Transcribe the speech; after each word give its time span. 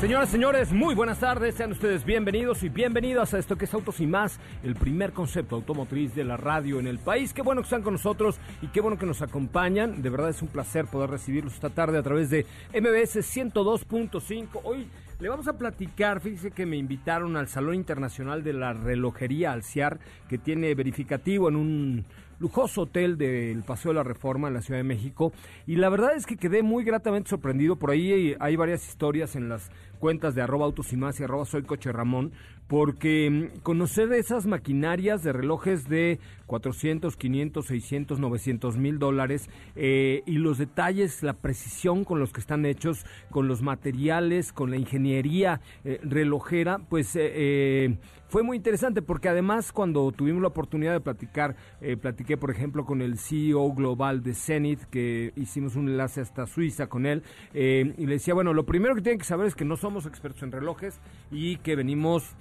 Señoras, 0.00 0.28
señores, 0.28 0.72
muy 0.74 0.94
buenas 0.94 1.20
tardes. 1.20 1.54
Sean 1.54 1.72
ustedes 1.72 2.04
bienvenidos 2.04 2.62
y 2.62 2.68
bienvenidas 2.68 3.32
a 3.32 3.38
esto 3.38 3.56
que 3.56 3.64
es 3.64 3.72
Autos 3.72 3.98
y 4.00 4.06
más, 4.06 4.38
el 4.62 4.74
primer 4.74 5.12
concepto 5.12 5.56
automotriz 5.56 6.14
de 6.14 6.22
la 6.22 6.36
radio 6.36 6.78
en 6.78 6.86
el 6.86 6.98
país. 6.98 7.32
Qué 7.32 7.40
bueno 7.40 7.62
que 7.62 7.66
están 7.66 7.82
con 7.82 7.94
nosotros 7.94 8.36
y 8.60 8.66
qué 8.66 8.82
bueno 8.82 8.98
que 8.98 9.06
nos 9.06 9.22
acompañan. 9.22 10.02
De 10.02 10.10
verdad 10.10 10.28
es 10.28 10.42
un 10.42 10.48
placer 10.48 10.84
poder 10.84 11.08
recibirlos 11.08 11.54
esta 11.54 11.70
tarde 11.70 11.96
a 11.96 12.02
través 12.02 12.28
de 12.28 12.44
MBS 12.74 13.16
102.5. 13.16 14.60
Hoy 14.64 14.86
le 15.18 15.30
vamos 15.30 15.48
a 15.48 15.56
platicar, 15.56 16.20
fíjese 16.20 16.50
que 16.50 16.66
me 16.66 16.76
invitaron 16.76 17.34
al 17.38 17.48
Salón 17.48 17.74
Internacional 17.74 18.44
de 18.44 18.52
la 18.52 18.74
Relojería 18.74 19.52
Alciar, 19.52 19.98
que 20.28 20.36
tiene 20.36 20.74
verificativo 20.74 21.48
en 21.48 21.56
un 21.56 22.04
lujoso 22.38 22.82
hotel 22.82 23.16
del 23.16 23.62
Paseo 23.62 23.90
de 23.90 23.96
la 23.96 24.02
Reforma 24.02 24.48
en 24.48 24.54
la 24.54 24.60
Ciudad 24.60 24.80
de 24.80 24.84
México. 24.84 25.32
Y 25.66 25.76
la 25.76 25.88
verdad 25.88 26.14
es 26.16 26.26
que 26.26 26.36
quedé 26.36 26.62
muy 26.62 26.84
gratamente 26.84 27.30
sorprendido. 27.30 27.76
Por 27.76 27.90
ahí 27.90 28.34
hay 28.38 28.56
varias 28.56 28.86
historias 28.86 29.36
en 29.36 29.48
las 29.48 29.70
cuentas 29.98 30.34
de 30.34 30.42
arroba 30.42 30.66
autos 30.66 30.92
y 30.92 30.96
más 30.96 31.18
y 31.18 31.24
arroba 31.24 31.44
soy 31.44 31.62
coche 31.62 31.92
Ramón, 31.92 32.32
porque 32.68 33.30
mm, 33.30 33.60
conocer 33.60 34.12
esas 34.12 34.46
maquinarias 34.46 35.22
de 35.22 35.32
relojes 35.32 35.88
de 35.88 36.18
400, 36.46 37.16
500, 37.16 37.66
600, 37.66 38.18
900 38.18 38.76
mil 38.76 38.98
dólares. 38.98 39.50
Eh, 39.74 40.22
y 40.26 40.38
los 40.38 40.58
detalles, 40.58 41.22
la 41.22 41.34
precisión 41.34 42.04
con 42.04 42.18
los 42.18 42.32
que 42.32 42.40
están 42.40 42.64
hechos, 42.64 43.04
con 43.30 43.48
los 43.48 43.62
materiales, 43.62 44.52
con 44.52 44.70
la 44.70 44.76
ingeniería 44.76 45.60
eh, 45.84 46.00
relojera, 46.02 46.78
pues 46.78 47.12
eh, 47.14 47.98
fue 48.28 48.42
muy 48.42 48.56
interesante 48.56 49.02
porque 49.02 49.28
además 49.28 49.72
cuando 49.72 50.10
tuvimos 50.12 50.42
la 50.42 50.48
oportunidad 50.48 50.92
de 50.92 51.00
platicar, 51.00 51.54
platiqué 52.00 52.36
por 52.36 52.50
ejemplo 52.50 52.84
con 52.84 53.00
el 53.00 53.18
CEO 53.18 53.72
global 53.72 54.22
de 54.22 54.34
Zenith, 54.34 54.82
que 54.90 55.32
hicimos 55.36 55.76
un 55.76 55.88
enlace 55.88 56.20
hasta 56.20 56.46
Suiza 56.46 56.88
con 56.88 57.06
él, 57.06 57.22
y 57.54 58.06
le 58.06 58.12
decía, 58.12 58.34
bueno, 58.34 58.52
lo 58.52 58.66
primero 58.66 58.96
que 58.96 59.02
tienen 59.02 59.20
que 59.20 59.24
saber 59.24 59.46
es 59.46 59.54
que 59.54 59.64
no 59.64 59.76
somos 59.76 60.06
expertos 60.06 60.42
en 60.42 60.50
relojes 60.50 60.98
y 61.30 61.58
que 61.58 61.76
venimos 61.76 62.34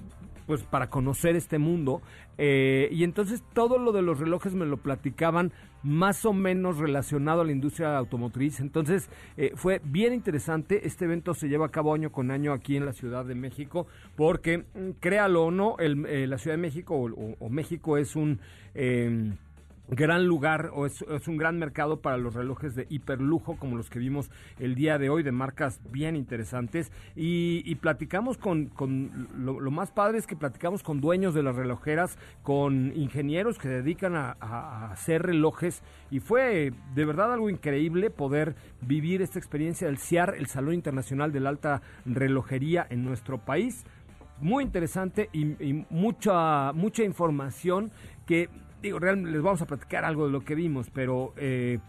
pues 0.46 0.64
para 0.64 0.90
conocer 0.90 1.36
este 1.36 1.58
mundo. 1.58 2.02
Eh, 2.38 2.90
y 2.92 3.04
entonces 3.04 3.44
todo 3.54 3.78
lo 3.78 3.92
de 3.92 4.02
los 4.02 4.20
relojes 4.20 4.54
me 4.54 4.66
lo 4.66 4.78
platicaban 4.78 5.52
más 5.84 6.26
o 6.26 6.34
menos 6.34 6.78
relacionado 6.80 7.42
a 7.42 7.46
la 7.46 7.52
industria 7.52 7.98
automotriz. 7.98 8.60
Entonces 8.60 9.10
eh, 9.38 9.52
fue 9.56 9.82
bien 9.84 10.14
interesante. 10.14 10.88
Este 10.88 11.06
evento 11.06 11.34
se 11.34 11.48
lleva 11.48 11.68
a 11.68 11.70
cabo 11.70 11.94
año 11.94 12.12
con 12.12 12.32
año 12.32 12.54
aquí 12.54 12.76
en 12.76 12.86
la 12.86 12.94
Ciudad 12.94 13.26
de 13.26 13.36
México 13.36 13.88
porque, 14.16 14.60
mm, 14.60 15.00
créalo 15.00 15.46
o 15.46 15.52
no, 15.52 15.78
el, 15.80 16.06
eh, 16.08 16.28
la 16.28 16.38
Ciudad 16.38 16.58
de 16.58 16.62
México 16.62 16.96
o, 16.96 17.50
México 17.50 17.98
es 17.98 18.16
un 18.16 18.40
em, 18.74 19.38
gran 19.88 20.26
lugar 20.26 20.72
o 20.74 20.86
es, 20.86 21.04
un 21.28 21.38
gran 21.38 21.60
mercado 21.60 22.02
para 22.02 22.18
los 22.18 22.34
relojes 22.34 22.76
de 22.76 22.88
hiperlujo 22.90 23.58
como 23.58 23.78
los 23.78 23.90
que 23.90 24.00
vimos 24.00 24.32
el 24.60 24.76
día 24.76 24.98
de 24.98 25.10
hoy 25.10 25.24
de 25.24 25.32
marcas 25.32 25.80
bien 25.92 26.16
interesantes. 26.16 26.92
Y, 27.16 27.76
platicamos 27.76 28.38
con, 28.38 28.72
lo, 29.38 29.72
más 29.72 29.92
padre 29.92 30.18
es 30.18 30.28
que 30.28 30.36
platicamos 30.36 30.82
con 30.82 31.02
dueños 31.02 31.34
de 31.34 31.44
las 31.44 31.56
relojeras 31.56 32.18
con 32.42 32.94
ingenieros 32.96 33.60
que 33.60 33.68
dedican 33.68 34.16
a, 34.16 34.36
hacer 34.92 35.24
relojes 35.24 35.84
y 36.10 36.20
fue 36.20 36.72
de 36.94 37.06
verdad 37.06 37.34
algo 37.34 37.50
increíble 37.50 38.10
poder 38.10 38.56
vivir 38.82 39.22
esta 39.22 39.40
experiencia 39.40 39.88
del 39.88 39.98
CIAR, 39.98 40.36
el 40.38 40.48
Salón 40.48 40.74
Internacional 40.74 41.32
de 41.32 41.40
la 41.40 41.50
Alta 41.50 41.82
Relojería 42.06 42.88
en 42.90 43.04
nuestro 43.04 43.38
país. 43.38 43.84
Muy 44.40 44.64
interesante 44.64 45.30
y, 45.32 45.64
y, 45.64 45.86
mucha 45.90 46.74
mucha 46.74 47.04
información 47.04 47.92
que 48.26 48.50
digo, 48.86 49.00
realmente 49.00 49.32
les 49.32 49.42
vamos 49.42 49.62
a 49.62 49.66
platicar 49.66 50.06
algo 50.06 50.26
de 50.26 50.32
lo 50.32 50.42
que 50.42 50.56
vimos, 50.56 50.90
pero 50.94 51.34
eh, 51.38 51.80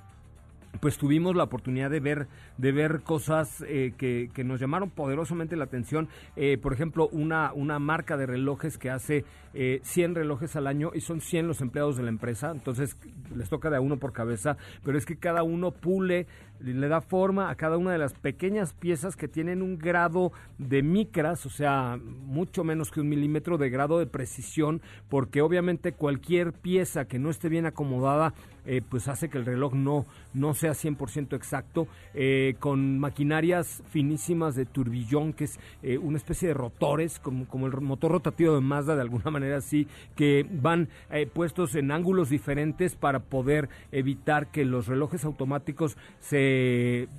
pues 0.81 0.99
tuvimos 0.99 1.37
la 1.37 1.45
oportunidad 1.45 1.91
de 1.91 2.01
ver 2.01 2.27
de 2.59 2.73
ver 2.73 3.03
cosas 3.03 3.63
eh, 3.69 3.93
que, 3.99 4.31
que, 4.33 4.45
nos 4.45 4.61
llamaron 4.61 4.89
poderosamente 4.89 5.57
la 5.57 5.65
atención. 5.65 6.09
Eh, 6.37 6.57
por 6.57 6.73
ejemplo, 6.73 7.09
una, 7.13 7.53
una 7.53 7.79
marca 7.79 8.17
de 8.17 8.25
relojes 8.25 8.79
que 8.79 8.91
hace 8.91 9.25
100 9.55 10.15
relojes 10.15 10.55
al 10.57 10.67
año 10.67 10.91
y 10.95 11.01
son 11.01 11.23
100 11.23 11.49
los 11.49 11.63
empleados 11.63 11.97
de 11.97 12.03
la 12.03 12.11
empresa, 12.11 12.51
entonces 12.51 12.99
les 13.35 13.49
toca 13.49 13.71
de 13.71 13.77
a 13.77 13.81
uno 13.81 13.97
por 13.97 14.13
cabeza, 14.13 14.59
pero 14.85 14.99
es 14.99 15.07
que 15.07 15.17
cada 15.17 15.43
uno 15.43 15.71
pule, 15.71 16.27
le 16.61 16.89
da 16.89 17.01
forma 17.01 17.51
a 17.51 17.55
cada 17.55 17.77
una 17.77 17.93
de 17.93 17.99
las 17.99 18.15
pequeñas 18.15 18.73
piezas 18.73 19.17
que 19.17 19.29
tienen 19.29 19.63
un 19.63 19.79
grado 19.79 20.33
de 20.59 20.83
micras, 20.83 21.47
o 21.47 21.51
sea, 21.51 21.99
mucho 22.03 22.65
menos 22.65 22.91
que 22.91 23.01
un 23.01 23.09
milímetro 23.09 23.59
de 23.59 23.71
grado 23.71 23.99
de 23.99 24.07
precisión, 24.07 24.81
porque 25.09 25.43
obviamente 25.43 25.93
cualquier 25.93 26.53
pieza 26.53 27.07
que 27.07 27.19
no 27.19 27.31
esté 27.31 27.49
bien 27.49 27.67
acomodada, 27.67 28.35
eh, 28.67 28.83
pues 28.89 29.07
hace 29.07 29.29
que 29.29 29.39
el 29.39 29.47
reloj 29.47 29.75
no, 29.75 30.07
no 30.35 30.53
sea 30.55 30.73
100% 30.73 31.37
exacto, 31.37 31.87
eh, 32.15 32.57
con 32.59 32.99
maquinarias 32.99 33.83
finísimas 33.91 34.57
de 34.57 34.67
turbillón, 34.67 35.33
que 35.33 35.45
es 35.45 35.61
eh, 35.83 35.99
una 35.99 36.17
especie 36.17 36.49
de 36.49 36.55
rotores, 36.55 37.21
como, 37.21 37.47
como 37.47 37.67
el 37.67 37.81
motor 37.81 38.11
rotativo 38.11 38.55
de 38.55 38.61
Mazda, 38.61 38.97
de 38.97 39.03
alguna 39.03 39.31
manera 39.31 39.59
así, 39.59 39.87
que 40.17 40.45
van 40.51 40.89
puestos 41.33 41.75
en 41.77 41.91
ángulos 41.91 42.29
diferentes 42.29 42.97
para 42.97 43.21
poder 43.21 43.69
evitar 43.93 44.51
que 44.51 44.65
los 44.65 44.87
relojes 44.87 45.25
automáticos 45.25 45.97
se 46.21 46.46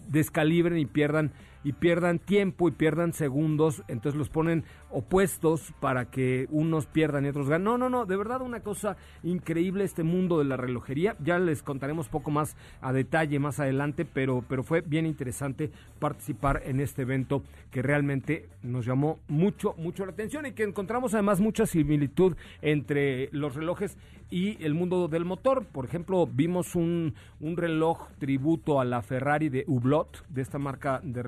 descalibren 0.08 0.78
y 0.78 0.86
pierdan 0.86 1.32
y 1.64 1.74
pierdan 1.74 2.20
tiempo 2.20 2.68
y 2.68 2.72
pierdan 2.72 3.14
segundos, 3.14 3.84
entonces 3.88 4.18
los 4.18 4.30
ponen 4.30 4.64
opuestos 4.90 5.74
para 5.80 6.10
que 6.10 6.48
unos 6.50 6.86
pierdan 6.86 7.26
y 7.26 7.30
otros 7.30 7.50
ganen. 7.50 7.66
No, 7.66 7.78
no, 7.78 7.90
no, 7.90 8.06
de 8.06 8.16
verdad 8.16 8.42
una 8.42 8.62
cosa 8.62 8.98
increíble 9.24 9.84
este 9.84 10.04
mundo 10.04 10.40
de 10.40 10.46
la 10.46 10.58
relojería. 10.58 11.16
Ya 11.24 11.40
les 11.40 11.64
contaremos 11.64 12.08
poco 12.08 12.32
más 12.32 12.56
a 12.82 12.94
detalle 12.94 13.40
más 13.40 13.60
adelante, 13.60 14.06
pero, 14.06 14.44
pero 14.48 14.64
fue 14.64 14.82
bien 14.82 15.06
interesante 15.06 15.72
participar 16.00 16.62
en 16.66 16.80
este 16.80 17.02
evento 17.02 17.44
que 17.72 17.82
realmente 17.82 18.50
nos 18.64 18.86
llamó 18.86 19.20
mucho, 19.28 19.74
mucho 19.78 20.06
la 20.06 20.12
atención 20.12 20.46
y 20.46 20.54
que 20.54 20.64
encontramos 20.64 21.14
además 21.14 21.40
mucha 21.40 21.66
similitud 21.66 22.36
entre 22.62 23.30
los 23.32 23.56
relojes 23.56 23.98
y 24.30 24.62
el 24.64 24.74
mundo 24.74 25.08
del 25.08 25.26
motor. 25.26 25.66
Por 25.66 25.86
ejemplo, 25.86 26.28
vimos 26.28 26.76
un, 26.76 27.16
un 27.40 27.58
reloj 27.58 28.10
tributo 28.20 28.80
a 28.80 28.86
la 28.86 29.02
Ferrari 29.02 29.50
de 29.50 29.64
Hublot, 29.68 30.26
de 30.30 30.42
esta 30.42 30.60
marca 30.60 31.00
de 31.04 31.24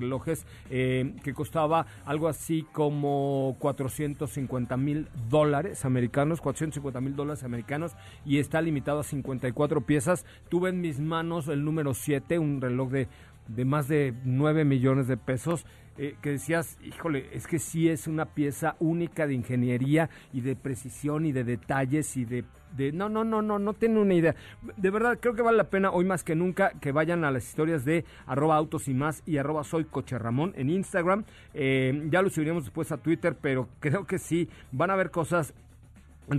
eh, 0.70 1.14
que 1.22 1.34
costaba 1.34 1.86
algo 2.04 2.28
así 2.28 2.66
como 2.72 3.56
450 3.58 4.76
mil 4.76 5.08
dólares 5.28 5.84
americanos, 5.84 6.40
450 6.40 7.00
mil 7.00 7.16
dólares 7.16 7.44
americanos, 7.44 7.96
y 8.24 8.38
está 8.38 8.60
limitado 8.60 9.00
a 9.00 9.04
54 9.04 9.80
piezas. 9.82 10.24
Tuve 10.48 10.70
en 10.70 10.80
mis 10.80 11.00
manos 11.00 11.48
el 11.48 11.64
número 11.64 11.94
7, 11.94 12.38
un 12.38 12.60
reloj 12.60 12.90
de 12.90 13.08
de 13.48 13.64
más 13.64 13.88
de 13.88 14.14
9 14.24 14.64
millones 14.64 15.08
de 15.08 15.16
pesos, 15.16 15.64
eh, 16.02 16.16
que 16.22 16.30
decías, 16.30 16.78
híjole, 16.82 17.28
es 17.32 17.46
que 17.46 17.58
sí 17.58 17.88
es 17.88 18.06
una 18.06 18.24
pieza 18.24 18.74
única 18.78 19.26
de 19.26 19.34
ingeniería 19.34 20.08
y 20.32 20.40
de 20.40 20.56
precisión 20.56 21.26
y 21.26 21.32
de 21.32 21.44
detalles 21.44 22.16
y 22.16 22.24
de. 22.24 22.44
No, 22.92 23.08
no, 23.08 23.24
no, 23.24 23.42
no, 23.42 23.58
no 23.58 23.74
tiene 23.74 24.00
una 24.00 24.14
idea. 24.14 24.34
De 24.76 24.90
verdad, 24.90 25.18
creo 25.20 25.34
que 25.34 25.42
vale 25.42 25.58
la 25.58 25.68
pena 25.68 25.90
hoy 25.90 26.06
más 26.06 26.24
que 26.24 26.36
nunca 26.36 26.70
que 26.80 26.92
vayan 26.92 27.24
a 27.24 27.30
las 27.30 27.44
historias 27.44 27.84
de 27.84 28.04
arroba 28.26 28.56
autos 28.56 28.88
y 28.88 28.94
más 28.94 29.22
y 29.26 29.36
arroba 29.38 29.64
soy 29.64 29.84
coche 29.84 30.18
Ramón 30.18 30.54
en 30.56 30.70
Instagram. 30.70 31.24
Eh, 31.52 32.08
ya 32.10 32.22
lo 32.22 32.30
subiremos 32.30 32.64
después 32.64 32.92
a 32.92 32.96
Twitter, 32.96 33.36
pero 33.38 33.68
creo 33.80 34.06
que 34.06 34.18
sí, 34.18 34.48
van 34.72 34.90
a 34.90 34.96
ver 34.96 35.10
cosas 35.10 35.52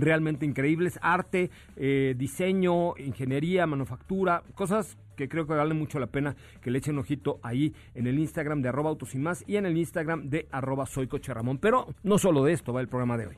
realmente 0.00 0.46
increíbles, 0.46 0.98
arte, 1.02 1.50
eh, 1.76 2.14
diseño, 2.16 2.96
ingeniería, 2.96 3.66
manufactura, 3.66 4.42
cosas 4.54 4.96
que 5.16 5.28
creo 5.28 5.46
que 5.46 5.54
vale 5.54 5.74
mucho 5.74 5.98
la 5.98 6.06
pena 6.06 6.34
que 6.60 6.70
le 6.70 6.78
echen 6.78 6.98
ojito 6.98 7.38
ahí 7.42 7.74
en 7.94 8.06
el 8.06 8.18
Instagram 8.18 8.62
de 8.62 8.70
arroba 8.70 8.90
autos 8.90 9.14
y 9.14 9.18
más 9.18 9.44
y 9.46 9.56
en 9.56 9.66
el 9.66 9.76
Instagram 9.76 10.28
de 10.28 10.48
arroba 10.50 10.86
soy 10.86 11.06
coche 11.06 11.34
Ramón. 11.34 11.58
Pero 11.58 11.86
no 12.02 12.18
solo 12.18 12.44
de 12.44 12.52
esto 12.52 12.72
va 12.72 12.80
el 12.80 12.88
programa 12.88 13.16
de 13.16 13.26
hoy. 13.26 13.36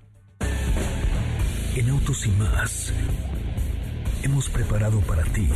En 1.77 1.91
Autos 1.91 2.25
y 2.27 2.31
más 2.31 2.95
hemos 4.23 4.49
preparado 4.49 5.01
para 5.01 5.25
ti 5.25 5.49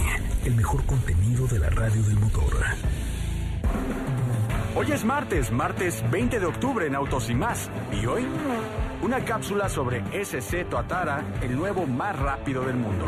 el 0.44 0.54
mejor 0.56 0.84
contenido 0.84 1.46
de 1.46 1.60
la 1.60 1.70
radio 1.70 2.02
del 2.02 2.18
motor. 2.18 2.52
Hoy 4.74 4.92
es 4.92 5.04
martes, 5.04 5.52
martes 5.52 6.04
20 6.10 6.40
de 6.40 6.46
octubre 6.46 6.86
en 6.86 6.94
Autos 6.94 7.30
y 7.30 7.34
más. 7.34 7.70
¿Y 7.92 8.06
hoy? 8.06 8.26
Una 9.00 9.24
cápsula 9.24 9.68
sobre 9.68 10.02
SC 10.24 10.68
Toatara, 10.68 11.22
el 11.40 11.54
nuevo 11.56 11.86
más 11.86 12.18
rápido 12.18 12.64
del 12.64 12.76
mundo. 12.76 13.04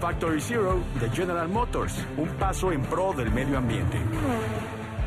Factory 0.00 0.40
Zero 0.40 0.80
de 0.98 1.08
General 1.10 1.48
Motors, 1.48 2.04
un 2.16 2.28
paso 2.30 2.72
en 2.72 2.82
pro 2.82 3.12
del 3.12 3.30
medio 3.30 3.58
ambiente. 3.58 3.98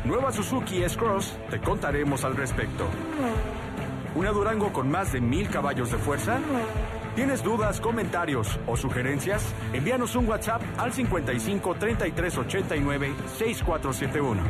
Nueva 0.04 0.32
Suzuki 0.32 0.82
S-Cross, 0.82 1.36
te 1.50 1.60
contaremos 1.60 2.24
al 2.24 2.34
respecto. 2.34 2.86
¿Una 4.14 4.30
Durango 4.30 4.72
con 4.72 4.90
más 4.90 5.12
de 5.12 5.20
mil 5.20 5.50
caballos 5.50 5.90
de 5.90 5.98
fuerza? 5.98 6.38
¿Tienes 7.14 7.42
dudas, 7.42 7.80
comentarios 7.80 8.58
o 8.66 8.76
sugerencias? 8.76 9.44
Envíanos 9.72 10.16
un 10.16 10.26
WhatsApp 10.26 10.62
al 10.78 10.92
55 10.92 11.74
33 11.74 12.38
89 12.38 13.14
6471. 13.36 14.42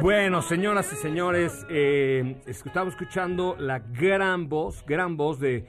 Bueno, 0.00 0.42
señoras 0.42 0.92
y 0.92 0.96
señores, 0.96 1.66
eh, 1.70 2.36
estamos 2.46 2.94
escuchando 2.94 3.56
la 3.58 3.78
gran 3.78 4.48
voz, 4.48 4.84
gran 4.86 5.16
voz 5.16 5.40
de, 5.40 5.64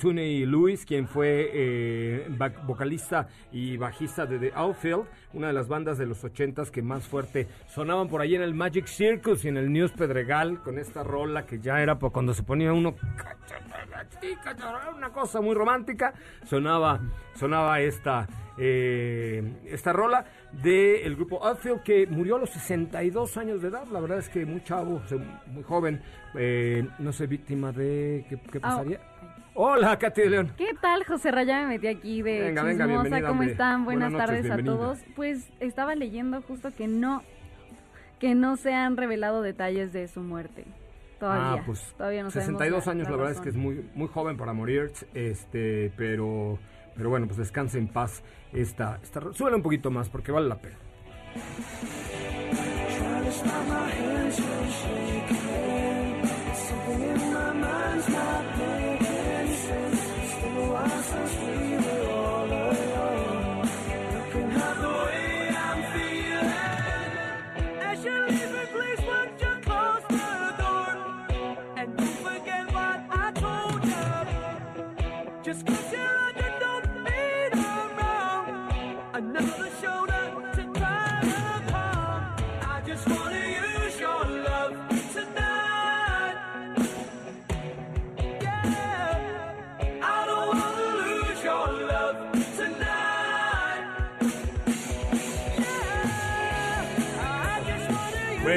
Tony 0.00 0.44
Lewis, 0.44 0.84
quien 0.84 1.06
fue 1.06 1.50
eh, 1.52 2.28
vocalista 2.66 3.28
y 3.52 3.76
bajista 3.76 4.26
de 4.26 4.38
The 4.38 4.52
Outfield, 4.54 5.04
una 5.32 5.46
de 5.46 5.52
las 5.52 5.68
bandas 5.68 5.98
de 5.98 6.06
los 6.06 6.24
ochentas 6.24 6.70
que 6.70 6.82
más 6.82 7.06
fuerte 7.06 7.46
sonaban 7.68 8.08
por 8.08 8.20
ahí 8.20 8.34
en 8.34 8.42
el 8.42 8.54
Magic 8.54 8.86
Circus 8.86 9.44
y 9.44 9.48
en 9.48 9.56
el 9.56 9.72
News 9.72 9.92
Pedregal, 9.92 10.60
con 10.62 10.78
esta 10.78 11.04
rola 11.04 11.46
que 11.46 11.60
ya 11.60 11.80
era 11.80 11.98
por 11.98 12.10
cuando 12.10 12.34
se 12.34 12.42
ponía 12.42 12.72
uno 12.72 12.96
una 14.96 15.10
cosa 15.10 15.40
muy 15.40 15.54
romántica, 15.54 16.12
sonaba, 16.44 17.00
sonaba 17.34 17.80
esta, 17.80 18.26
eh, 18.56 19.60
esta 19.66 19.92
rola 19.92 20.24
del 20.52 21.14
grupo 21.16 21.44
Outfield 21.44 21.82
que 21.82 22.06
murió 22.06 22.36
a 22.36 22.38
los 22.40 22.50
62 22.50 23.36
años 23.36 23.60
de 23.62 23.68
edad, 23.68 23.86
la 23.88 24.00
verdad 24.00 24.18
es 24.18 24.28
que 24.28 24.44
muy 24.46 24.62
chavo, 24.62 25.00
muy 25.46 25.62
joven, 25.62 26.00
eh, 26.34 26.86
no 26.98 27.12
sé, 27.12 27.26
víctima 27.26 27.70
de... 27.72 28.24
¿Qué, 28.28 28.38
qué 28.50 28.58
pasaría? 28.60 29.00
Hola, 29.54 29.98
Katy 29.98 30.20
de 30.22 30.30
León. 30.30 30.52
¿Qué 30.56 30.70
tal, 30.80 31.04
José 31.04 31.30
Raya? 31.32 31.60
Me 31.62 31.66
metí 31.74 31.88
aquí 31.88 32.22
de 32.22 32.40
Venga, 32.42 32.62
venga, 32.62 32.84
chismosa. 32.84 33.02
bienvenida, 33.02 33.28
¿Cómo 33.28 33.42
están? 33.42 33.84
Buenas, 33.84 34.12
Buenas 34.12 34.28
noches, 34.30 34.48
tardes 34.48 34.60
a 34.60 34.64
todos. 34.64 34.98
Pues 35.16 35.50
estaba 35.60 35.94
leyendo 35.96 36.40
justo 36.42 36.70
que 36.76 36.86
no 36.86 37.22
que 38.20 38.34
no 38.34 38.56
se 38.56 38.72
han 38.74 38.96
revelado 38.96 39.42
detalles 39.42 39.92
de 39.92 40.08
su 40.08 40.20
muerte. 40.20 40.64
Todavía. 41.20 41.60
Ah, 41.60 41.62
pues 41.66 41.80
todavía 41.96 42.22
no 42.22 42.30
sabemos 42.30 42.46
62 42.60 42.86
la- 42.86 42.92
años, 42.92 43.04
la, 43.06 43.10
la 43.10 43.16
verdad 43.16 43.32
es 43.32 43.40
que 43.40 43.48
es 43.48 43.56
muy, 43.56 43.84
muy 43.94 44.06
joven 44.08 44.36
para 44.36 44.52
morir, 44.52 44.90
este, 45.14 45.92
pero, 45.96 46.58
pero 46.98 47.10
bueno, 47.10 47.26
pues 47.26 47.38
descanse 47.38 47.78
en 47.78 47.86
paz 47.86 48.22
esta, 48.52 48.98
esta, 49.00 49.20
súbele 49.32 49.56
un 49.56 49.62
poquito 49.62 49.88
más 49.88 50.08
porque 50.08 50.32
vale 50.32 50.48
la 50.48 50.58
pena. 50.58 50.76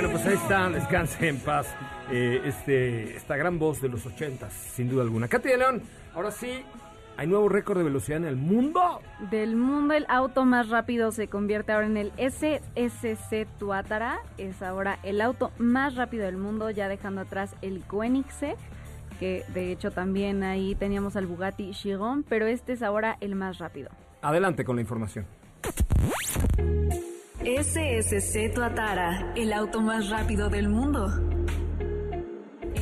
Bueno, 0.01 0.18
pues 0.18 0.25
ahí 0.25 0.33
está, 0.33 0.68
descanse 0.68 1.27
en 1.27 1.38
paz 1.38 1.75
eh, 2.09 2.42
este, 2.45 3.15
esta 3.15 3.38
gran 3.38 3.59
voz 3.59 3.80
de 3.83 3.88
los 3.88 4.03
ochentas, 4.07 4.51
sin 4.51 4.89
duda 4.89 5.03
alguna. 5.03 5.27
Katy 5.27 5.50
de 5.50 5.57
León, 5.59 5.83
ahora 6.15 6.31
sí, 6.31 6.63
hay 7.18 7.27
nuevo 7.27 7.48
récord 7.48 7.77
de 7.77 7.83
velocidad 7.83 8.18
en 8.18 8.25
el 8.25 8.36
mundo. 8.36 9.00
Del 9.30 9.56
mundo, 9.56 9.94
el 9.94 10.07
auto 10.09 10.44
más 10.44 10.69
rápido 10.69 11.12
se 11.12 11.27
convierte 11.27 11.71
ahora 11.71 11.86
en 11.86 11.98
el 11.98 12.12
SSC 12.18 13.45
Tuatara. 13.59 14.21
Es 14.39 14.63
ahora 14.63 14.98
el 15.03 15.21
auto 15.21 15.51
más 15.59 15.94
rápido 15.94 16.25
del 16.25 16.38
mundo, 16.38 16.71
ya 16.71 16.88
dejando 16.88 17.21
atrás 17.21 17.53
el 17.62 17.83
Koenigsegg, 17.83 18.57
que 19.19 19.45
de 19.53 19.71
hecho 19.71 19.92
también 19.92 20.42
ahí 20.42 20.74
teníamos 20.74 21.15
al 21.15 21.27
Bugatti 21.27 21.74
Chiron, 21.74 22.24
pero 22.27 22.48
este 22.48 22.74
es 22.74 22.81
ahora 22.81 23.18
el 23.21 23.36
más 23.36 23.59
rápido. 23.59 23.92
Adelante 24.24 24.65
con 24.65 24.77
la 24.77 24.81
información. 24.81 25.27
SSC 27.43 28.53
Tuatara, 28.53 29.33
el 29.35 29.51
auto 29.51 29.81
más 29.81 30.09
rápido 30.09 30.49
del 30.49 30.69
mundo. 30.69 31.07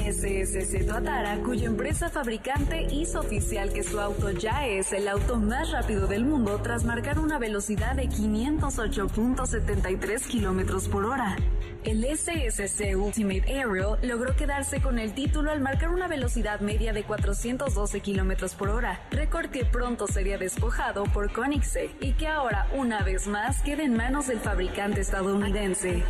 SSC 0.10 0.88
Tuatara, 0.88 1.38
cuya 1.44 1.68
empresa 1.68 2.10
fabricante 2.10 2.88
hizo 2.92 3.20
oficial 3.20 3.72
que 3.72 3.84
su 3.84 4.00
auto 4.00 4.32
ya 4.32 4.66
es 4.66 4.92
el 4.92 5.08
auto 5.08 5.38
más 5.38 5.70
rápido 5.70 6.08
del 6.08 6.26
mundo 6.26 6.60
tras 6.64 6.84
marcar 6.84 7.20
una 7.20 7.38
velocidad 7.38 7.96
de 7.96 8.10
508.73 8.10 10.26
kilómetros 10.26 10.88
por 10.88 11.06
hora. 11.06 11.38
El 11.84 12.04
SSC 12.04 12.98
Ultimate 12.98 13.54
Aerial 13.54 14.00
logró 14.02 14.36
quedarse 14.36 14.82
con 14.82 14.98
el 14.98 15.14
título 15.14 15.52
al 15.52 15.62
marcar 15.62 15.90
una 15.90 16.08
velocidad 16.08 16.60
media 16.60 16.92
de 16.92 17.04
412 17.04 18.00
kilómetros 18.00 18.56
por 18.56 18.70
hora, 18.70 19.00
récord 19.12 19.52
que 19.52 19.64
pronto 19.64 20.08
sería 20.08 20.40
despojado 20.40 21.04
por 21.04 21.32
Koenigsegg 21.32 21.92
y 22.02 22.14
que 22.14 22.26
ahora, 22.28 22.66
una 22.76 23.04
vez 23.04 23.28
más, 23.28 23.62
queda 23.62 23.84
en 23.84 23.96
manos 23.96 24.26
del 24.26 24.40
fabricante 24.40 25.02
estadounidense. 25.02 26.04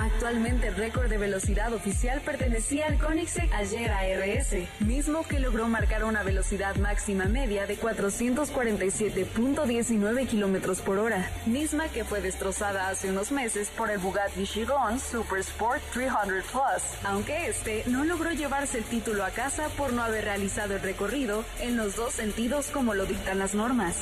Actualmente 0.00 0.66
el 0.68 0.74
récord 0.74 1.08
de 1.08 1.16
velocidad 1.16 1.72
oficial 1.72 2.20
pertenecía 2.20 2.86
al 2.86 2.98
Koenigsegg 2.98 3.54
Ayer 3.54 3.88
ARS, 3.90 4.54
mismo 4.80 5.22
que 5.22 5.38
logró 5.38 5.68
marcar 5.68 6.02
una 6.04 6.24
velocidad 6.24 6.74
máxima 6.76 7.26
media 7.26 7.66
de 7.66 7.78
447.19 7.78 10.26
kilómetros 10.26 10.80
por 10.80 10.98
hora, 10.98 11.30
misma 11.46 11.86
que 11.88 12.02
fue 12.04 12.20
destrozada 12.20 12.88
hace 12.88 13.10
unos 13.10 13.30
meses 13.30 13.70
por 13.76 13.88
el 13.90 13.98
Bugatti 13.98 14.42
Chiron 14.44 14.98
Super 14.98 15.38
Sport 15.40 15.82
300 15.92 16.44
Plus, 16.50 16.82
aunque 17.04 17.46
este 17.46 17.84
no 17.86 18.04
logró 18.04 18.32
llevarse 18.32 18.78
el 18.78 18.84
título 18.84 19.24
a 19.24 19.30
casa 19.30 19.68
por 19.76 19.92
no 19.92 20.02
haber 20.02 20.24
realizado 20.24 20.74
el 20.74 20.82
recorrido 20.82 21.44
en 21.60 21.76
los 21.76 21.94
dos 21.94 22.12
sentidos 22.12 22.70
como 22.72 22.94
lo 22.94 23.06
dictan 23.06 23.38
las 23.38 23.54
normas. 23.54 23.98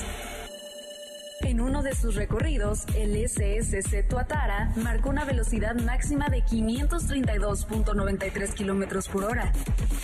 En 1.55 1.61
uno 1.61 1.81
de 1.83 1.95
sus 1.95 2.15
recorridos, 2.15 2.83
el 2.97 3.15
SSC 3.15 4.05
Tuatara 4.09 4.73
marcó 4.75 5.09
una 5.09 5.23
velocidad 5.23 5.73
máxima 5.73 6.27
de 6.27 6.43
532.93 6.43 8.53
kilómetros 8.53 9.07
por 9.07 9.23
hora. 9.23 9.53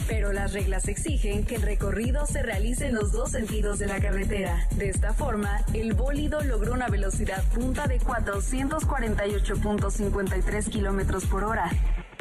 Pero 0.07 0.31
las 0.31 0.53
reglas 0.53 0.87
exigen 0.87 1.45
que 1.45 1.55
el 1.55 1.63
recorrido 1.63 2.25
se 2.25 2.41
realice 2.41 2.87
en 2.87 2.95
los 2.95 3.11
dos 3.11 3.31
sentidos 3.31 3.79
de 3.79 3.87
la 3.87 3.99
carretera. 3.99 4.65
De 4.77 4.87
esta 4.87 5.13
forma, 5.13 5.59
el 5.73 5.91
bólido 5.91 6.41
logró 6.41 6.71
una 6.71 6.87
velocidad 6.87 7.43
punta 7.49 7.85
de 7.85 7.99
448.53 7.99 10.69
kilómetros 10.69 11.25
por 11.25 11.43
hora. 11.43 11.69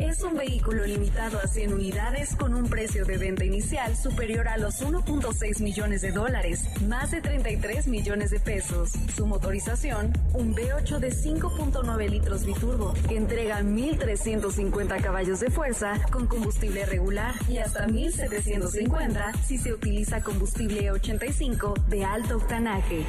Es 0.00 0.23
un 0.23 0.35
vehículo 0.35 0.87
limitado 0.87 1.38
a 1.38 1.47
100 1.47 1.75
unidades 1.75 2.35
con 2.35 2.54
un 2.54 2.71
precio 2.71 3.04
de 3.04 3.19
venta 3.19 3.45
inicial 3.45 3.95
superior 3.95 4.49
a 4.49 4.57
los 4.57 4.83
1.6 4.83 5.61
millones 5.61 6.00
de 6.00 6.11
dólares, 6.11 6.64
más 6.88 7.11
de 7.11 7.21
33 7.21 7.87
millones 7.87 8.30
de 8.30 8.40
pesos. 8.40 8.92
Su 9.14 9.26
motorización, 9.26 10.12
un 10.33 10.54
V8 10.54 10.99
de 11.00 11.12
5.9 11.12 12.09
litros 12.09 12.47
biturbo, 12.47 12.95
que 13.09 13.19
entrega 13.19 13.61
1.350 13.61 15.02
caballos 15.02 15.40
de 15.40 15.50
fuerza 15.50 16.00
con 16.11 16.26
combustible 16.26 16.87
regular 16.87 17.35
y 17.47 17.59
hasta 17.59 17.87
1.750 17.87 19.35
si 19.45 19.59
se 19.59 19.75
utiliza 19.75 20.23
combustible 20.23 20.92
85 20.92 21.75
de 21.88 22.04
alto 22.07 22.38
octanaje. 22.38 23.04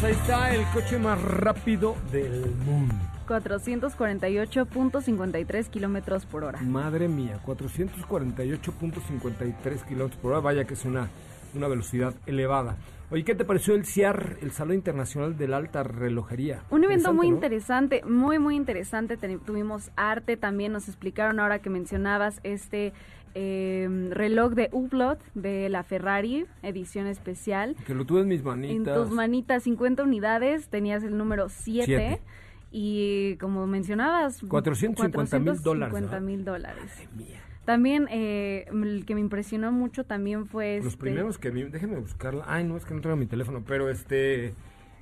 Pues 0.00 0.04
ahí 0.04 0.12
está 0.12 0.54
el 0.54 0.64
coche 0.72 0.96
más 0.98 1.20
rápido 1.22 1.96
del 2.12 2.54
mundo. 2.64 2.94
448.53 3.26 5.66
kilómetros 5.68 6.24
por 6.26 6.44
hora. 6.44 6.60
Madre 6.62 7.08
mía, 7.08 7.40
448.53 7.44 9.84
kilómetros 9.86 10.20
por 10.20 10.32
hora. 10.32 10.40
Vaya 10.40 10.64
que 10.64 10.74
es 10.74 10.84
una, 10.84 11.08
una 11.54 11.66
velocidad 11.68 12.14
elevada. 12.26 12.76
Oye, 13.10 13.24
¿qué 13.24 13.34
te 13.34 13.46
pareció 13.46 13.74
el 13.74 13.86
CIAR, 13.86 14.36
el 14.42 14.52
Salón 14.52 14.74
Internacional 14.74 15.38
de 15.38 15.48
la 15.48 15.56
Alta 15.56 15.82
Relojería? 15.82 16.60
Un 16.70 16.84
evento 16.84 17.14
muy 17.14 17.30
¿no? 17.30 17.36
interesante, 17.36 18.02
muy, 18.04 18.38
muy 18.38 18.54
interesante. 18.54 19.16
Ten- 19.16 19.40
tuvimos 19.40 19.90
arte 19.96 20.36
también, 20.36 20.72
nos 20.72 20.88
explicaron 20.88 21.40
ahora 21.40 21.60
que 21.60 21.70
mencionabas 21.70 22.38
este 22.42 22.92
eh, 23.34 24.08
reloj 24.10 24.52
de 24.54 24.68
Hublot 24.72 25.18
de 25.34 25.68
la 25.68 25.82
Ferrari, 25.82 26.46
edición 26.62 27.06
especial. 27.06 27.76
Que 27.86 27.94
lo 27.94 28.04
tuve 28.04 28.20
en 28.22 28.28
mis 28.28 28.40
En 28.40 28.46
manitas. 28.46 28.96
tus 28.96 29.10
manitas, 29.10 29.62
50 29.64 30.02
unidades, 30.02 30.68
tenías 30.68 31.02
el 31.04 31.16
número 31.16 31.48
7. 31.48 31.84
Siete. 31.86 32.20
Y 32.70 33.36
como 33.36 33.66
mencionabas, 33.66 34.42
450,000 34.48 35.62
dólares, 35.62 35.90
450 35.92 36.10
¿verdad? 36.10 36.20
mil 36.26 36.44
dólares. 36.44 36.84
Madre 37.06 37.08
mía. 37.16 37.40
También 37.64 38.08
eh, 38.10 38.66
el 38.70 39.04
que 39.06 39.14
me 39.14 39.20
impresionó 39.20 39.72
mucho 39.72 40.04
también 40.04 40.46
fue 40.46 40.76
Los 40.78 40.86
este- 40.88 40.98
primeros 41.00 41.38
que 41.38 41.50
vi, 41.50 41.64
déjeme 41.64 41.96
buscarla. 41.98 42.44
Ay, 42.46 42.64
no, 42.64 42.76
es 42.76 42.84
que 42.84 42.94
no 42.94 43.00
traigo 43.00 43.16
mi 43.16 43.26
teléfono, 43.26 43.62
pero 43.66 43.90
este, 43.90 44.54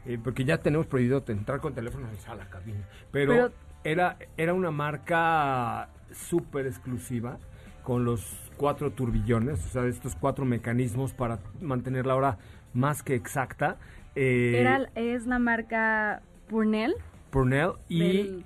eh, 0.04 0.18
porque 0.22 0.44
ya 0.44 0.58
tenemos 0.58 0.86
prohibido 0.86 1.24
entrar 1.28 1.60
con 1.60 1.74
teléfono 1.74 2.06
a 2.28 2.34
la 2.34 2.48
cabina. 2.48 2.80
Pero, 3.12 3.32
Pero- 3.32 3.52
era, 3.84 4.16
era 4.36 4.52
una 4.54 4.70
marca 4.72 5.90
súper 6.12 6.66
exclusiva 6.66 7.38
con 7.86 8.04
los 8.04 8.26
cuatro 8.56 8.90
turbillones, 8.90 9.64
o 9.64 9.68
sea, 9.68 9.86
estos 9.86 10.16
cuatro 10.16 10.44
mecanismos 10.44 11.12
para 11.12 11.38
mantener 11.60 12.04
la 12.04 12.16
hora 12.16 12.38
más 12.74 13.04
que 13.04 13.14
exacta. 13.14 13.76
Eh, 14.16 14.56
Era, 14.58 14.90
es 14.96 15.24
la 15.28 15.38
marca 15.38 16.20
Purnell. 16.48 16.96
Purnell 17.30 17.74
y 17.88 18.00
del- 18.00 18.44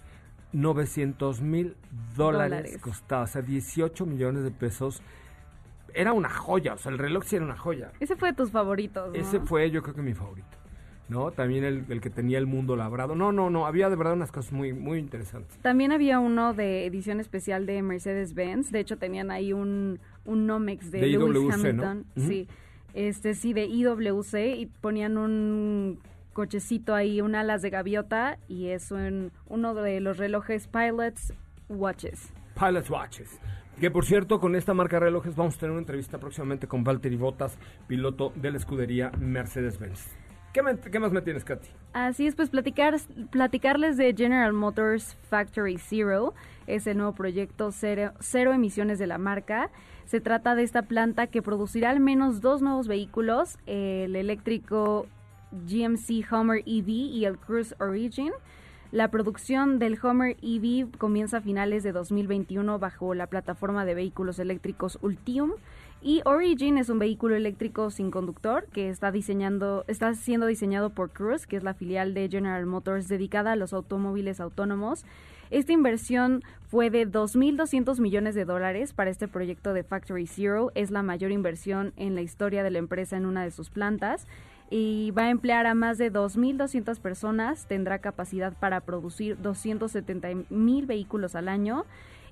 900 0.52 1.40
mil 1.40 1.74
dólares 2.14 2.50
Dólares. 2.50 2.78
costaba, 2.82 3.22
o 3.22 3.26
sea, 3.26 3.40
18 3.40 4.04
millones 4.04 4.42
de 4.42 4.50
pesos. 4.50 5.00
Era 5.94 6.12
una 6.12 6.28
joya, 6.28 6.74
o 6.74 6.76
sea, 6.76 6.92
el 6.92 6.98
reloj 6.98 7.24
sí 7.24 7.36
era 7.36 7.44
una 7.46 7.56
joya. 7.56 7.92
Ese 7.98 8.16
fue 8.16 8.32
de 8.32 8.36
tus 8.36 8.50
favoritos, 8.50 9.08
¿no? 9.08 9.14
Ese 9.14 9.40
fue 9.40 9.70
yo 9.70 9.82
creo 9.82 9.94
que 9.94 10.02
mi 10.02 10.12
favorito. 10.12 10.58
¿No? 11.10 11.32
También 11.32 11.64
el, 11.64 11.84
el 11.88 12.00
que 12.00 12.08
tenía 12.08 12.38
el 12.38 12.46
mundo 12.46 12.76
labrado. 12.76 13.14
No, 13.14 13.32
no, 13.32 13.50
no, 13.50 13.66
había 13.66 13.90
de 13.90 13.96
verdad 13.96 14.14
unas 14.14 14.30
cosas 14.30 14.52
muy, 14.52 14.72
muy 14.72 14.98
interesantes. 14.98 15.58
También 15.58 15.90
había 15.90 16.20
uno 16.20 16.54
de 16.54 16.86
edición 16.86 17.18
especial 17.18 17.66
de 17.66 17.82
Mercedes-Benz. 17.82 18.70
De 18.70 18.78
hecho, 18.78 18.96
tenían 18.96 19.30
ahí 19.30 19.52
un, 19.52 19.98
un 20.24 20.46
Nomex 20.46 20.90
de, 20.92 21.00
De 21.00 21.06
Lewis 21.08 21.36
IWC, 21.36 21.48
¿no? 21.48 21.54
Hamilton. 21.54 22.06
Ujú. 22.16 22.26
Sí, 22.28 22.48
este 22.94 23.34
sí, 23.34 23.52
de 23.52 23.66
IWC. 23.66 24.34
Y 24.56 24.66
ponían 24.80 25.18
un 25.18 25.98
cochecito 26.32 26.94
ahí, 26.94 27.20
un 27.20 27.34
alas 27.34 27.60
de 27.60 27.70
gaviota. 27.70 28.38
Y 28.46 28.68
es 28.68 28.92
un, 28.92 29.32
uno 29.48 29.74
de 29.74 30.00
los 30.00 30.16
relojes 30.16 30.68
Pilots 30.68 31.34
Watches. 31.68 32.32
Pilot 32.54 32.88
Watches. 32.88 33.40
Que 33.80 33.90
por 33.90 34.04
cierto, 34.04 34.40
con 34.40 34.54
esta 34.54 34.74
marca 34.74 34.96
de 34.96 35.06
relojes 35.06 35.34
vamos 35.34 35.56
a 35.56 35.58
tener 35.58 35.70
una 35.70 35.80
entrevista 35.80 36.18
próximamente 36.18 36.66
con 36.66 36.84
Valtteri 36.84 37.16
Bottas, 37.16 37.58
piloto 37.88 38.30
de 38.36 38.50
la 38.50 38.58
escudería 38.58 39.10
Mercedes-Benz. 39.18 40.19
¿Qué, 40.52 40.62
más 40.98 41.12
me 41.12 41.22
tienes, 41.22 41.44
Katy? 41.44 41.68
Así 41.92 42.26
es, 42.26 42.34
pues 42.34 42.50
platicar, 42.50 42.96
platicarles 43.30 43.96
de 43.96 44.12
General 44.16 44.52
Motors 44.52 45.16
Factory 45.28 45.78
Zero, 45.78 46.34
es 46.66 46.88
el 46.88 46.96
nuevo 46.96 47.12
proyecto 47.12 47.70
cero, 47.70 48.12
cero 48.18 48.52
emisiones 48.52 48.98
de 48.98 49.06
la 49.06 49.18
marca. 49.18 49.70
Se 50.06 50.20
trata 50.20 50.56
de 50.56 50.64
esta 50.64 50.82
planta 50.82 51.28
que 51.28 51.40
producirá 51.40 51.90
al 51.90 52.00
menos 52.00 52.40
dos 52.40 52.62
nuevos 52.62 52.88
vehículos, 52.88 53.58
el 53.66 54.16
eléctrico 54.16 55.06
GMC 55.52 56.26
Hummer 56.32 56.64
EV 56.66 56.88
y 56.88 57.24
el 57.26 57.38
Cruise 57.38 57.76
Origin. 57.78 58.32
La 58.90 59.08
producción 59.08 59.78
del 59.78 60.00
Hummer 60.02 60.36
EV 60.42 60.90
comienza 60.98 61.36
a 61.36 61.40
finales 61.40 61.84
de 61.84 61.92
2021 61.92 62.80
bajo 62.80 63.14
la 63.14 63.28
plataforma 63.28 63.84
de 63.84 63.94
vehículos 63.94 64.40
eléctricos 64.40 64.98
Ultium 65.00 65.52
y 66.02 66.22
Origin 66.24 66.78
es 66.78 66.88
un 66.88 66.98
vehículo 66.98 67.34
eléctrico 67.34 67.90
sin 67.90 68.10
conductor 68.10 68.66
que 68.72 68.88
está 68.88 69.12
diseñando 69.12 69.84
está 69.86 70.14
siendo 70.14 70.46
diseñado 70.46 70.90
por 70.90 71.10
Cruise, 71.10 71.46
que 71.46 71.56
es 71.56 71.62
la 71.62 71.74
filial 71.74 72.14
de 72.14 72.28
General 72.28 72.64
Motors 72.64 73.08
dedicada 73.08 73.52
a 73.52 73.56
los 73.56 73.72
automóviles 73.72 74.40
autónomos. 74.40 75.04
Esta 75.50 75.72
inversión 75.72 76.42
fue 76.70 76.90
de 76.90 77.08
2.200 77.08 78.00
millones 78.00 78.34
de 78.34 78.44
dólares 78.44 78.92
para 78.92 79.10
este 79.10 79.28
proyecto 79.28 79.72
de 79.74 79.82
Factory 79.82 80.26
Zero. 80.26 80.70
Es 80.74 80.90
la 80.90 81.02
mayor 81.02 81.32
inversión 81.32 81.92
en 81.96 82.14
la 82.14 82.22
historia 82.22 82.62
de 82.62 82.70
la 82.70 82.78
empresa 82.78 83.16
en 83.16 83.26
una 83.26 83.42
de 83.42 83.50
sus 83.50 83.68
plantas 83.68 84.26
y 84.70 85.10
va 85.10 85.24
a 85.24 85.30
emplear 85.30 85.66
a 85.66 85.74
más 85.74 85.98
de 85.98 86.12
2.200 86.12 87.00
personas. 87.00 87.66
Tendrá 87.66 87.98
capacidad 87.98 88.52
para 88.52 88.80
producir 88.80 89.36
270 89.42 90.28
mil 90.50 90.86
vehículos 90.86 91.34
al 91.34 91.48
año. 91.48 91.84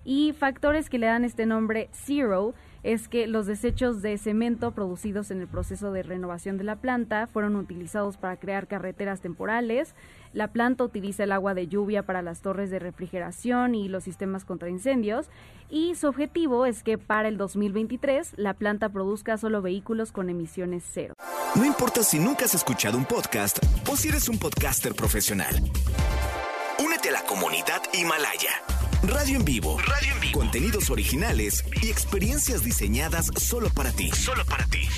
Y 0.04 0.32
factores 0.32 0.88
que 0.88 0.98
le 0.98 1.06
dan 1.06 1.24
este 1.24 1.44
nombre 1.44 1.90
Zero 1.92 2.54
es 2.82 3.08
que 3.08 3.26
los 3.26 3.46
desechos 3.46 4.02
de 4.02 4.18
cemento 4.18 4.70
producidos 4.72 5.30
en 5.30 5.40
el 5.40 5.48
proceso 5.48 5.92
de 5.92 6.02
renovación 6.02 6.58
de 6.58 6.64
la 6.64 6.76
planta 6.76 7.26
fueron 7.26 7.56
utilizados 7.56 8.16
para 8.16 8.36
crear 8.36 8.66
carreteras 8.66 9.20
temporales. 9.20 9.94
La 10.32 10.48
planta 10.48 10.84
utiliza 10.84 11.24
el 11.24 11.32
agua 11.32 11.54
de 11.54 11.68
lluvia 11.68 12.04
para 12.04 12.22
las 12.22 12.40
torres 12.40 12.70
de 12.70 12.78
refrigeración 12.78 13.74
y 13.74 13.88
los 13.88 14.04
sistemas 14.04 14.44
contra 14.44 14.68
incendios. 14.68 15.26
Y 15.70 15.94
su 15.96 16.06
objetivo 16.08 16.66
es 16.66 16.82
que 16.82 16.98
para 16.98 17.28
el 17.28 17.36
2023 17.36 18.34
la 18.36 18.54
planta 18.54 18.88
produzca 18.88 19.36
solo 19.36 19.62
vehículos 19.62 20.12
con 20.12 20.30
emisiones 20.30 20.84
cero. 20.90 21.14
No 21.54 21.64
importa 21.64 22.02
si 22.02 22.18
nunca 22.18 22.44
has 22.44 22.54
escuchado 22.54 22.96
un 22.96 23.04
podcast 23.04 23.58
o 23.90 23.96
si 23.96 24.08
eres 24.08 24.28
un 24.28 24.38
podcaster 24.38 24.94
profesional. 24.94 25.54
Únete 26.78 27.08
a 27.08 27.12
la 27.12 27.22
comunidad 27.22 27.82
Himalaya. 27.92 28.50
Radio 29.02 29.36
en 29.36 29.44
vivo. 29.44 29.78
Radio 29.78 30.12
en 30.12 30.20
vivo. 30.20 30.38
Contenidos 30.40 30.90
originales 30.90 31.64
y 31.80 31.88
experiencias 31.88 32.64
diseñadas 32.64 33.30
solo 33.36 33.68
para 33.70 33.92
ti. 33.92 34.10
Solo 34.10 34.44
para 34.44 34.64
ti. 34.66 34.88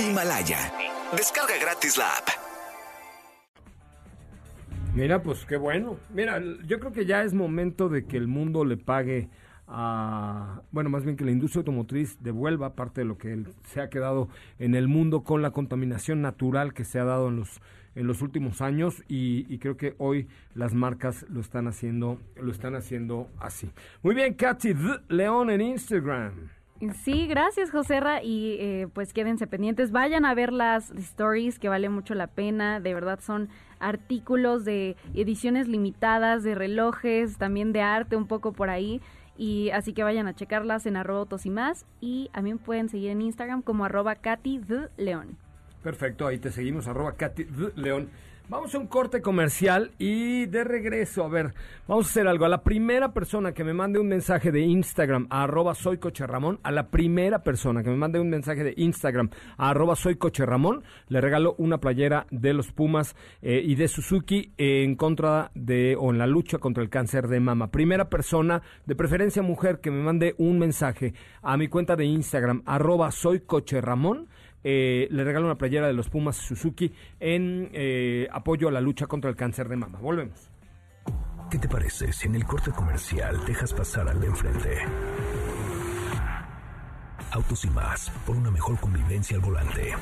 Himalaya. 0.00 0.72
Descarga 1.16 1.54
gratis 1.60 1.96
la 1.96 2.08
app. 2.16 2.28
Mira, 4.94 5.22
pues 5.22 5.44
qué 5.44 5.56
bueno. 5.56 5.98
Mira, 6.12 6.42
yo 6.66 6.80
creo 6.80 6.92
que 6.92 7.06
ya 7.06 7.22
es 7.22 7.32
momento 7.32 7.88
de 7.88 8.04
que 8.06 8.16
el 8.16 8.26
mundo 8.26 8.64
le 8.64 8.76
pague 8.76 9.28
a, 9.66 10.62
bueno, 10.72 10.90
más 10.90 11.04
bien 11.04 11.16
que 11.16 11.24
la 11.24 11.30
industria 11.30 11.60
automotriz 11.60 12.18
devuelva 12.20 12.74
parte 12.74 13.00
de 13.00 13.06
lo 13.06 13.18
que 13.18 13.44
se 13.66 13.80
ha 13.80 13.88
quedado 13.88 14.28
en 14.58 14.74
el 14.74 14.88
mundo 14.88 15.22
con 15.22 15.42
la 15.42 15.50
contaminación 15.50 16.20
natural 16.22 16.74
que 16.74 16.84
se 16.84 16.98
ha 16.98 17.04
dado 17.04 17.28
en 17.28 17.36
los 17.36 17.60
en 17.94 18.08
los 18.08 18.22
últimos 18.22 18.60
años 18.60 19.04
y, 19.06 19.46
y 19.48 19.58
creo 19.58 19.76
que 19.76 19.94
hoy 19.98 20.26
las 20.54 20.74
marcas 20.74 21.24
lo 21.28 21.40
están 21.40 21.68
haciendo 21.68 22.20
lo 22.36 22.50
están 22.50 22.74
haciendo 22.74 23.28
así. 23.38 23.70
Muy 24.02 24.16
bien, 24.16 24.34
Katy. 24.34 24.74
León 25.08 25.50
en 25.50 25.60
Instagram. 25.60 26.50
Sí, 27.04 27.28
gracias 27.28 27.70
Joserra 27.70 28.22
y 28.22 28.56
eh, 28.58 28.88
pues 28.92 29.12
quédense 29.12 29.46
pendientes, 29.46 29.92
vayan 29.92 30.24
a 30.24 30.34
ver 30.34 30.52
las 30.52 30.90
stories 30.90 31.58
que 31.58 31.68
vale 31.68 31.88
mucho 31.88 32.14
la 32.14 32.26
pena, 32.26 32.80
de 32.80 32.92
verdad 32.92 33.20
son 33.20 33.48
artículos 33.78 34.64
de 34.64 34.96
ediciones 35.14 35.68
limitadas, 35.68 36.42
de 36.42 36.54
relojes, 36.54 37.38
también 37.38 37.72
de 37.72 37.80
arte 37.80 38.16
un 38.16 38.26
poco 38.26 38.52
por 38.52 38.70
ahí 38.70 39.00
y 39.36 39.70
así 39.70 39.92
que 39.92 40.02
vayan 40.02 40.26
a 40.26 40.34
checarlas 40.34 40.86
en 40.86 40.96
arroba 40.96 41.26
y 41.44 41.50
más 41.50 41.86
y 42.00 42.30
también 42.32 42.58
pueden 42.58 42.88
seguir 42.88 43.10
en 43.10 43.22
Instagram 43.22 43.62
como 43.62 43.84
arroba 43.84 44.14
Katy 44.16 44.60
León. 44.96 45.36
Perfecto, 45.82 46.26
ahí 46.26 46.38
te 46.38 46.50
seguimos, 46.50 46.88
arroba 46.88 47.16
Katy. 47.16 47.46
León. 47.76 48.10
Vamos 48.46 48.74
a 48.74 48.78
un 48.78 48.88
corte 48.88 49.22
comercial 49.22 49.92
y 49.98 50.44
de 50.44 50.64
regreso, 50.64 51.24
a 51.24 51.28
ver, 51.28 51.54
vamos 51.88 52.06
a 52.06 52.10
hacer 52.10 52.28
algo. 52.28 52.44
A 52.44 52.50
la 52.50 52.62
primera 52.62 53.14
persona 53.14 53.52
que 53.52 53.64
me 53.64 53.72
mande 53.72 53.98
un 53.98 54.06
mensaje 54.06 54.52
de 54.52 54.60
Instagram, 54.60 55.28
a 55.30 55.44
arroba 55.44 55.74
soy 55.74 55.96
Coche 55.96 56.26
Ramón, 56.26 56.60
a 56.62 56.70
la 56.70 56.88
primera 56.88 57.42
persona 57.42 57.82
que 57.82 57.88
me 57.88 57.96
mande 57.96 58.20
un 58.20 58.28
mensaje 58.28 58.62
de 58.62 58.74
Instagram, 58.76 59.30
a 59.56 59.70
arroba 59.70 59.96
soy 59.96 60.16
Coche 60.16 60.44
Ramón, 60.44 60.84
le 61.08 61.22
regalo 61.22 61.54
una 61.56 61.78
playera 61.78 62.26
de 62.30 62.52
los 62.52 62.70
Pumas 62.70 63.16
eh, 63.40 63.62
y 63.64 63.76
de 63.76 63.88
Suzuki 63.88 64.52
en 64.58 64.94
contra 64.96 65.50
de, 65.54 65.96
o 65.98 66.10
en 66.10 66.18
la 66.18 66.26
lucha 66.26 66.58
contra 66.58 66.82
el 66.82 66.90
cáncer 66.90 67.28
de 67.28 67.40
mama. 67.40 67.70
Primera 67.70 68.10
persona, 68.10 68.60
de 68.84 68.94
preferencia 68.94 69.40
mujer, 69.40 69.80
que 69.80 69.90
me 69.90 70.02
mande 70.02 70.34
un 70.36 70.58
mensaje 70.58 71.14
a 71.40 71.56
mi 71.56 71.68
cuenta 71.68 71.96
de 71.96 72.04
Instagram, 72.04 72.62
arroba 72.66 73.10
soy 73.10 73.40
Coche 73.40 73.80
Ramón, 73.80 74.28
eh, 74.64 75.06
le 75.10 75.24
regalo 75.24 75.46
una 75.46 75.58
playera 75.58 75.86
de 75.86 75.92
los 75.92 76.08
Pumas 76.08 76.36
Suzuki 76.36 76.92
en 77.20 77.70
eh, 77.72 78.26
apoyo 78.32 78.68
a 78.68 78.72
la 78.72 78.80
lucha 78.80 79.06
contra 79.06 79.30
el 79.30 79.36
cáncer 79.36 79.68
de 79.68 79.76
mama. 79.76 79.98
Volvemos. 80.00 80.50
¿Qué 81.50 81.58
te 81.58 81.68
parece 81.68 82.12
si 82.12 82.26
en 82.26 82.34
el 82.34 82.44
corte 82.44 82.72
comercial 82.72 83.44
dejas 83.46 83.72
pasar 83.72 84.08
al 84.08 84.20
de 84.20 84.26
enfrente? 84.26 84.78
Autos 87.30 87.64
y 87.64 87.70
más, 87.70 88.10
por 88.26 88.36
una 88.36 88.50
mejor 88.50 88.80
convivencia 88.80 89.36
al 89.36 89.42
volante. 89.42 89.92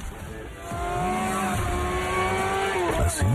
¿Así? 3.04 3.26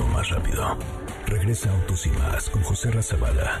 O 0.00 0.06
más 0.08 0.30
rápido. 0.30 0.78
Regresa 1.26 1.70
Autos 1.70 2.06
y 2.06 2.10
más 2.10 2.48
con 2.50 2.62
José 2.62 2.90
Razabala. 2.90 3.60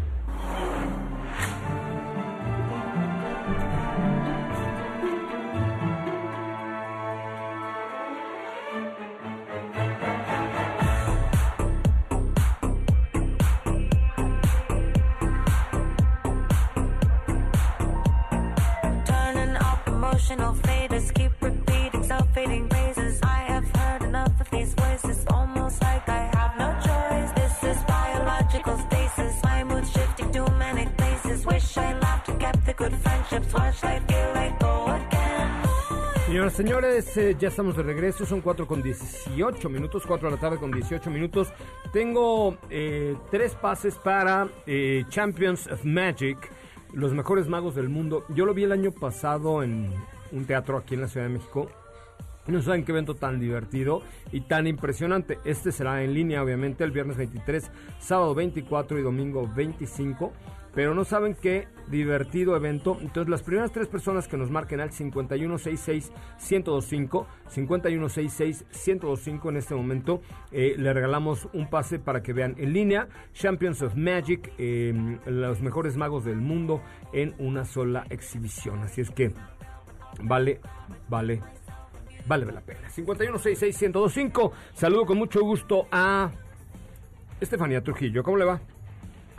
Señores, 36.61 37.17
eh, 37.17 37.35
ya 37.39 37.47
estamos 37.47 37.75
de 37.75 37.81
regreso, 37.81 38.23
son 38.23 38.39
4 38.41 38.67
con 38.67 38.83
18 38.83 39.67
minutos, 39.67 40.03
4 40.05 40.29
de 40.29 40.35
la 40.35 40.39
tarde 40.39 40.57
con 40.57 40.69
18 40.69 41.09
minutos. 41.09 41.51
Tengo 41.91 42.55
eh, 42.69 43.15
tres 43.31 43.55
pases 43.55 43.95
para 43.95 44.47
eh, 44.67 45.03
Champions 45.09 45.65
of 45.65 45.83
Magic, 45.83 46.37
los 46.93 47.13
mejores 47.13 47.47
magos 47.47 47.73
del 47.73 47.89
mundo. 47.89 48.25
Yo 48.29 48.45
lo 48.45 48.53
vi 48.53 48.65
el 48.65 48.73
año 48.73 48.91
pasado 48.91 49.63
en 49.63 49.89
un 50.31 50.45
teatro 50.45 50.77
aquí 50.77 50.93
en 50.93 51.01
la 51.01 51.07
Ciudad 51.07 51.25
de 51.25 51.33
México. 51.33 51.67
No 52.45 52.61
saben 52.61 52.85
qué 52.85 52.91
evento 52.91 53.15
tan 53.15 53.39
divertido 53.39 54.03
y 54.31 54.41
tan 54.41 54.67
impresionante. 54.67 55.39
Este 55.43 55.71
será 55.71 56.03
en 56.03 56.13
línea, 56.13 56.43
obviamente, 56.43 56.83
el 56.83 56.91
viernes 56.91 57.17
23, 57.17 57.71
sábado 57.99 58.35
24 58.35 58.99
y 58.99 59.01
domingo 59.01 59.49
25. 59.55 60.31
Pero 60.73 60.93
no 60.93 61.03
saben 61.03 61.35
qué 61.35 61.67
divertido 61.89 62.55
evento. 62.55 62.97
Entonces, 63.01 63.29
las 63.29 63.43
primeras 63.43 63.71
tres 63.71 63.87
personas 63.87 64.27
que 64.27 64.37
nos 64.37 64.49
marquen 64.49 64.79
al 64.79 64.89
5166-1025, 64.91 67.25
5166-1025 67.53 69.49
en 69.49 69.57
este 69.57 69.75
momento, 69.75 70.21
eh, 70.51 70.73
le 70.77 70.93
regalamos 70.93 71.49
un 71.53 71.69
pase 71.69 71.99
para 71.99 72.23
que 72.23 72.33
vean 72.33 72.55
en 72.57 72.73
línea 72.73 73.07
Champions 73.33 73.81
of 73.81 73.95
Magic, 73.95 74.53
eh, 74.57 74.93
los 75.25 75.61
mejores 75.61 75.97
magos 75.97 76.23
del 76.23 76.37
mundo 76.37 76.81
en 77.11 77.35
una 77.37 77.65
sola 77.65 78.05
exhibición. 78.09 78.79
Así 78.79 79.01
es 79.01 79.11
que 79.11 79.33
vale, 80.23 80.61
vale, 81.09 81.41
vale 82.25 82.45
la 82.45 82.61
pena. 82.61 82.87
5166-1025. 82.89 84.53
Saludo 84.73 85.05
con 85.05 85.17
mucho 85.17 85.41
gusto 85.41 85.87
a 85.91 86.31
Estefanía 87.41 87.81
Trujillo. 87.81 88.23
¿Cómo 88.23 88.37
le 88.37 88.45
va? 88.45 88.61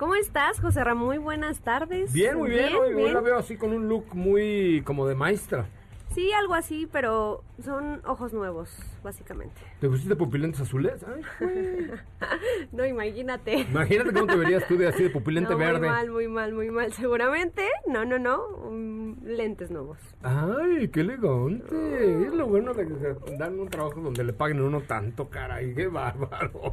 ¿Cómo 0.03 0.17
estás, 0.17 0.59
José 0.59 0.83
Ramón? 0.83 1.07
Muy 1.07 1.19
buenas 1.19 1.61
tardes. 1.61 2.13
Bien, 2.13 2.37
muy 2.37 2.51
bien. 2.51 2.75
Hoy, 2.75 2.93
hoy 2.93 3.13
la 3.13 3.21
veo 3.21 3.39
así 3.39 3.57
con 3.57 3.73
un 3.73 3.89
look 3.89 4.17
muy 4.17 4.83
como 4.85 5.07
de 5.07 5.15
maestra. 5.15 5.67
Sí, 6.13 6.33
algo 6.33 6.55
así, 6.55 6.89
pero 6.91 7.45
son 7.63 8.03
ojos 8.07 8.33
nuevos, 8.33 8.71
básicamente. 9.03 9.61
¿Te 9.81 9.89
pusiste 9.89 10.17
pupilentes 10.17 10.61
azules? 10.61 11.05
Ay, 11.05 11.23
no, 12.73 12.85
imagínate. 12.85 13.61
Imagínate 13.61 14.13
cómo 14.13 14.27
te 14.27 14.37
verías 14.37 14.67
tú 14.67 14.77
de 14.77 14.89
así 14.89 15.05
de 15.05 15.11
pupilente 15.11 15.53
No, 15.53 15.59
verde. 15.59 15.81
Muy 15.81 15.89
mal, 15.89 16.11
muy 16.11 16.29
mal, 16.29 16.53
muy 16.53 16.71
mal. 16.71 16.93
Seguramente, 16.93 17.67
no, 17.87 18.05
no, 18.05 18.19
no, 18.19 18.71
mm, 18.71 19.25
lentes 19.25 19.71
nuevos. 19.71 19.99
Ay, 20.23 20.89
qué 20.89 21.01
elegante. 21.01 22.27
Es 22.27 22.35
lo 22.35 22.47
bueno 22.47 22.75
de 22.75 22.87
que 22.87 22.95
se 22.95 23.37
dan 23.37 23.59
un 23.59 23.69
trabajo 23.69 24.01
donde 24.01 24.25
le 24.25 24.33
paguen 24.33 24.59
a 24.61 24.65
uno 24.65 24.81
tanto, 24.83 25.29
caray. 25.29 25.75
Qué 25.75 25.87
bárbaro. 25.87 26.73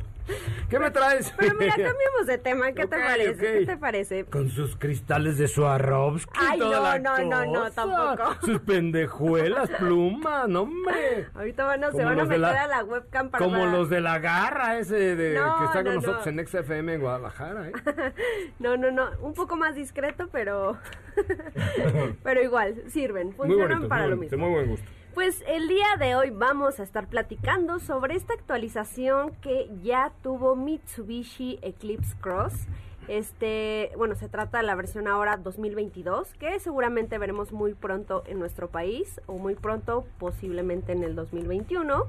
¿Qué 0.70 0.80
me 0.80 0.92
traes? 0.92 1.34
Pero 1.38 1.56
mira, 1.56 1.72
cambiemos 1.76 2.28
de 2.28 2.38
tema. 2.38 2.72
¿Qué 2.72 2.88
te 2.88 2.98
parece? 2.98 3.60
¿Qué 3.60 3.66
te 3.66 3.78
parece? 3.78 4.26
Con 4.26 4.50
sus 4.50 4.76
cristales 4.76 5.38
de 5.38 5.48
Swarovski. 5.48 6.32
Ay, 6.40 6.60
no, 6.60 6.70
la 6.70 7.00
no, 7.00 7.18
no, 7.24 7.46
no, 7.46 7.72
tampoco. 7.72 8.36
Sus 8.46 8.60
pendejuelas, 8.62 9.70
plumas, 9.72 10.48
no, 10.48 10.66
hombre. 10.88 11.28
Ahorita 11.36 11.66
van 11.66 11.84
a, 11.84 11.92
se 11.92 12.04
van 12.04 12.20
a 12.20 12.24
meter 12.24 12.40
la- 12.40 12.64
a 12.64 12.68
la 12.68 12.84
webcam 12.84 13.30
para... 13.30 13.44
Como 13.46 13.66
los 13.66 13.90
de 13.90 14.02
la 14.02 14.20
garra 14.20 14.78
ese 14.80 15.16
de, 15.16 15.36
No, 15.36 15.58
que 15.60 15.66
está 15.66 15.84
con 15.84 15.86
no, 15.86 15.94
nosotros 16.02 16.26
no. 16.26 16.42
en 16.42 16.48
XFM 16.48 16.94
en 16.96 17.02
Guadalajara, 17.02 17.70
¿eh? 17.70 17.74
No, 18.60 18.78
no, 18.78 18.92
no, 18.92 19.10
un 19.22 19.34
poco 19.34 19.56
más 19.56 19.76
discreto, 19.76 20.28
pero... 20.32 20.78
pero 22.24 22.42
igual, 22.42 22.84
sirven, 22.88 23.34
funcionan 23.34 23.70
bonito, 23.70 23.90
para 23.90 24.02
muy 24.04 24.10
lo 24.12 24.18
mismo. 24.18 24.38
muy 24.38 24.50
buen 24.52 24.70
gusto. 24.70 24.86
Pues 25.14 25.44
el 25.48 25.68
día 25.68 25.88
de 26.00 26.16
hoy 26.16 26.30
vamos 26.30 26.80
a 26.80 26.84
estar 26.84 27.08
platicando 27.08 27.80
sobre 27.80 28.16
esta 28.16 28.34
actualización 28.34 29.32
que 29.42 29.70
ya 29.84 30.12
tuvo 30.22 30.56
Mitsubishi 30.56 31.60
Eclipse 31.62 32.16
Cross. 32.22 32.54
Este, 33.10 33.92
bueno, 33.98 34.14
se 34.14 34.30
trata 34.30 34.60
de 34.60 34.64
la 34.66 34.76
versión 34.76 35.08
ahora 35.08 35.36
2022, 35.38 36.32
que 36.36 36.60
seguramente 36.60 37.18
veremos 37.18 37.52
muy 37.52 37.74
pronto 37.74 38.22
en 38.28 38.38
nuestro 38.38 38.70
país, 38.70 39.20
o 39.26 39.34
muy 39.40 39.56
pronto, 39.56 40.06
posiblemente 40.20 40.92
en 40.92 41.04
el 41.04 41.16
2021. 41.16 42.06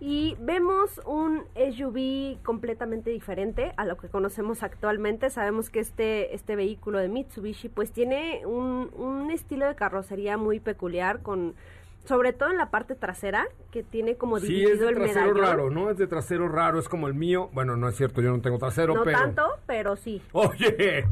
Y 0.00 0.36
vemos 0.40 1.00
un 1.06 1.44
SUV 1.54 2.42
completamente 2.42 3.10
diferente 3.10 3.72
a 3.76 3.84
lo 3.84 3.96
que 3.96 4.08
conocemos 4.08 4.64
actualmente. 4.64 5.30
Sabemos 5.30 5.70
que 5.70 5.78
este, 5.78 6.34
este 6.34 6.56
vehículo 6.56 6.98
de 6.98 7.08
Mitsubishi 7.08 7.68
pues 7.68 7.92
tiene 7.92 8.44
un, 8.44 8.90
un 8.96 9.30
estilo 9.30 9.68
de 9.68 9.76
carrocería 9.76 10.36
muy 10.36 10.58
peculiar 10.58 11.22
con... 11.22 11.54
Sobre 12.04 12.32
todo 12.32 12.50
en 12.50 12.56
la 12.58 12.70
parte 12.70 12.94
trasera, 12.96 13.46
que 13.70 13.82
tiene 13.84 14.16
como 14.16 14.40
Sí, 14.40 14.48
dividido 14.48 14.72
es 14.72 14.80
de 14.80 14.88
el 14.88 14.94
trasero 14.96 15.20
medallón. 15.34 15.40
raro, 15.44 15.70
¿no? 15.70 15.90
Es 15.90 15.98
de 15.98 16.06
trasero 16.08 16.48
raro, 16.48 16.78
es 16.80 16.88
como 16.88 17.06
el 17.06 17.14
mío. 17.14 17.48
Bueno, 17.52 17.76
no 17.76 17.88
es 17.88 17.96
cierto, 17.96 18.20
yo 18.20 18.30
no 18.30 18.40
tengo 18.40 18.58
trasero, 18.58 18.94
No 18.94 19.04
pero... 19.04 19.18
tanto, 19.18 19.42
pero 19.66 19.94
sí. 19.96 20.20
Oye, 20.32 21.06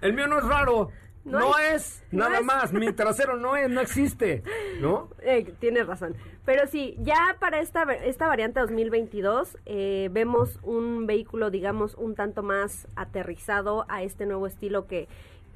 el 0.00 0.12
mío 0.14 0.26
no 0.26 0.38
es 0.38 0.44
raro. 0.44 0.90
No 1.22 1.38
No, 1.38 1.58
es- 1.58 1.74
es, 1.74 2.04
no 2.12 2.24
nada 2.24 2.38
es. 2.38 2.44
más. 2.46 2.72
Mi 2.72 2.90
trasero 2.94 3.36
no 3.36 3.54
es, 3.54 3.68
no 3.68 3.82
existe, 3.82 4.42
¿no? 4.80 5.10
Eh, 5.20 5.52
tienes 5.60 5.86
razón. 5.86 6.16
Pero 6.46 6.66
sí, 6.66 6.96
ya 7.00 7.36
para 7.38 7.60
esta, 7.60 7.82
esta 7.82 8.26
variante 8.26 8.58
2022 8.60 9.58
eh, 9.66 10.08
vemos 10.10 10.58
un 10.62 11.06
vehículo, 11.06 11.50
digamos, 11.50 11.94
un 11.96 12.14
tanto 12.14 12.42
más 12.42 12.88
aterrizado 12.96 13.84
a 13.90 14.02
este 14.02 14.24
nuevo 14.24 14.46
estilo 14.46 14.86
que, 14.86 15.06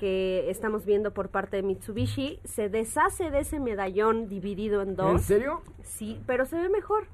que 0.05 0.51
estamos 0.51 0.85
viendo 0.85 1.15
por 1.15 1.31
parte 1.31 1.57
de 1.57 1.63
Mitsubishi. 1.63 2.39
Se 2.45 2.69
deshace 2.69 3.31
de 3.31 3.39
ese 3.39 3.59
medallón 3.59 4.29
dividido 4.29 4.83
en 4.83 4.97
dos. 4.97 5.13
¿En 5.13 5.19
serio? 5.19 5.63
Sí, 5.83 6.21
pero 6.27 6.45
se 6.45 6.57
ve 6.61 6.69
mejor. 6.69 7.07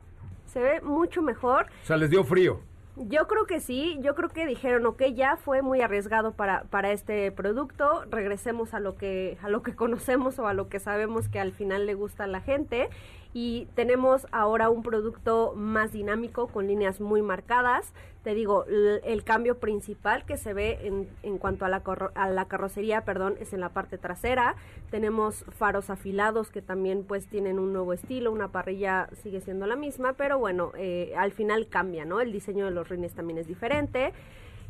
Se 0.46 0.58
ve 0.60 0.80
mucho 0.80 1.22
mejor. 1.22 1.66
O 1.84 1.86
sea, 1.86 1.96
les 1.96 2.10
dio 2.10 2.24
frío. 2.24 2.58
Yo 2.96 3.28
creo 3.28 3.46
que 3.46 3.60
sí, 3.60 3.96
yo 4.02 4.16
creo 4.16 4.30
que 4.30 4.44
dijeron, 4.44 4.84
ok, 4.86 5.04
ya 5.14 5.36
fue 5.36 5.62
muy 5.62 5.82
arriesgado 5.82 6.32
para, 6.32 6.64
para 6.64 6.90
este 6.90 7.30
producto, 7.30 8.06
regresemos 8.10 8.74
a 8.74 8.80
lo 8.80 8.96
que 8.96 9.38
a 9.40 9.48
lo 9.48 9.62
que 9.62 9.72
conocemos 9.76 10.40
o 10.40 10.48
a 10.48 10.52
lo 10.52 10.68
que 10.68 10.80
sabemos 10.80 11.28
que 11.28 11.38
al 11.38 11.52
final 11.52 11.86
le 11.86 11.94
gusta 11.94 12.24
a 12.24 12.26
la 12.26 12.40
gente 12.40 12.90
y 13.32 13.68
tenemos 13.74 14.26
ahora 14.32 14.70
un 14.70 14.82
producto 14.82 15.52
más 15.54 15.92
dinámico 15.92 16.48
con 16.48 16.66
líneas 16.66 17.00
muy 17.00 17.22
marcadas. 17.22 17.92
Te 18.24 18.34
digo, 18.34 18.66
el 18.66 19.24
cambio 19.24 19.58
principal 19.58 20.26
que 20.26 20.36
se 20.36 20.52
ve 20.52 20.80
en, 20.82 21.08
en 21.22 21.38
cuanto 21.38 21.64
a 21.64 21.68
la, 21.68 21.82
a 22.14 22.28
la 22.28 22.44
carrocería, 22.48 23.04
perdón, 23.04 23.36
es 23.40 23.52
en 23.52 23.60
la 23.60 23.70
parte 23.70 23.96
trasera. 23.98 24.56
Tenemos 24.90 25.44
faros 25.56 25.88
afilados 25.88 26.50
que 26.50 26.60
también 26.60 27.04
pues 27.04 27.28
tienen 27.28 27.58
un 27.58 27.72
nuevo 27.72 27.92
estilo, 27.92 28.30
una 28.30 28.48
parrilla 28.48 29.08
sigue 29.22 29.40
siendo 29.40 29.66
la 29.66 29.76
misma, 29.76 30.14
pero 30.14 30.38
bueno, 30.38 30.72
eh, 30.76 31.14
al 31.16 31.32
final 31.32 31.68
cambia, 31.68 32.04
¿no? 32.04 32.20
El 32.20 32.32
diseño 32.32 32.66
de 32.66 32.72
los 32.72 32.88
rines 32.88 33.14
también 33.14 33.38
es 33.38 33.46
diferente. 33.46 34.12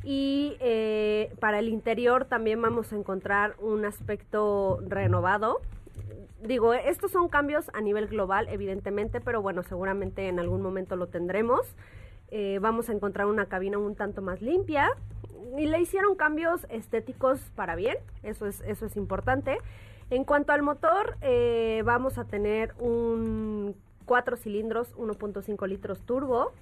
Y 0.05 0.57
eh, 0.61 1.33
para 1.41 1.59
el 1.59 1.69
interior 1.69 2.25
también 2.25 2.63
vamos 2.63 2.93
a 2.93 2.97
encontrar 2.97 3.55
un 3.59 3.85
aspecto 3.85 4.79
renovado. 4.87 5.61
Digo, 6.43 6.73
estos 6.73 7.11
son 7.11 7.29
cambios 7.29 7.71
a 7.75 7.83
nivel 7.83 8.07
global, 8.07 8.49
evidentemente, 8.49 9.21
pero 9.21 9.43
bueno, 9.43 9.63
seguramente 9.63 10.29
en 10.29 10.39
algún 10.39 10.63
momento 10.63 10.97
lo 10.97 11.09
tendremos. 11.09 11.61
Eh, 12.31 12.59
vamos 12.63 12.89
a 12.89 12.93
encontrar 12.93 13.27
una 13.27 13.47
cabina 13.47 13.77
un 13.77 13.95
tanto 13.95 14.23
más 14.23 14.41
limpia 14.41 14.89
y 15.59 15.67
le 15.67 15.81
hicieron 15.81 16.15
cambios 16.15 16.65
estéticos 16.71 17.41
para 17.57 17.75
bien, 17.75 17.97
eso 18.23 18.47
es, 18.47 18.63
eso 18.63 18.87
es 18.87 18.97
importante. 18.97 19.59
En 20.09 20.25
cuanto 20.25 20.53
al 20.53 20.63
motor, 20.63 21.17
eh, 21.21 21.83
vamos 21.85 22.19
a 22.19 22.25
tener 22.25 22.73
un 22.79 23.77
4 24.07 24.37
cilindros, 24.37 24.95
1.5 24.97 25.69
litros 25.69 26.01
turbo 26.01 26.53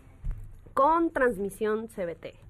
con 0.74 1.10
transmisión 1.10 1.88
CVT. 1.88 2.47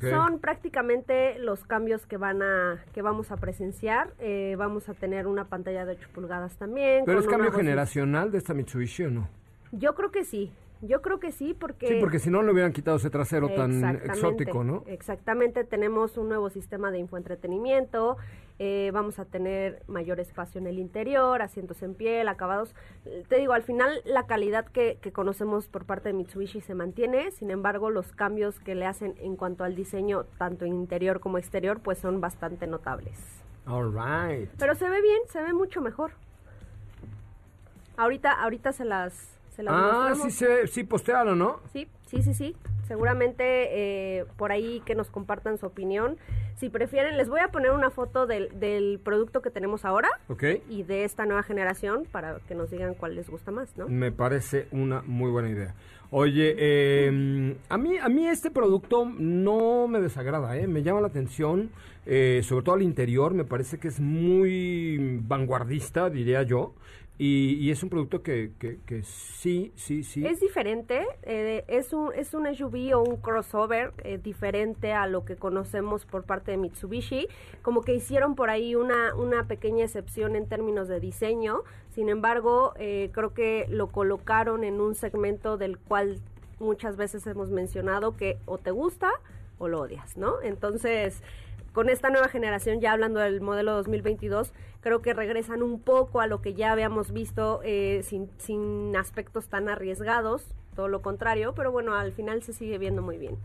Son 0.00 0.38
prácticamente 0.38 1.38
los 1.38 1.64
cambios 1.64 2.06
que 2.06 2.16
van 2.16 2.42
a 2.42 2.84
que 2.94 3.02
vamos 3.02 3.30
a 3.30 3.36
presenciar. 3.36 4.14
Eh, 4.18 4.54
vamos 4.56 4.88
a 4.88 4.94
tener 4.94 5.26
una 5.26 5.44
pantalla 5.48 5.84
de 5.84 5.92
8 5.92 6.08
pulgadas 6.14 6.56
también. 6.56 7.04
Pero 7.04 7.18
con 7.18 7.24
es 7.24 7.30
cambio 7.30 7.52
generacional 7.52 8.30
de 8.30 8.38
esta 8.38 8.54
Mitsubishi, 8.54 9.04
¿o 9.04 9.10
no? 9.10 9.28
Yo 9.72 9.94
creo 9.94 10.10
que 10.10 10.24
sí. 10.24 10.52
Yo 10.82 11.00
creo 11.00 11.20
que 11.20 11.32
sí 11.32 11.54
porque 11.58 11.86
Sí, 11.86 11.96
porque 12.00 12.18
si 12.18 12.28
no 12.28 12.42
le 12.42 12.52
hubieran 12.52 12.72
quitado 12.72 12.96
ese 12.96 13.08
trasero 13.08 13.48
tan 13.50 13.84
exótico, 14.04 14.64
¿no? 14.64 14.82
Exactamente, 14.86 15.64
tenemos 15.64 16.18
un 16.18 16.28
nuevo 16.28 16.50
sistema 16.50 16.90
de 16.90 16.98
infoentretenimiento, 16.98 18.16
eh, 18.58 18.90
vamos 18.92 19.18
a 19.18 19.24
tener 19.24 19.82
mayor 19.86 20.20
espacio 20.20 20.60
en 20.60 20.66
el 20.66 20.78
interior, 20.78 21.40
asientos 21.40 21.82
en 21.82 21.94
piel, 21.94 22.28
acabados. 22.28 22.74
Te 23.28 23.36
digo, 23.36 23.52
al 23.52 23.62
final 23.62 24.02
la 24.04 24.26
calidad 24.26 24.66
que, 24.66 24.98
que 25.00 25.12
conocemos 25.12 25.68
por 25.68 25.84
parte 25.84 26.08
de 26.08 26.14
Mitsubishi 26.14 26.60
se 26.60 26.74
mantiene, 26.74 27.30
sin 27.30 27.50
embargo 27.50 27.90
los 27.90 28.12
cambios 28.12 28.60
que 28.60 28.74
le 28.74 28.86
hacen 28.86 29.14
en 29.20 29.36
cuanto 29.36 29.64
al 29.64 29.74
diseño, 29.74 30.24
tanto 30.36 30.66
interior 30.66 31.20
como 31.20 31.38
exterior, 31.38 31.80
pues 31.80 31.98
son 31.98 32.20
bastante 32.20 32.66
notables. 32.66 33.42
All 33.66 33.92
right. 33.92 34.50
Pero 34.58 34.74
se 34.74 34.88
ve 34.88 35.00
bien, 35.00 35.20
se 35.28 35.40
ve 35.42 35.52
mucho 35.52 35.80
mejor. 35.80 36.12
Ahorita, 37.96 38.32
ahorita 38.32 38.72
se 38.72 38.84
las, 38.84 39.38
se 39.54 39.62
las 39.62 39.74
Ah, 39.76 40.12
sí, 40.20 40.30
se, 40.30 40.66
sí, 40.66 40.84
postearon, 40.84 41.38
¿no? 41.38 41.60
Sí, 41.72 41.86
sí, 42.06 42.22
sí, 42.22 42.34
sí. 42.34 42.56
Seguramente 42.88 43.44
eh, 44.18 44.24
por 44.36 44.52
ahí 44.52 44.82
que 44.84 44.94
nos 44.94 45.08
compartan 45.08 45.56
su 45.58 45.66
opinión. 45.66 46.16
si 46.56 46.68
prefieren, 46.68 47.16
les 47.16 47.28
voy 47.28 47.40
a 47.40 47.48
poner 47.48 47.70
una 47.72 47.90
foto 47.90 48.26
del, 48.26 48.48
del 48.60 49.00
producto 49.02 49.40
que 49.42 49.50
tenemos 49.50 49.84
ahora 49.84 50.08
¿Ok? 50.28 50.44
y 50.68 50.82
de 50.82 51.04
esta 51.04 51.24
nueva 51.26 51.42
generación 51.42 52.04
para 52.12 52.38
que 52.46 52.54
nos 52.54 52.70
digan 52.70 52.94
cuál 52.94 53.14
les 53.14 53.28
gusta 53.30 53.50
más, 53.50 53.76
¿no? 53.76 53.88
Me 53.88 54.12
parece 54.12 54.68
una 54.72 55.02
muy 55.02 55.30
buena 55.30 55.48
idea. 55.48 55.74
Oye, 56.10 56.54
eh, 56.58 57.56
a 57.70 57.78
mí 57.78 57.96
a 57.98 58.08
mí 58.10 58.26
este 58.28 58.50
producto 58.50 59.06
no 59.06 59.88
me 59.88 59.98
desagrada, 60.00 60.56
¿eh? 60.58 60.66
me 60.66 60.82
llama 60.82 61.00
la 61.00 61.06
atención, 61.06 61.70
eh, 62.04 62.42
sobre 62.44 62.64
todo 62.64 62.74
al 62.74 62.82
interior, 62.82 63.32
me 63.32 63.44
parece 63.44 63.78
que 63.78 63.88
es 63.88 63.98
muy 63.98 65.20
vanguardista, 65.26 66.10
diría 66.10 66.42
yo, 66.42 66.74
y, 67.18 67.54
y 67.60 67.70
es 67.70 67.82
un 67.82 67.90
producto 67.90 68.22
que, 68.22 68.52
que, 68.58 68.78
que 68.86 69.02
sí, 69.02 69.72
sí, 69.76 70.02
sí. 70.02 70.26
Es 70.26 70.40
diferente, 70.40 71.06
eh, 71.22 71.64
es, 71.68 71.92
un, 71.92 72.12
es 72.14 72.34
un 72.34 72.52
SUV 72.52 72.94
o 72.94 73.02
un 73.02 73.16
crossover 73.16 73.92
eh, 74.02 74.18
diferente 74.18 74.92
a 74.92 75.06
lo 75.06 75.24
que 75.24 75.36
conocemos 75.36 76.04
por 76.06 76.24
parte 76.24 76.52
de 76.52 76.56
Mitsubishi, 76.56 77.28
como 77.60 77.82
que 77.82 77.94
hicieron 77.94 78.34
por 78.34 78.50
ahí 78.50 78.74
una, 78.74 79.14
una 79.14 79.46
pequeña 79.46 79.84
excepción 79.84 80.36
en 80.36 80.48
términos 80.48 80.88
de 80.88 81.00
diseño, 81.00 81.62
sin 81.94 82.08
embargo, 82.08 82.72
eh, 82.78 83.10
creo 83.12 83.34
que 83.34 83.66
lo 83.68 83.88
colocaron 83.88 84.64
en 84.64 84.80
un 84.80 84.94
segmento 84.94 85.58
del 85.58 85.78
cual 85.78 86.18
muchas 86.58 86.96
veces 86.96 87.26
hemos 87.26 87.50
mencionado 87.50 88.16
que 88.16 88.38
o 88.46 88.56
te 88.56 88.70
gusta 88.70 89.10
o 89.58 89.68
lo 89.68 89.80
odias, 89.82 90.16
¿no? 90.16 90.40
Entonces, 90.42 91.22
con 91.72 91.88
esta 91.88 92.10
nueva 92.10 92.28
generación, 92.28 92.80
ya 92.80 92.92
hablando 92.92 93.20
del 93.20 93.40
modelo 93.40 93.72
2022, 93.74 94.52
creo 94.80 95.02
que 95.02 95.14
regresan 95.14 95.62
un 95.62 95.80
poco 95.80 96.20
a 96.20 96.26
lo 96.26 96.42
que 96.42 96.54
ya 96.54 96.72
habíamos 96.72 97.12
visto 97.12 97.60
eh, 97.64 98.02
sin, 98.04 98.28
sin 98.38 98.94
aspectos 98.96 99.48
tan 99.48 99.68
arriesgados, 99.68 100.54
todo 100.76 100.88
lo 100.88 101.02
contrario, 101.02 101.54
pero 101.54 101.72
bueno, 101.72 101.94
al 101.94 102.12
final 102.12 102.42
se 102.42 102.52
sigue 102.52 102.78
viendo 102.78 103.02
muy 103.02 103.18
bien. 103.18 103.36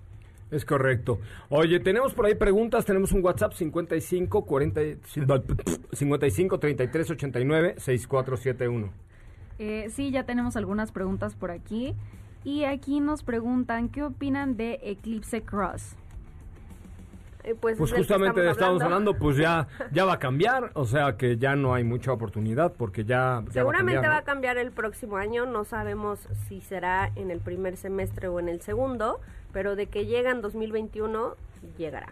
Es 0.49 0.63
correcto. 0.63 1.19
Oye, 1.49 1.79
tenemos 1.79 2.13
por 2.13 2.25
ahí 2.25 2.35
preguntas, 2.35 2.85
tenemos 2.85 3.11
un 3.11 3.23
WhatsApp 3.23 3.53
55 3.53 4.45
40 4.45 4.81
55 5.91 6.59
33 6.59 7.11
89 7.11 7.75
6471. 7.77 8.89
Eh, 9.59 9.87
sí, 9.89 10.11
ya 10.11 10.25
tenemos 10.25 10.55
algunas 10.55 10.91
preguntas 10.91 11.35
por 11.35 11.51
aquí. 11.51 11.95
Y 12.45 12.63
aquí 12.63 13.01
nos 13.01 13.23
preguntan, 13.23 13.89
¿qué 13.89 14.03
opinan 14.03 14.55
de 14.55 14.79
Eclipse 14.83 15.41
Cross? 15.41 15.97
Eh, 17.47 17.55
pues 17.57 17.77
Pues 17.77 17.93
justamente 17.93 18.41
estamos 18.41 18.57
estamos 18.57 18.81
hablando, 18.81 19.13
pues 19.13 19.37
ya 19.37 19.69
ya 19.93 20.03
va 20.03 20.13
a 20.13 20.19
cambiar, 20.19 20.71
o 20.73 20.85
sea 20.85 21.15
que 21.15 21.37
ya 21.37 21.55
no 21.55 21.73
hay 21.73 21.85
mucha 21.85 22.11
oportunidad 22.11 22.73
porque 22.73 23.05
ya, 23.05 23.41
ya 23.47 23.53
Seguramente 23.53 24.01
va 24.01 24.09
va 24.09 24.15
a 24.15 24.19
a, 24.19 24.23
cambiar. 24.23 24.57
el 24.57 24.71
próximo 24.71 25.15
año, 25.15 25.45
no 25.45 25.63
sabemos 25.63 26.27
si 26.49 26.59
será 26.59 27.09
en 27.15 27.31
el 27.31 27.39
primer 27.39 27.77
semestre 27.77 28.27
o 28.27 28.41
en 28.41 28.49
el 28.49 28.59
segundo, 28.59 29.21
pero 29.53 29.77
de 29.77 29.87
que 29.87 30.05
llega 30.05 30.31
en 30.31 30.41
2021, 30.41 31.35
llegará. 31.77 32.07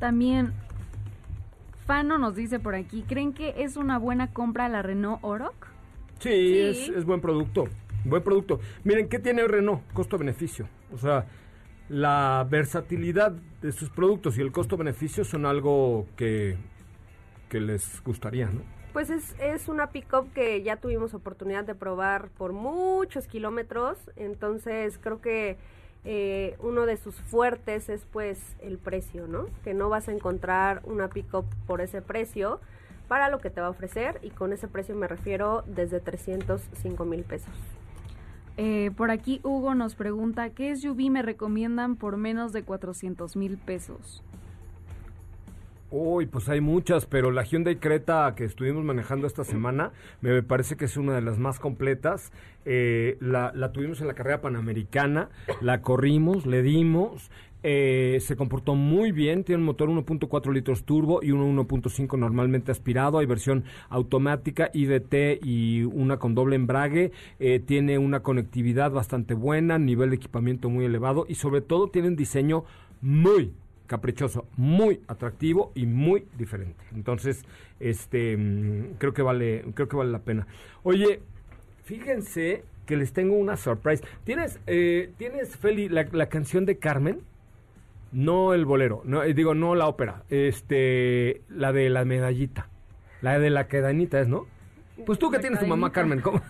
También, 0.00 0.52
Fano 1.86 2.18
nos 2.18 2.34
dice 2.34 2.58
por 2.58 2.74
aquí, 2.74 3.04
¿creen 3.06 3.34
que 3.34 3.54
es 3.58 3.76
una 3.76 3.96
buena 3.98 4.32
compra 4.32 4.68
la 4.68 4.82
Renault 4.82 5.20
Oroc? 5.22 5.68
Sí, 6.18 6.30
Sí. 6.30 6.58
Es, 6.58 6.88
es 6.88 7.04
buen 7.04 7.20
producto, 7.20 7.68
buen 8.04 8.24
producto. 8.24 8.58
Miren, 8.82 9.08
¿qué 9.08 9.20
tiene 9.20 9.46
Renault? 9.46 9.82
Costo-beneficio. 9.92 10.66
O 10.92 10.98
sea, 10.98 11.26
la 11.92 12.46
versatilidad 12.48 13.32
de 13.60 13.70
sus 13.70 13.90
productos 13.90 14.38
y 14.38 14.40
el 14.40 14.50
costo-beneficio 14.50 15.24
son 15.26 15.44
algo 15.44 16.06
que, 16.16 16.56
que 17.50 17.60
les 17.60 18.02
gustaría, 18.02 18.46
¿no? 18.46 18.62
Pues 18.94 19.10
es, 19.10 19.34
es 19.38 19.68
una 19.68 19.90
pick-up 19.90 20.32
que 20.32 20.62
ya 20.62 20.76
tuvimos 20.76 21.12
oportunidad 21.12 21.64
de 21.64 21.74
probar 21.74 22.30
por 22.30 22.54
muchos 22.54 23.26
kilómetros, 23.26 23.98
entonces 24.16 24.98
creo 25.02 25.20
que 25.20 25.58
eh, 26.04 26.56
uno 26.60 26.86
de 26.86 26.96
sus 26.96 27.14
fuertes 27.14 27.90
es 27.90 28.06
pues 28.10 28.38
el 28.60 28.78
precio, 28.78 29.26
¿no? 29.26 29.46
Que 29.62 29.74
no 29.74 29.90
vas 29.90 30.08
a 30.08 30.12
encontrar 30.12 30.80
una 30.84 31.08
pick-up 31.08 31.44
por 31.66 31.82
ese 31.82 32.00
precio 32.00 32.58
para 33.06 33.28
lo 33.28 33.40
que 33.40 33.50
te 33.50 33.60
va 33.60 33.66
a 33.66 33.70
ofrecer 33.70 34.18
y 34.22 34.30
con 34.30 34.54
ese 34.54 34.66
precio 34.66 34.94
me 34.94 35.08
refiero 35.08 35.62
desde 35.66 36.00
305 36.00 37.04
mil 37.04 37.22
pesos. 37.22 37.52
Eh, 38.56 38.90
por 38.96 39.10
aquí 39.10 39.40
Hugo 39.42 39.74
nos 39.74 39.94
pregunta, 39.94 40.50
¿qué 40.50 40.74
SUV 40.76 41.10
me 41.10 41.22
recomiendan 41.22 41.96
por 41.96 42.16
menos 42.16 42.52
de 42.52 42.62
400 42.62 43.36
mil 43.36 43.56
pesos? 43.56 44.22
Uy, 45.94 46.24
pues 46.24 46.48
hay 46.48 46.62
muchas, 46.62 47.04
pero 47.04 47.30
la 47.30 47.42
Hyundai 47.42 47.76
Creta 47.76 48.34
que 48.34 48.44
estuvimos 48.44 48.82
manejando 48.82 49.26
esta 49.26 49.44
semana 49.44 49.92
me 50.22 50.42
parece 50.42 50.74
que 50.78 50.86
es 50.86 50.96
una 50.96 51.14
de 51.14 51.20
las 51.20 51.38
más 51.38 51.58
completas. 51.60 52.32
Eh, 52.64 53.18
la, 53.20 53.52
la 53.54 53.72
tuvimos 53.72 54.00
en 54.00 54.06
la 54.06 54.14
carrera 54.14 54.40
panamericana, 54.40 55.28
la 55.60 55.82
corrimos, 55.82 56.46
le 56.46 56.62
dimos, 56.62 57.30
eh, 57.62 58.18
se 58.20 58.36
comportó 58.36 58.74
muy 58.74 59.12
bien, 59.12 59.44
tiene 59.44 59.60
un 59.60 59.66
motor 59.66 59.88
1.4 59.88 60.52
litros 60.52 60.84
turbo 60.84 61.22
y 61.22 61.30
un 61.30 61.56
1.5 61.56 62.18
normalmente 62.18 62.72
aspirado, 62.72 63.18
hay 63.18 63.26
versión 63.26 63.64
automática, 63.88 64.70
IDT 64.72 65.44
y 65.44 65.82
una 65.84 66.18
con 66.18 66.34
doble 66.34 66.56
embrague, 66.56 67.12
eh, 67.38 67.60
tiene 67.60 67.98
una 67.98 68.20
conectividad 68.20 68.90
bastante 68.90 69.34
buena, 69.34 69.78
nivel 69.78 70.10
de 70.10 70.16
equipamiento 70.16 70.68
muy 70.70 70.84
elevado 70.84 71.26
y 71.28 71.36
sobre 71.36 71.60
todo 71.60 71.88
tiene 71.88 72.08
un 72.08 72.16
diseño 72.16 72.64
muy 73.00 73.52
caprichoso, 73.86 74.46
muy 74.56 75.00
atractivo 75.06 75.70
y 75.74 75.86
muy 75.86 76.24
diferente. 76.38 76.82
Entonces, 76.94 77.44
este 77.78 78.36
mm, 78.36 78.94
creo 78.98 79.12
que 79.12 79.22
vale, 79.22 79.64
creo 79.74 79.88
que 79.88 79.96
vale 79.96 80.10
la 80.10 80.20
pena. 80.20 80.46
Oye, 80.82 81.20
fíjense 81.84 82.64
que 82.86 82.96
les 82.96 83.12
tengo 83.12 83.36
una 83.36 83.56
surprise. 83.56 84.02
¿Tienes, 84.24 84.58
eh, 84.66 85.10
tienes 85.18 85.56
Feli, 85.56 85.88
la, 85.88 86.06
la 86.10 86.28
canción 86.28 86.64
de 86.64 86.78
Carmen? 86.78 87.20
No 88.12 88.52
el 88.52 88.66
bolero, 88.66 89.00
no, 89.04 89.22
eh, 89.22 89.32
digo, 89.32 89.54
no 89.54 89.74
la 89.74 89.88
ópera, 89.88 90.22
este, 90.28 91.42
la 91.48 91.72
de 91.72 91.88
la 91.88 92.04
medallita, 92.04 92.68
la 93.22 93.38
de 93.38 93.48
la 93.48 93.68
cadenita 93.68 94.20
es, 94.20 94.28
¿no? 94.28 94.46
Pues 95.06 95.18
tú 95.18 95.30
que 95.30 95.36
La 95.36 95.40
tienes 95.40 95.60
tu 95.60 95.66
mamá, 95.66 95.90
Carmen. 95.90 96.20
¿cómo? 96.20 96.40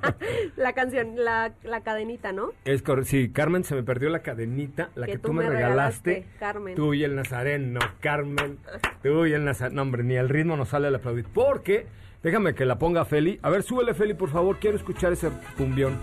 La 0.56 0.72
canción, 0.72 1.14
la, 1.16 1.52
la 1.62 1.82
cadenita, 1.82 2.32
¿no? 2.32 2.50
Es 2.64 2.82
sí, 3.04 3.30
Carmen 3.30 3.64
se 3.64 3.74
me 3.74 3.82
perdió 3.82 4.08
la 4.08 4.20
cadenita, 4.20 4.90
la 4.94 5.06
que, 5.06 5.18
tú 5.18 5.32
me 5.32 5.48
regalaste. 5.48 6.26
Carmen. 6.38 6.74
Tú 6.74 6.94
y 6.94 7.04
el 7.04 7.14
Nazareno, 7.14 7.80
Carmen. 8.00 8.58
Tú 9.02 9.26
y 9.26 9.32
el 9.32 9.44
Nazareno. 9.44 9.76
No, 9.76 9.82
hombre, 9.82 10.04
ni 10.04 10.14
el 10.16 10.28
ritmo 10.28 10.56
nos 10.56 10.70
sale 10.70 10.88
al 10.88 10.94
aplaudir. 10.94 11.26
Porque, 11.32 11.86
déjame 12.22 12.54
que 12.54 12.64
la 12.64 12.78
ponga 12.78 13.04
Feli. 13.04 13.38
A 13.42 13.50
ver, 13.50 13.62
súbele, 13.62 13.94
Feli, 13.94 14.14
por 14.14 14.30
favor. 14.30 14.58
Quiero 14.58 14.76
escuchar 14.76 15.12
ese 15.12 15.30
cumbión. 15.56 15.98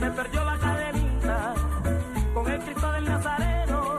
Me 0.00 0.10
perdió 0.10 0.44
la 0.44 0.58
cadenita 0.58 1.54
con 2.34 2.50
el 2.50 2.60
Cristo 2.60 2.92
del 2.92 3.04
Nazareno 3.04 3.96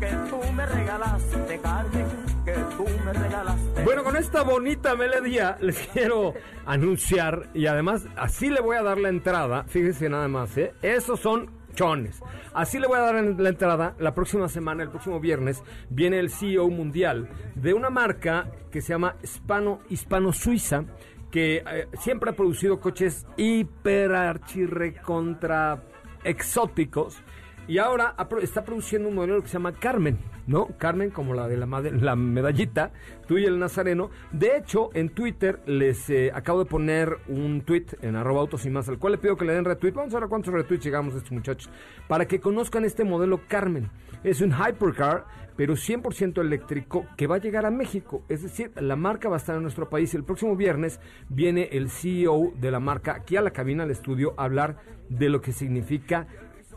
que 0.00 0.06
tú 0.30 0.52
me 0.52 0.66
regalaste, 0.66 1.60
Carmen, 1.60 2.06
que 2.44 2.52
tú 2.76 2.86
me 3.04 3.12
regalaste. 3.12 3.84
Bueno, 3.84 4.04
con 4.04 4.16
esta 4.16 4.42
bonita 4.42 4.94
melodía 4.94 5.56
les 5.60 5.78
quiero 5.88 6.34
anunciar 6.66 7.48
y 7.54 7.66
además 7.66 8.06
así 8.16 8.48
le 8.48 8.60
voy 8.60 8.76
a 8.76 8.82
dar 8.82 8.98
la 8.98 9.08
entrada. 9.08 9.64
Fíjense 9.64 10.08
nada 10.08 10.28
más, 10.28 10.56
¿eh? 10.56 10.72
Esos 10.82 11.20
son 11.20 11.50
chones. 11.74 12.20
Así 12.54 12.78
le 12.78 12.86
voy 12.86 12.98
a 12.98 13.02
dar 13.02 13.14
la 13.14 13.48
entrada. 13.48 13.94
La 13.98 14.14
próxima 14.14 14.48
semana, 14.48 14.82
el 14.82 14.90
próximo 14.90 15.20
viernes, 15.20 15.62
viene 15.90 16.18
el 16.18 16.30
CEO 16.30 16.68
mundial 16.70 17.28
de 17.54 17.74
una 17.74 17.90
marca 17.90 18.50
que 18.70 18.80
se 18.80 18.92
llama 18.92 19.16
Hispano, 19.22 19.80
Hispano 19.88 20.32
Suiza 20.32 20.84
que 21.30 21.62
eh, 21.66 21.88
siempre 21.98 22.30
ha 22.30 22.32
producido 22.34 22.80
coches 22.80 23.26
hiper 23.36 24.12
archirre 24.12 24.94
contra 24.94 25.82
exóticos 26.24 27.22
y 27.68 27.76
ahora 27.76 28.14
está 28.40 28.64
produciendo 28.64 29.10
un 29.10 29.14
modelo 29.14 29.42
que 29.42 29.48
se 29.48 29.52
llama 29.52 29.72
Carmen, 29.72 30.18
¿no? 30.46 30.68
Carmen 30.78 31.10
como 31.10 31.34
la 31.34 31.46
de 31.48 31.58
la, 31.58 31.66
la 31.66 32.16
medallita, 32.16 32.92
tú 33.26 33.36
y 33.36 33.44
el 33.44 33.58
nazareno. 33.58 34.08
De 34.32 34.56
hecho, 34.56 34.88
en 34.94 35.10
Twitter 35.10 35.60
les 35.66 36.08
eh, 36.08 36.30
acabo 36.32 36.60
de 36.60 36.64
poner 36.64 37.18
un 37.28 37.60
tweet 37.60 37.84
en 38.00 38.16
arroba 38.16 38.40
autos 38.40 38.64
y 38.64 38.70
más, 38.70 38.88
al 38.88 38.98
cual 38.98 39.12
le 39.12 39.18
pido 39.18 39.36
que 39.36 39.44
le 39.44 39.52
den 39.52 39.66
retweet. 39.66 39.92
Vamos 39.92 40.14
a 40.14 40.20
ver 40.20 40.30
cuántos 40.30 40.54
retweets 40.54 40.82
llegamos 40.82 41.14
a 41.14 41.18
estos 41.18 41.32
muchachos, 41.32 41.70
para 42.08 42.26
que 42.26 42.40
conozcan 42.40 42.86
este 42.86 43.04
modelo 43.04 43.42
Carmen. 43.46 43.90
Es 44.24 44.40
un 44.40 44.50
hypercar, 44.50 45.26
pero 45.58 45.74
100% 45.74 46.40
eléctrico 46.40 47.04
que 47.16 47.26
va 47.26 47.34
a 47.34 47.40
llegar 47.40 47.66
a 47.66 47.72
México. 47.72 48.22
Es 48.28 48.44
decir, 48.44 48.70
la 48.76 48.94
marca 48.94 49.28
va 49.28 49.34
a 49.34 49.38
estar 49.38 49.56
en 49.56 49.62
nuestro 49.62 49.88
país. 49.88 50.14
El 50.14 50.22
próximo 50.22 50.54
viernes 50.54 51.00
viene 51.28 51.70
el 51.72 51.90
CEO 51.90 52.52
de 52.60 52.70
la 52.70 52.78
marca 52.78 53.16
aquí 53.16 53.36
a 53.36 53.42
la 53.42 53.50
cabina, 53.50 53.82
al 53.82 53.90
estudio, 53.90 54.34
a 54.36 54.44
hablar 54.44 54.76
de 55.08 55.28
lo 55.28 55.40
que 55.40 55.50
significa 55.50 56.28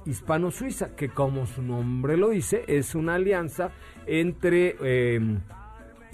Hispano-Suiza, 0.07 0.95
que 0.95 1.09
como 1.09 1.45
su 1.45 1.61
nombre 1.61 2.17
lo 2.17 2.29
dice, 2.29 2.63
es 2.67 2.95
una 2.95 3.13
alianza 3.13 3.69
entre 4.07 4.75
eh, 4.81 5.37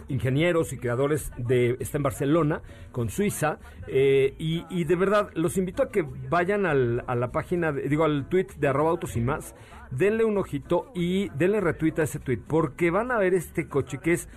ingenieros 0.09 0.73
y 0.73 0.77
creadores 0.77 1.31
de 1.37 1.77
está 1.79 1.97
en 1.97 2.03
Barcelona 2.03 2.61
con 2.91 3.09
Suiza 3.09 3.59
eh, 3.87 4.33
y, 4.37 4.83
de 4.85 4.95
verdad 4.95 5.29
los 5.33 5.57
invito 5.57 5.83
a 5.83 5.89
que 5.89 6.05
vayan 6.29 6.65
al- 6.65 7.03
a 7.07 7.15
la 7.15 7.31
página 7.31 7.71
de- 7.71 7.89
digo 7.89 8.05
al 8.05 8.27
tweet 8.29 8.47
de 8.57 8.67
arroba 8.67 8.89
autos 8.91 9.17
y 9.17 9.21
más 9.21 9.55
denle 9.91 10.23
un 10.23 10.37
ojito 10.37 10.91
y 10.95 11.29
denle 11.29 11.59
retweet 11.61 11.99
a 11.99 12.03
ese 12.03 12.19
tweet 12.19 12.39
porque 12.47 12.89
van 12.91 13.11
a 13.11 13.17
ver 13.17 13.33
este 13.33 13.67
coche 13.67 13.99
que 13.99 14.13
es 14.13 14.29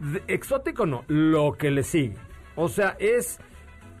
de- 0.00 0.22
exótico 0.28 0.86
no 0.86 1.04
lo 1.08 1.52
que 1.58 1.70
le 1.70 1.82
sigue 1.82 2.14
o 2.56 2.68
sea 2.68 2.96
es 2.98 3.38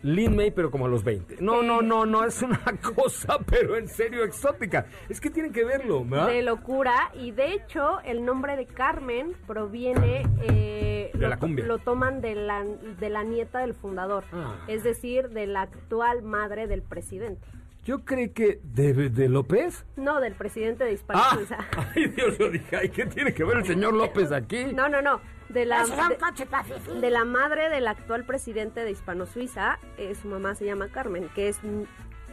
Lin 0.00 0.36
May, 0.36 0.52
pero 0.52 0.70
como 0.70 0.86
a 0.86 0.88
los 0.88 1.02
20. 1.02 1.38
No, 1.40 1.60
no, 1.60 1.82
no, 1.82 2.06
no, 2.06 2.22
es 2.24 2.40
una 2.40 2.60
cosa, 2.94 3.36
pero 3.50 3.76
en 3.76 3.88
serio 3.88 4.22
exótica. 4.22 4.86
Es 5.08 5.20
que 5.20 5.28
tienen 5.28 5.52
que 5.52 5.64
verlo, 5.64 6.04
¿verdad? 6.04 6.28
de 6.28 6.42
locura 6.42 7.10
y 7.20 7.32
de 7.32 7.54
hecho 7.54 7.98
el 8.04 8.24
nombre 8.24 8.54
de 8.56 8.64
Carmen 8.66 9.32
proviene 9.48 10.24
eh, 10.42 10.87
De 11.12 11.18
lo, 11.20 11.28
la 11.28 11.36
cumbia. 11.38 11.64
lo 11.66 11.78
toman 11.78 12.20
de 12.20 12.34
la 12.34 12.64
de 12.64 13.08
la 13.10 13.24
nieta 13.24 13.60
del 13.60 13.74
fundador 13.74 14.24
Ah. 14.32 14.54
es 14.68 14.82
decir 14.82 15.30
de 15.30 15.46
la 15.46 15.62
actual 15.62 16.22
madre 16.22 16.66
del 16.66 16.82
presidente 16.82 17.46
Yo 17.84 18.04
creí 18.04 18.28
que 18.30 18.60
de, 18.62 18.92
de 19.08 19.28
López. 19.28 19.84
no 19.96 20.20
del 20.20 20.34
presidente 20.34 20.84
de 20.84 20.92
Hispano 20.92 21.20
Ah, 21.22 21.34
Suiza 21.34 21.58
ay 21.94 22.06
Dios, 22.08 22.36
yo 22.38 22.50
dije, 22.50 22.76
ay, 22.76 22.88
¿qué 22.90 23.06
tiene 23.06 23.32
que 23.32 23.44
ver 23.44 23.58
el 23.58 23.64
señor 23.66 23.94
López 23.94 24.32
aquí? 24.32 24.64
no 24.74 24.88
no 24.88 25.00
no 25.02 25.20
de 25.48 25.64
la 25.64 25.84
de, 25.86 27.00
de 27.00 27.10
la 27.10 27.24
madre 27.24 27.70
del 27.70 27.86
actual 27.88 28.24
presidente 28.24 28.80
de 28.84 28.90
Hispano 28.90 29.24
Suiza 29.24 29.78
eh, 29.96 30.14
su 30.14 30.28
mamá 30.28 30.54
se 30.54 30.66
llama 30.66 30.88
Carmen 30.88 31.28
que 31.34 31.48
es 31.48 31.58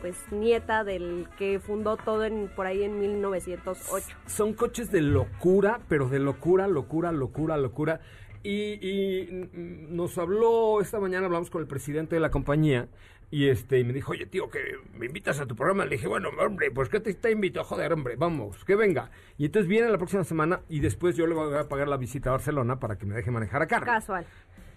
pues 0.01 0.17
nieta 0.29 0.83
del 0.83 1.25
que 1.38 1.59
fundó 1.59 1.95
todo 1.95 2.25
en 2.25 2.49
por 2.53 2.65
ahí 2.67 2.83
en 2.83 2.99
1908 2.99 4.05
Son 4.27 4.53
coches 4.53 4.91
de 4.91 5.01
locura, 5.01 5.79
pero 5.88 6.09
de 6.09 6.19
locura, 6.19 6.67
locura, 6.67 7.11
locura, 7.13 7.57
locura. 7.57 8.01
Y, 8.45 8.79
y, 8.79 9.49
nos 9.89 10.17
habló, 10.17 10.79
esta 10.79 10.99
mañana 10.99 11.25
hablamos 11.25 11.49
con 11.49 11.62
el 11.62 11.67
presidente 11.67 12.15
de 12.15 12.21
la 12.21 12.29
compañía 12.29 12.88
y 13.31 13.49
este 13.49 13.79
y 13.79 13.84
me 13.84 13.91
dijo, 13.91 14.12
oye 14.12 14.27
tío, 14.27 14.49
que 14.49 14.60
me 14.93 15.08
invitas 15.08 15.39
a 15.39 15.45
tu 15.45 15.55
programa. 15.55 15.86
Le 15.86 15.95
dije, 15.95 16.08
bueno, 16.08 16.29
hombre, 16.39 16.69
pues 16.71 16.89
que 16.89 16.99
te, 16.99 17.13
te 17.15 17.31
invito, 17.31 17.63
joder, 17.63 17.91
hombre, 17.93 18.15
vamos, 18.15 18.63
que 18.63 18.75
venga. 18.75 19.10
Y 19.38 19.45
entonces 19.45 19.67
viene 19.67 19.89
la 19.89 19.97
próxima 19.97 20.23
semana 20.23 20.62
y 20.69 20.79
después 20.79 21.15
yo 21.15 21.25
le 21.25 21.34
voy 21.34 21.53
a 21.55 21.67
pagar 21.67 21.88
la 21.88 21.97
visita 21.97 22.29
a 22.29 22.34
Barcelona 22.34 22.79
para 22.79 22.97
que 22.97 23.05
me 23.05 23.15
deje 23.15 23.31
manejar 23.31 23.62
a 23.62 23.67
Carmen. 23.67 23.93
Casual. 23.93 24.25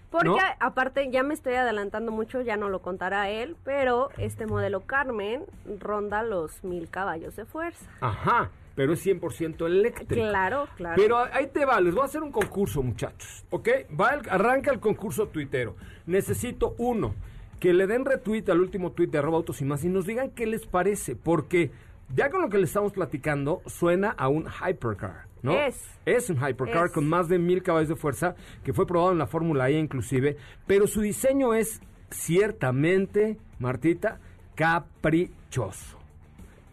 Porque 0.09 0.29
¿No? 0.29 0.37
aparte 0.59 1.11
ya 1.11 1.21
me 1.21 1.35
estoy 1.35 1.53
adelantando 1.53 2.11
mucho, 2.11 2.41
ya 2.41 2.57
no 2.57 2.69
lo 2.69 2.81
contará 2.81 3.29
él, 3.29 3.55
pero 3.63 4.09
este 4.17 4.47
modelo 4.47 4.81
Carmen 4.81 5.43
ronda 5.79 6.23
los 6.23 6.63
mil 6.63 6.89
caballos 6.89 7.35
de 7.35 7.45
fuerza. 7.45 7.85
Ajá, 8.01 8.49
pero 8.79 8.93
es 8.93 9.05
100% 9.05 9.65
eléctrico. 9.65 10.13
Claro, 10.29 10.65
claro. 10.77 10.95
Pero 10.95 11.17
ahí 11.17 11.47
te 11.47 11.65
va, 11.65 11.81
les 11.81 11.93
voy 11.93 12.03
a 12.03 12.05
hacer 12.05 12.23
un 12.23 12.31
concurso, 12.31 12.81
muchachos, 12.81 13.43
¿ok? 13.49 13.67
Va 13.99 14.11
el- 14.11 14.29
arranca 14.29 14.71
el 14.71 14.79
concurso 14.79 15.27
tuitero. 15.27 15.75
Necesito 16.05 16.75
uno, 16.77 17.13
que 17.59 17.73
le 17.73 17.87
den 17.87 18.05
retweet 18.05 18.45
al 18.47 18.61
último 18.61 18.93
tweet 18.93 19.07
de 19.09 19.17
arroba 19.17 19.35
autos 19.35 19.59
y 19.59 19.65
más 19.65 19.83
y 19.83 19.89
nos 19.89 20.05
digan 20.05 20.29
qué 20.31 20.45
les 20.45 20.65
parece, 20.65 21.17
porque 21.17 21.71
ya 22.15 22.29
con 22.29 22.41
lo 22.41 22.47
que 22.47 22.57
les 22.57 22.69
estamos 22.69 22.93
platicando 22.93 23.61
suena 23.65 24.11
a 24.11 24.29
un 24.29 24.45
hypercar, 24.47 25.25
¿no? 25.43 25.51
Es. 25.51 25.75
Es 26.05 26.29
un 26.29 26.37
hypercar 26.37 26.85
Es. 26.85 26.91
con 26.93 27.05
más 27.09 27.27
de 27.27 27.37
mil 27.37 27.61
caballos 27.61 27.89
de 27.89 27.97
fuerza, 27.97 28.35
que 28.63 28.71
fue 28.71 28.87
probado 28.87 29.11
en 29.11 29.17
la 29.17 29.27
Fórmula 29.27 29.69
E 29.69 29.73
inclusive, 29.77 30.37
pero 30.65 30.87
su 30.87 31.01
diseño 31.01 31.53
es 31.53 31.81
ciertamente, 32.11 33.37
Martita, 33.59 34.21
caprichoso. 34.55 35.98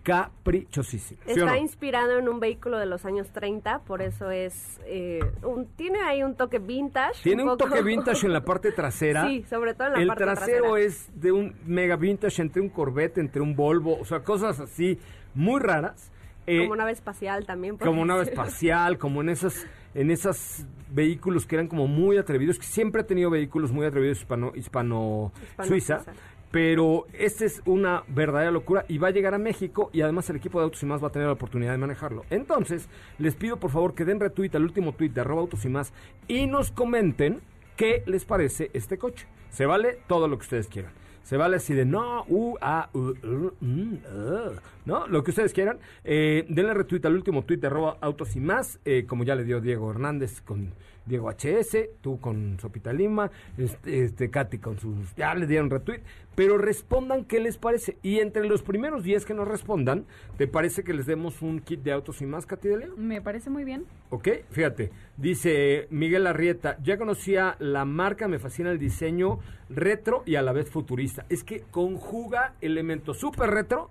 Caprichosísimo. 0.06 1.20
¿sí 1.24 1.32
o 1.32 1.36
Está 1.36 1.56
no? 1.56 1.56
inspirado 1.56 2.18
en 2.18 2.28
un 2.28 2.38
vehículo 2.38 2.78
de 2.78 2.86
los 2.86 3.04
años 3.04 3.28
30, 3.32 3.80
por 3.80 4.02
eso 4.02 4.30
es 4.30 4.80
eh, 4.86 5.18
un, 5.42 5.66
tiene 5.66 6.00
ahí 6.00 6.22
un 6.22 6.36
toque 6.36 6.60
vintage. 6.60 7.24
Tiene 7.24 7.42
un, 7.42 7.58
toque 7.58 7.82
vintage 7.82 8.24
en 8.24 8.32
la 8.32 8.44
parte 8.44 8.70
trasera. 8.70 9.26
Sí, 9.26 9.44
sobre 9.50 9.74
todo 9.74 9.88
en 9.88 9.92
la 9.94 10.00
el 10.00 10.06
parte 10.06 10.24
trasero 10.24 10.74
trasera. 10.74 10.86
es 10.86 11.20
de 11.20 11.32
un 11.32 11.56
mega 11.66 11.96
vintage 11.96 12.40
entre 12.40 12.62
un 12.62 12.68
Corvette, 12.68 13.18
entre 13.18 13.42
un 13.42 13.56
Volvo, 13.56 13.98
o 13.98 14.04
sea, 14.04 14.20
cosas 14.20 14.60
así 14.60 14.96
muy 15.34 15.60
raras. 15.60 16.12
Eh, 16.46 16.62
como 16.62 16.76
nave 16.76 16.92
espacial 16.92 17.44
también. 17.44 17.76
por 17.76 17.88
como 17.88 18.04
nave 18.04 18.22
espacial, 18.22 18.98
como 18.98 19.22
en 19.22 19.30
esas 19.30 19.66
en 19.96 20.10
esos 20.10 20.64
vehículos 20.90 21.46
que 21.46 21.56
eran 21.56 21.68
como 21.68 21.88
muy 21.88 22.18
atrevidos, 22.18 22.58
que 22.58 22.66
siempre 22.66 23.00
ha 23.00 23.06
tenido 23.06 23.30
vehículos 23.30 23.72
muy 23.72 23.86
atrevidos 23.86 24.18
hispano, 24.18 24.52
hispano, 24.54 25.32
Suiza. 25.64 26.04
Pero 26.50 27.06
esta 27.12 27.44
es 27.44 27.60
una 27.66 28.04
verdadera 28.08 28.50
locura 28.50 28.84
y 28.88 28.98
va 28.98 29.08
a 29.08 29.10
llegar 29.10 29.34
a 29.34 29.38
México 29.38 29.90
y 29.92 30.00
además 30.00 30.30
el 30.30 30.36
equipo 30.36 30.58
de 30.58 30.64
Autos 30.64 30.82
y 30.82 30.86
Más 30.86 31.02
va 31.02 31.08
a 31.08 31.12
tener 31.12 31.26
la 31.26 31.34
oportunidad 31.34 31.72
de 31.72 31.78
manejarlo. 31.78 32.24
Entonces, 32.30 32.88
les 33.18 33.34
pido 33.34 33.58
por 33.58 33.70
favor 33.70 33.94
que 33.94 34.04
den 34.04 34.20
retweet 34.20 34.54
al 34.54 34.62
último 34.62 34.92
tweet 34.92 35.10
de 35.10 35.20
arroba 35.20 35.42
Autos 35.42 35.64
y 35.64 35.68
Más 35.68 35.92
y 36.28 36.46
nos 36.46 36.70
comenten 36.70 37.40
qué 37.76 38.02
les 38.06 38.24
parece 38.24 38.70
este 38.72 38.98
coche. 38.98 39.26
Se 39.50 39.66
vale 39.66 39.98
todo 40.06 40.28
lo 40.28 40.38
que 40.38 40.42
ustedes 40.42 40.68
quieran. 40.68 40.92
Se 41.26 41.36
vale 41.36 41.56
así 41.56 41.74
de 41.74 41.84
no, 41.84 42.24
uh, 42.28 42.56
ah, 42.60 42.88
uh, 42.92 42.98
uh, 42.98 43.52
uh, 43.60 44.52
¿no? 44.84 45.08
Lo 45.08 45.24
que 45.24 45.32
ustedes 45.32 45.52
quieran. 45.52 45.78
Eh, 46.04 46.46
denle 46.48 46.72
retweet 46.72 47.04
al 47.04 47.14
último 47.14 47.44
tweet 47.44 47.58
de 47.58 47.66
arroba 47.66 47.98
autos 48.00 48.36
y 48.36 48.40
más, 48.40 48.78
eh, 48.84 49.06
como 49.08 49.24
ya 49.24 49.34
le 49.34 49.42
dio 49.42 49.60
Diego 49.60 49.90
Hernández 49.90 50.40
con 50.40 50.72
Diego 51.06 51.30
HS, 51.30 51.88
tú 52.00 52.20
con 52.20 52.58
Sopita 52.60 52.92
Lima, 52.92 53.30
este, 53.56 54.04
este 54.04 54.30
Katy 54.30 54.58
con 54.58 54.78
sus... 54.78 55.14
Ya 55.16 55.34
le 55.34 55.46
dieron 55.46 55.70
retweet, 55.70 56.02
pero 56.34 56.58
respondan 56.58 57.24
qué 57.24 57.40
les 57.40 57.56
parece. 57.56 57.96
Y 58.02 58.18
entre 58.18 58.46
los 58.46 58.62
primeros 58.62 59.04
10 59.04 59.24
que 59.24 59.34
nos 59.34 59.48
respondan, 59.48 60.04
¿te 60.36 60.48
parece 60.48 60.82
que 60.84 60.92
les 60.92 61.06
demos 61.06 61.42
un 61.42 61.60
kit 61.60 61.82
de 61.82 61.92
autos 61.92 62.20
y 62.20 62.26
más, 62.26 62.44
Katy 62.44 62.68
Delia? 62.68 62.88
Me 62.96 63.22
parece 63.22 63.50
muy 63.50 63.64
bien. 63.64 63.86
Ok, 64.10 64.28
fíjate, 64.50 64.90
dice 65.16 65.86
Miguel 65.90 66.26
Arrieta, 66.26 66.76
ya 66.82 66.98
conocía 66.98 67.56
la 67.60 67.84
marca, 67.84 68.28
me 68.28 68.38
fascina 68.38 68.70
el 68.70 68.78
diseño 68.78 69.38
retro 69.70 70.22
y 70.26 70.34
a 70.34 70.42
la 70.42 70.52
vez 70.52 70.70
futurista. 70.70 71.24
Es 71.28 71.44
que 71.44 71.62
conjuga 71.70 72.54
elementos 72.60 73.18
súper 73.18 73.50
retro, 73.50 73.90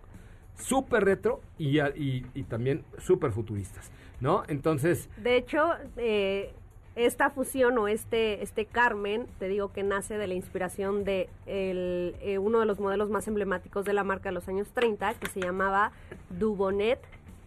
súper 0.58 1.06
retro 1.06 1.42
y, 1.58 1.80
y 1.80 2.44
también 2.44 2.84
súper 2.98 3.32
futuristas, 3.32 3.92
¿no? 4.20 4.44
Entonces, 4.48 5.10
De 5.18 5.38
hecho, 5.38 5.72
eh, 5.98 6.54
esta 6.96 7.30
fusión 7.30 7.78
o 7.78 7.88
este, 7.88 8.42
este 8.42 8.66
Carmen, 8.66 9.28
te 9.38 9.48
digo 9.48 9.72
que 9.72 9.84
nace 9.84 10.18
de 10.18 10.28
la 10.28 10.34
inspiración 10.34 11.04
de 11.04 11.30
el, 11.46 12.16
eh, 12.22 12.38
uno 12.38 12.60
de 12.60 12.66
los 12.66 12.80
modelos 12.80 13.10
más 13.10 13.28
emblemáticos 13.28 13.86
de 13.86 13.94
la 13.94 14.04
marca 14.04 14.30
de 14.30 14.34
los 14.34 14.48
años 14.48 14.70
30, 14.74 15.14
que 15.16 15.28
se 15.28 15.42
llamaba 15.42 15.92
Dubonet 16.30 17.00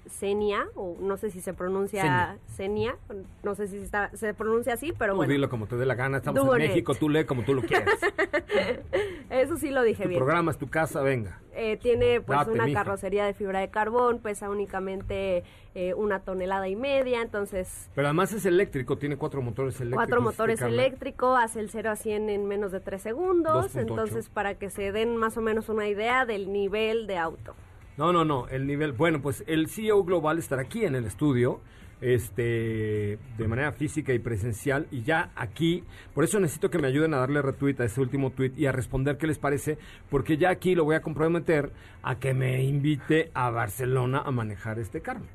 Xenia, 0.09 0.67
o 0.75 0.97
no 1.01 1.17
sé 1.17 1.31
si 1.31 1.41
se 1.41 1.53
pronuncia 1.55 2.39
Xenia, 2.57 2.97
no 3.43 3.55
sé 3.55 3.67
si 3.69 3.77
está- 3.79 4.11
se 4.15 4.35
pronuncia 4.35 4.75
así, 4.75 4.93
pero 4.99 5.13
tú 5.13 5.19
bueno, 5.19 5.33
dilo 5.33 5.49
como 5.49 5.67
te 5.67 5.77
dé 5.77 5.87
la 5.87 5.95
gana, 5.95 6.19
estamos 6.19 6.43
Dubonet. 6.43 6.67
en 6.67 6.71
México, 6.73 6.95
tú 6.95 7.09
lee 7.09 7.25
como 7.25 7.43
tú 7.45 7.55
lo 7.55 7.63
quieras. 7.63 7.95
eso 9.31 9.57
sí 9.57 9.71
lo 9.71 9.83
dije 9.83 10.03
tu 10.05 10.09
bien. 10.09 10.19
programa 10.21 10.51
es 10.51 10.59
tu 10.59 10.69
casa, 10.69 11.01
venga. 11.03 11.41
Eh, 11.55 11.77
tiene 11.77 12.21
pues 12.21 12.39
Date, 12.39 12.53
una 12.53 12.67
mija. 12.67 12.85
carrocería 12.85 13.25
de 13.27 13.35
fibra 13.35 13.59
de 13.61 13.69
carbón, 13.69 14.21
pesa 14.21 14.49
únicamente 14.49 15.43
eh, 15.75 15.93
una 15.95 16.21
tonelada 16.21 16.69
y 16.69 16.77
media, 16.77 17.21
entonces 17.21 17.89
Pero 17.95 18.07
además 18.09 18.33
es 18.33 18.47
eléctrico, 18.47 18.97
tiene 18.97 19.17
cuatro 19.17 19.43
motores 19.43 19.75
eléctricos. 19.81 19.97
Cuatro 19.97 20.17
este 20.19 20.25
motores 20.25 20.61
eléctricos, 20.63 21.39
hace 21.41 21.61
el 21.61 21.69
0 21.71 21.91
a 21.91 21.97
100 21.97 22.31
en 22.31 22.47
menos 22.47 22.73
de 22.73 22.81
3 22.81 23.03
segundos. 23.03 23.75
2.8. 23.75 23.81
Entonces, 23.81 24.29
para 24.29 24.55
que 24.55 24.71
se 24.71 24.93
den 24.93 25.17
más 25.17 25.37
o 25.37 25.41
menos 25.41 25.69
una 25.69 25.89
idea 25.89 26.25
del 26.27 26.53
nivel 26.53 27.07
de 27.07 27.19
auto. 27.19 27.55
No, 27.99 28.13
no, 28.13 28.25
no, 28.25 28.47
el 28.49 28.67
nivel, 28.67 28.93
bueno, 28.93 29.21
pues 29.21 29.43
el 29.47 29.69
CEO 29.69 30.05
global 30.05 30.39
estará 30.39 30.63
aquí 30.63 30.85
en 30.85 30.95
el 30.95 31.05
estudio, 31.05 31.61
este, 32.01 33.19
de 33.37 33.49
manera 33.49 33.73
física 33.73 34.13
y 34.13 34.21
presencial, 34.21 34.87
y 34.93 35.03
ya 35.03 35.31
aquí, 35.35 35.83
por 36.15 36.23
eso 36.23 36.39
necesito 36.39 36.71
que 36.71 36.79
me 36.79 36.87
ayuden 36.87 37.13
a 37.15 37.19
darle 37.19 37.43
retweet 37.43 37.81
a 37.81 37.85
ese 37.85 38.01
último 38.01 38.31
tweet 38.31 38.53
y 38.57 38.67
a 38.67 38.73
responder 38.73 39.19
qué 39.19 39.27
les 39.27 39.39
parece, 39.39 39.79
porque 40.11 40.37
ya 40.37 40.51
aquí 40.51 40.77
lo 40.77 40.85
voy 40.85 40.95
a 40.95 41.03
comprometer 41.03 41.73
a 42.03 42.15
que 42.21 42.35
me 42.35 42.63
invite 42.63 43.31
a 43.35 43.51
Barcelona 43.51 44.23
a 44.25 44.31
manejar 44.31 44.79
este 44.79 45.01
Carmen, 45.01 45.29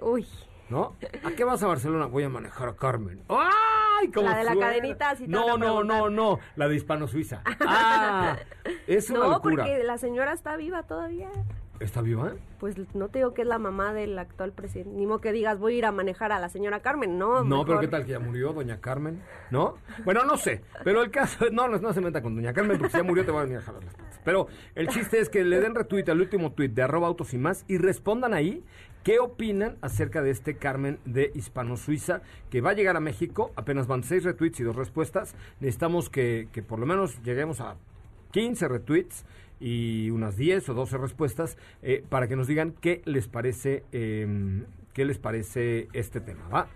Uy, 0.00 0.26
¿no? 0.68 0.96
¿A 1.22 1.30
qué 1.32 1.44
vas 1.44 1.62
a 1.62 1.66
Barcelona? 1.68 2.06
Voy 2.06 2.24
a 2.24 2.28
manejar 2.28 2.70
a 2.70 2.74
Carmen. 2.74 3.20
¡Ay! 3.28 4.08
cómo 4.12 4.28
La 4.28 4.38
de 4.38 4.44
la 4.44 4.52
suena! 4.54 4.66
cadenita, 4.66 5.14
sí 5.14 5.24
te 5.26 5.30
No, 5.30 5.46
van 5.46 5.62
a 5.62 5.66
no, 5.66 5.84
no, 5.84 6.10
no, 6.10 6.38
la 6.56 6.66
de 6.68 6.74
Hispano-Suiza. 6.76 7.42
¡Ah! 7.60 8.36
Es 8.86 9.10
una 9.10 9.18
no, 9.20 9.30
locura. 9.30 9.64
porque 9.64 9.84
la 9.84 9.98
señora 9.98 10.32
está 10.32 10.56
viva 10.56 10.82
todavía. 10.84 11.28
¿Está 11.80 12.02
viva? 12.02 12.34
Pues 12.58 12.76
no 12.94 13.08
te 13.08 13.20
digo 13.20 13.32
que 13.32 13.40
es 13.42 13.48
la 13.48 13.58
mamá 13.58 13.94
del 13.94 14.18
actual 14.18 14.52
presidente. 14.52 14.90
Ni 14.94 15.06
modo 15.06 15.22
que 15.22 15.32
digas, 15.32 15.58
voy 15.58 15.74
a 15.74 15.78
ir 15.78 15.84
a 15.86 15.92
manejar 15.92 16.30
a 16.30 16.38
la 16.38 16.50
señora 16.50 16.80
Carmen. 16.80 17.18
No, 17.18 17.42
No, 17.42 17.64
pero 17.64 17.78
mejor- 17.78 17.80
¿qué 17.80 17.88
tal 17.88 18.04
que 18.04 18.12
ya 18.12 18.18
murió 18.18 18.52
doña 18.52 18.80
Carmen? 18.80 19.22
¿No? 19.50 19.76
Bueno, 20.04 20.24
no 20.24 20.36
sé, 20.36 20.60
pero 20.84 21.02
el 21.02 21.10
caso, 21.10 21.46
no, 21.52 21.68
no, 21.68 21.78
no 21.78 21.92
se 21.94 22.02
meta 22.02 22.20
con 22.20 22.36
doña 22.36 22.52
Carmen 22.52 22.76
porque 22.76 22.92
si 22.92 22.98
ya 22.98 23.02
murió 23.02 23.24
te 23.24 23.32
va 23.32 23.40
a 23.40 23.44
venir 23.44 23.58
a 23.58 23.62
jalar 23.62 23.82
las 23.82 23.94
patas. 23.94 24.20
Pero 24.22 24.48
el 24.74 24.88
chiste 24.88 25.18
es 25.20 25.30
que 25.30 25.42
le 25.42 25.58
den 25.60 25.74
retweet 25.74 26.04
al 26.10 26.20
último 26.20 26.52
tweet 26.52 26.68
de 26.68 26.82
arroba 26.82 27.06
autos 27.08 27.32
y 27.32 27.38
más 27.38 27.64
y 27.66 27.78
respondan 27.78 28.34
ahí 28.34 28.62
qué 29.02 29.18
opinan 29.18 29.78
acerca 29.80 30.20
de 30.20 30.28
este 30.30 30.56
Carmen 30.58 30.98
de 31.06 31.32
Hispano 31.34 31.78
Suiza 31.78 32.20
que 32.50 32.60
va 32.60 32.70
a 32.70 32.74
llegar 32.74 32.96
a 32.96 33.00
México, 33.00 33.52
apenas 33.56 33.86
van 33.86 34.02
seis 34.02 34.22
retweets 34.24 34.60
y 34.60 34.64
dos 34.64 34.76
respuestas. 34.76 35.34
Necesitamos 35.60 36.10
que, 36.10 36.48
que 36.52 36.62
por 36.62 36.78
lo 36.78 36.84
menos 36.84 37.22
lleguemos 37.22 37.62
a 37.62 37.76
15 38.32 38.68
retweets 38.68 39.24
y 39.60 40.10
unas 40.10 40.36
10 40.36 40.68
o 40.70 40.74
12 40.74 40.98
respuestas 40.98 41.56
eh, 41.82 42.02
para 42.08 42.26
que 42.26 42.36
nos 42.36 42.46
digan 42.46 42.74
qué 42.80 43.02
les 43.04 43.28
parece 43.28 43.84
eh, 43.92 44.64
qué 44.94 45.04
les 45.04 45.18
parece 45.18 45.88
este 45.92 46.20
tema, 46.20 46.48
¿va? 46.48 46.68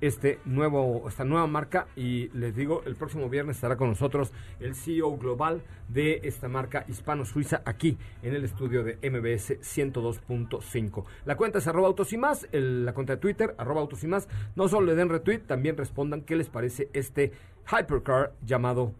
este 0.00 0.38
nuevo, 0.44 1.08
esta 1.08 1.24
nueva 1.24 1.46
marca 1.46 1.88
y 1.96 2.28
les 2.28 2.54
digo, 2.54 2.82
el 2.86 2.94
próximo 2.94 3.28
viernes 3.28 3.56
estará 3.56 3.76
con 3.76 3.88
nosotros 3.88 4.32
el 4.60 4.74
CEO 4.74 5.16
global 5.16 5.62
de 5.88 6.20
esta 6.22 6.48
marca 6.48 6.84
hispano-suiza 6.88 7.62
aquí 7.64 7.98
en 8.22 8.34
el 8.34 8.44
estudio 8.44 8.84
de 8.84 8.96
MBS 9.10 9.60
102.5. 9.60 11.04
La 11.24 11.36
cuenta 11.36 11.58
es 11.58 11.66
arroba 11.66 11.88
autos 11.88 12.12
y 12.12 12.16
más, 12.16 12.46
la 12.52 12.94
cuenta 12.94 13.14
de 13.14 13.20
Twitter, 13.20 13.54
arroba 13.58 13.80
autos 13.80 14.04
y 14.04 14.06
más. 14.06 14.28
No 14.54 14.68
solo 14.68 14.86
le 14.86 14.94
den 14.94 15.08
retweet, 15.08 15.40
también 15.40 15.76
respondan 15.76 16.22
qué 16.22 16.36
les 16.36 16.48
parece 16.48 16.88
este 16.92 17.32
hypercar 17.70 18.34
llamado 18.44 18.94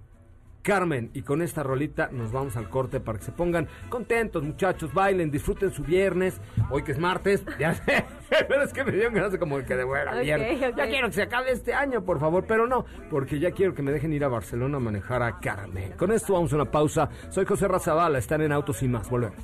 Carmen. 0.68 1.11
Y 1.14 1.22
con 1.22 1.40
esta 1.40 1.62
rolita 1.62 2.11
nos 2.12 2.31
vamos 2.31 2.54
al 2.59 2.68
corte 2.68 3.00
para 3.00 3.18
que 3.18 3.24
se 3.24 3.33
pongan 3.33 3.66
contentos, 3.88 4.42
muchachos, 4.42 4.92
bailen, 4.92 5.31
disfruten 5.31 5.70
su 5.72 5.83
viernes. 5.83 6.38
Hoy 6.70 6.83
que 6.83 6.92
es 6.92 6.98
martes, 6.98 7.42
ya 7.59 7.72
sé, 7.72 8.04
pero 8.46 8.62
es 8.64 8.72
que 8.74 8.85
me 8.85 8.92
dieron 8.92 9.14
ganas 9.14 9.33
de 9.33 9.38
como 9.38 9.57
que 9.64 9.74
de 9.76 9.85
buena 9.85 10.12
Ok, 10.12 10.22
viernes. 10.22 10.62
ok. 10.70 10.76
Ya 10.76 10.87
quiero 10.88 11.07
que 11.09 11.14
se 11.14 11.22
acabe 11.22 11.52
este 11.52 11.72
año, 11.72 12.04
por 12.04 12.20
favor, 12.20 12.44
pero 12.46 12.66
no, 12.66 12.85
porque 13.11 13.38
ya 13.38 13.52
quiero 13.52 13.74
que 13.74 13.81
me 13.81 13.92
dejen 13.92 14.12
ir 14.12 14.24
a 14.24 14.28
Barcelona 14.28 14.76
a 14.76 14.81
manejar 14.81 15.22
a 15.22 15.38
Carmen. 15.40 15.92
Con 15.92 16.12
esto 16.12 16.35
vamos 16.35 16.52
a 16.52 16.57
una 16.57 16.70
pausa. 16.70 17.09
Soy 17.31 17.46
José 17.46 17.66
Razabala, 17.66 18.18
están 18.18 18.42
en 18.42 18.52
Autos 18.52 18.83
y 18.83 18.88
más. 18.88 19.09
Volvemos. 19.09 19.38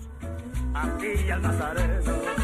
aquí 0.74 1.30
al 1.30 1.40
Nazareno. 1.40 2.43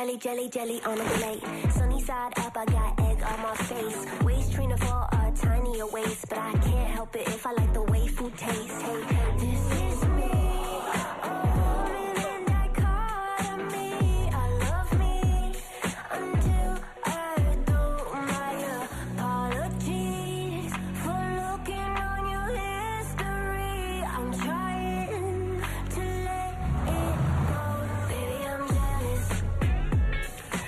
Jelly, 0.00 0.16
jelly, 0.16 0.48
jelly, 0.48 0.80
on 0.86 0.98
a 0.98 1.04
plate. 1.04 1.42
Sunny 1.72 2.02
side 2.02 2.32
up, 2.38 2.56
I 2.56 2.64
got 2.64 3.00
egg 3.00 3.22
on 3.22 3.42
my 3.42 3.54
face. 3.54 4.06
Waist 4.24 4.52
trainer 4.54 4.78
for 4.78 5.06
a 5.12 5.32
tinier 5.36 5.86
waist, 5.88 6.26
but 6.26 6.38
I 6.38 6.52
can't 6.52 6.88
help 6.88 7.14
it 7.16 7.28
if 7.28 7.46
I 7.46 7.52
like 7.52 7.72
the 7.74 7.82
way 7.82 8.06
food 8.06 8.34
tastes. 8.38 8.80
Hey, 8.80 9.02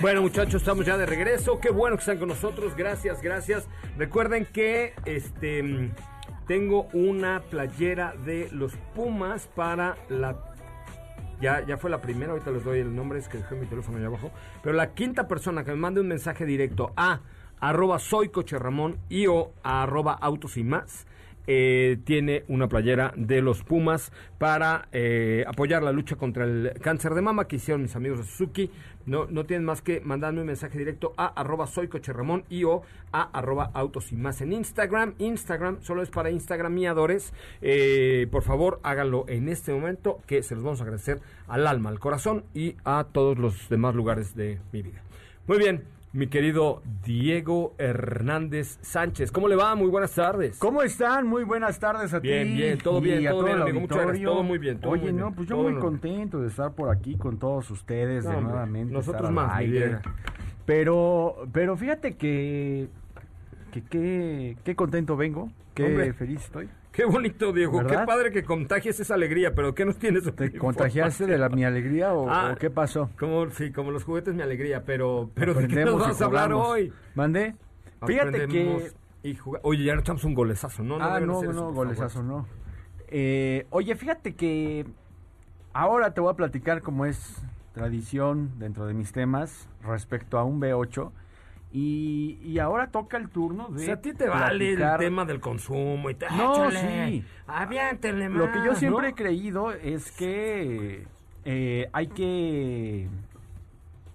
Bueno, 0.03 0.21
muchachos, 0.21 0.63
estamos 0.63 0.85
ya 0.85 0.99
de 0.99 1.07
regreso. 1.07 1.61
Qué 1.61 1.71
bueno 1.71 1.95
que 1.95 2.01
están 2.01 2.19
con 2.19 2.27
nosotros. 2.27 2.75
Gracias, 2.77 3.23
gracias. 3.23 3.69
Recuerden 3.97 4.47
que 4.47 4.95
este 5.05 5.93
tengo 6.49 6.89
una 6.93 7.41
playera 7.49 8.13
de 8.25 8.49
los 8.51 8.73
Pumas 8.97 9.47
para 9.55 9.97
la 10.09 10.37
ya, 11.41 11.65
ya 11.65 11.77
fue 11.79 11.89
la 11.89 12.03
primera, 12.03 12.33
ahorita 12.33 12.51
les 12.51 12.65
doy 12.65 12.81
el 12.81 12.93
nombre, 12.97 13.21
es 13.21 13.29
que 13.29 13.39
dejé 13.39 13.55
mi 13.55 13.67
teléfono 13.67 13.99
ahí 13.99 14.05
abajo. 14.05 14.33
Pero 14.61 14.75
la 14.75 14.93
quinta 14.93 15.29
persona 15.29 15.63
que 15.63 15.71
me 15.71 15.77
mande 15.77 16.01
un 16.01 16.09
mensaje 16.09 16.47
directo 16.47 16.93
a 16.97 17.21
arroba 17.61 18.01
soy 18.01 18.31
coche 18.31 18.59
Ramón 18.59 18.99
y 19.09 19.29
o 19.29 19.53
arroba 19.63 20.15
autos 20.15 20.57
y 20.57 20.65
más, 20.65 21.07
eh, 21.47 21.99
tiene 22.05 22.45
una 22.49 22.69
playera 22.69 23.13
de 23.17 23.43
los 23.43 23.63
Pumas 23.63 24.13
para 24.39 24.89
eh, 24.93 25.45
apoyar 25.47 25.83
la 25.83 25.93
lucha 25.93 26.17
contra 26.17 26.45
el 26.45 26.73
cáncer 26.81 27.15
de 27.15 27.23
mama 27.23 27.47
que 27.49 27.57
hicieron 27.57 27.83
mis 27.83 27.97
amigos 27.97 28.19
de 28.19 28.25
Suzuki. 28.25 28.71
No, 29.05 29.27
no 29.27 29.45
tienen 29.45 29.65
más 29.65 29.83
que 29.83 30.01
mandarme 30.01 30.41
un 30.41 30.47
mensaje 30.47 30.79
directo 30.79 31.13
a 31.17 31.27
arroba 31.27 31.67
soy 31.67 31.89
coche 31.89 32.13
Ramón 32.13 32.45
y 32.49 32.65
o 32.65 32.83
a 33.11 33.23
arroba 33.37 33.71
autos 33.75 34.13
y 34.13 34.17
más 34.17 34.41
en 34.41 34.53
Instagram. 34.53 35.15
Instagram 35.19 35.83
solo 35.83 36.03
es 36.03 36.11
para 36.11 36.31
Instagramiadores. 36.31 37.33
Eh, 37.61 38.29
por 38.31 38.43
favor, 38.43 38.81
háganlo 38.83 39.25
en 39.29 39.49
este 39.49 39.73
momento 39.73 40.21
que 40.27 40.43
se 40.43 40.55
los 40.55 40.63
vamos 40.63 40.81
a 40.81 40.85
agradecer 40.85 41.21
al 41.49 41.67
alma, 41.67 41.91
al 41.91 41.99
corazón 41.99 42.45
y 42.55 42.77
a 42.85 43.07
todos 43.11 43.39
los 43.39 43.69
demás 43.69 43.95
lugares 43.95 44.37
de 44.37 44.61
mi 44.73 44.83
vida. 44.83 45.03
Muy 45.47 45.59
bien, 45.59 45.83
mi 46.13 46.27
querido 46.27 46.83
Diego 47.05 47.75
Hernández 47.79 48.79
Sánchez. 48.83 49.33
¿Cómo 49.33 49.49
le 49.49 49.57
va? 49.57 49.75
Muy 49.75 49.89
buenas 49.89 50.15
tardes. 50.15 50.59
¿Cómo 50.59 50.83
están? 50.83 51.27
Muy 51.27 51.45
buenas 51.45 51.79
tardes 51.79 52.13
a 52.13 52.19
Bien, 52.21 52.49
ti. 52.49 52.55
bien, 52.55 52.79
todo 52.79 53.01
bien, 53.01 53.25
todo 53.25 53.45
bien, 53.45 53.63
amigo. 53.63 53.81
Muchas 53.81 53.99
gracias, 54.07 54.25
todo 54.25 54.43
muy 54.43 54.59
bien, 54.59 54.79
todo 54.79 54.93
Oye, 54.93 55.03
muy 55.05 55.13
no, 55.13 55.25
bien, 55.27 55.35
pues 55.35 55.49
yo 55.49 55.57
todo 55.57 55.71
muy 55.71 55.81
contento 55.81 56.41
de 56.41 56.49
estar 56.49 56.73
por 56.73 56.91
aquí 56.91 57.17
con 57.17 57.39
todos 57.39 57.71
ustedes 57.71 58.25
No, 58.25 58.31
de 58.31 58.37
hombre, 58.37 58.53
nuevamente. 58.53 58.93
nosotros 58.93 59.31
más, 59.31 59.57
aire. 59.57 59.99
Pero, 60.67 61.49
pero 61.53 61.77
fíjate 61.77 62.17
que, 62.17 62.89
que, 63.73 64.57
que- 64.63 64.77
contento 64.77 65.17
vengo, 65.17 65.51
qué 65.75 65.85
Hombre. 65.87 66.13
feliz 66.13 66.43
estoy. 66.45 66.69
Qué 66.93 67.07
bonito, 67.07 67.53
Diego. 67.53 67.85
Qué 67.87 67.97
padre 68.07 68.31
que 68.31 68.45
contagies 68.45 69.01
esa 69.01 69.15
alegría, 69.15 69.55
pero 69.55 69.75
¿qué 69.75 69.87
nos 69.87 69.99
tienes? 69.99 70.25
¿Te 70.35 70.57
contagiaste 70.57 71.27
de 71.27 71.39
la, 71.39 71.49
mi 71.49 71.65
alegría 71.65 72.13
o, 72.13 72.29
Ah, 72.29 72.53
o 72.53 72.59
qué 72.59 72.69
pasó? 72.69 73.11
Como, 73.19 73.49
sí, 73.51 73.73
como 73.73 73.91
los 73.91 74.05
juguetes, 74.05 74.35
mi 74.35 74.43
alegría, 74.43 74.85
pero, 74.85 75.31
pero 75.35 75.55
¿de 75.55 75.69
qué 75.69 75.85
nos 75.87 75.99
vas 75.99 76.21
a 76.21 76.27
hablar 76.27 76.53
hoy? 76.53 76.93
¿Mandé? 77.15 77.57
Fíjate 78.07 78.47
que... 78.47 78.93
Y 79.25 79.39
Oye, 79.63 79.85
ya 79.85 79.95
nos 79.95 80.03
echamos 80.03 80.25
un 80.25 80.35
golezazo, 80.35 80.83
¿no? 80.83 80.97
ah, 81.01 81.21
no, 81.21 81.39
hacer 81.39 81.51
no, 81.51 81.55
no, 81.55 81.67
por 81.67 81.75
golezazo 81.87 82.25
no. 82.25 82.47
Eh, 83.07 83.67
oye, 83.71 83.95
fíjate 83.95 84.35
que 84.35 84.85
ahora 85.73 86.13
te 86.13 86.21
voy 86.21 86.33
a 86.33 86.35
platicar 86.35 86.83
como 86.83 87.07
es 87.07 87.41
tradición 87.73 88.59
dentro 88.59 88.85
de 88.87 88.95
mis 88.95 89.13
temas 89.13 89.69
respecto 89.83 90.39
a 90.39 90.45
un 90.45 90.61
B8 90.61 91.13
y, 91.73 92.39
y 92.45 92.59
ahora 92.59 92.89
toca 92.89 93.17
el 93.17 93.31
turno 93.31 93.69
O 93.69 93.73
de 93.73 93.87
sea, 93.87 93.95
a 93.95 94.01
ti 94.01 94.13
te 94.13 94.29
vale 94.29 94.75
el 94.75 94.99
tema 94.99 95.25
del 95.25 95.41
consumo 95.41 96.11
y 96.11 96.15
te... 96.15 96.27
No, 96.31 96.69
échale, 96.69 97.09
sí. 97.09 97.25
Aviéntenle 97.47 98.29
Lo 98.29 98.53
que 98.53 98.59
yo 98.65 98.75
siempre 98.75 99.03
¿no? 99.03 99.09
he 99.09 99.15
creído 99.15 99.73
es 99.73 100.13
que 100.13 101.07
eh, 101.45 101.89
hay 101.93 102.07
que 102.09 103.09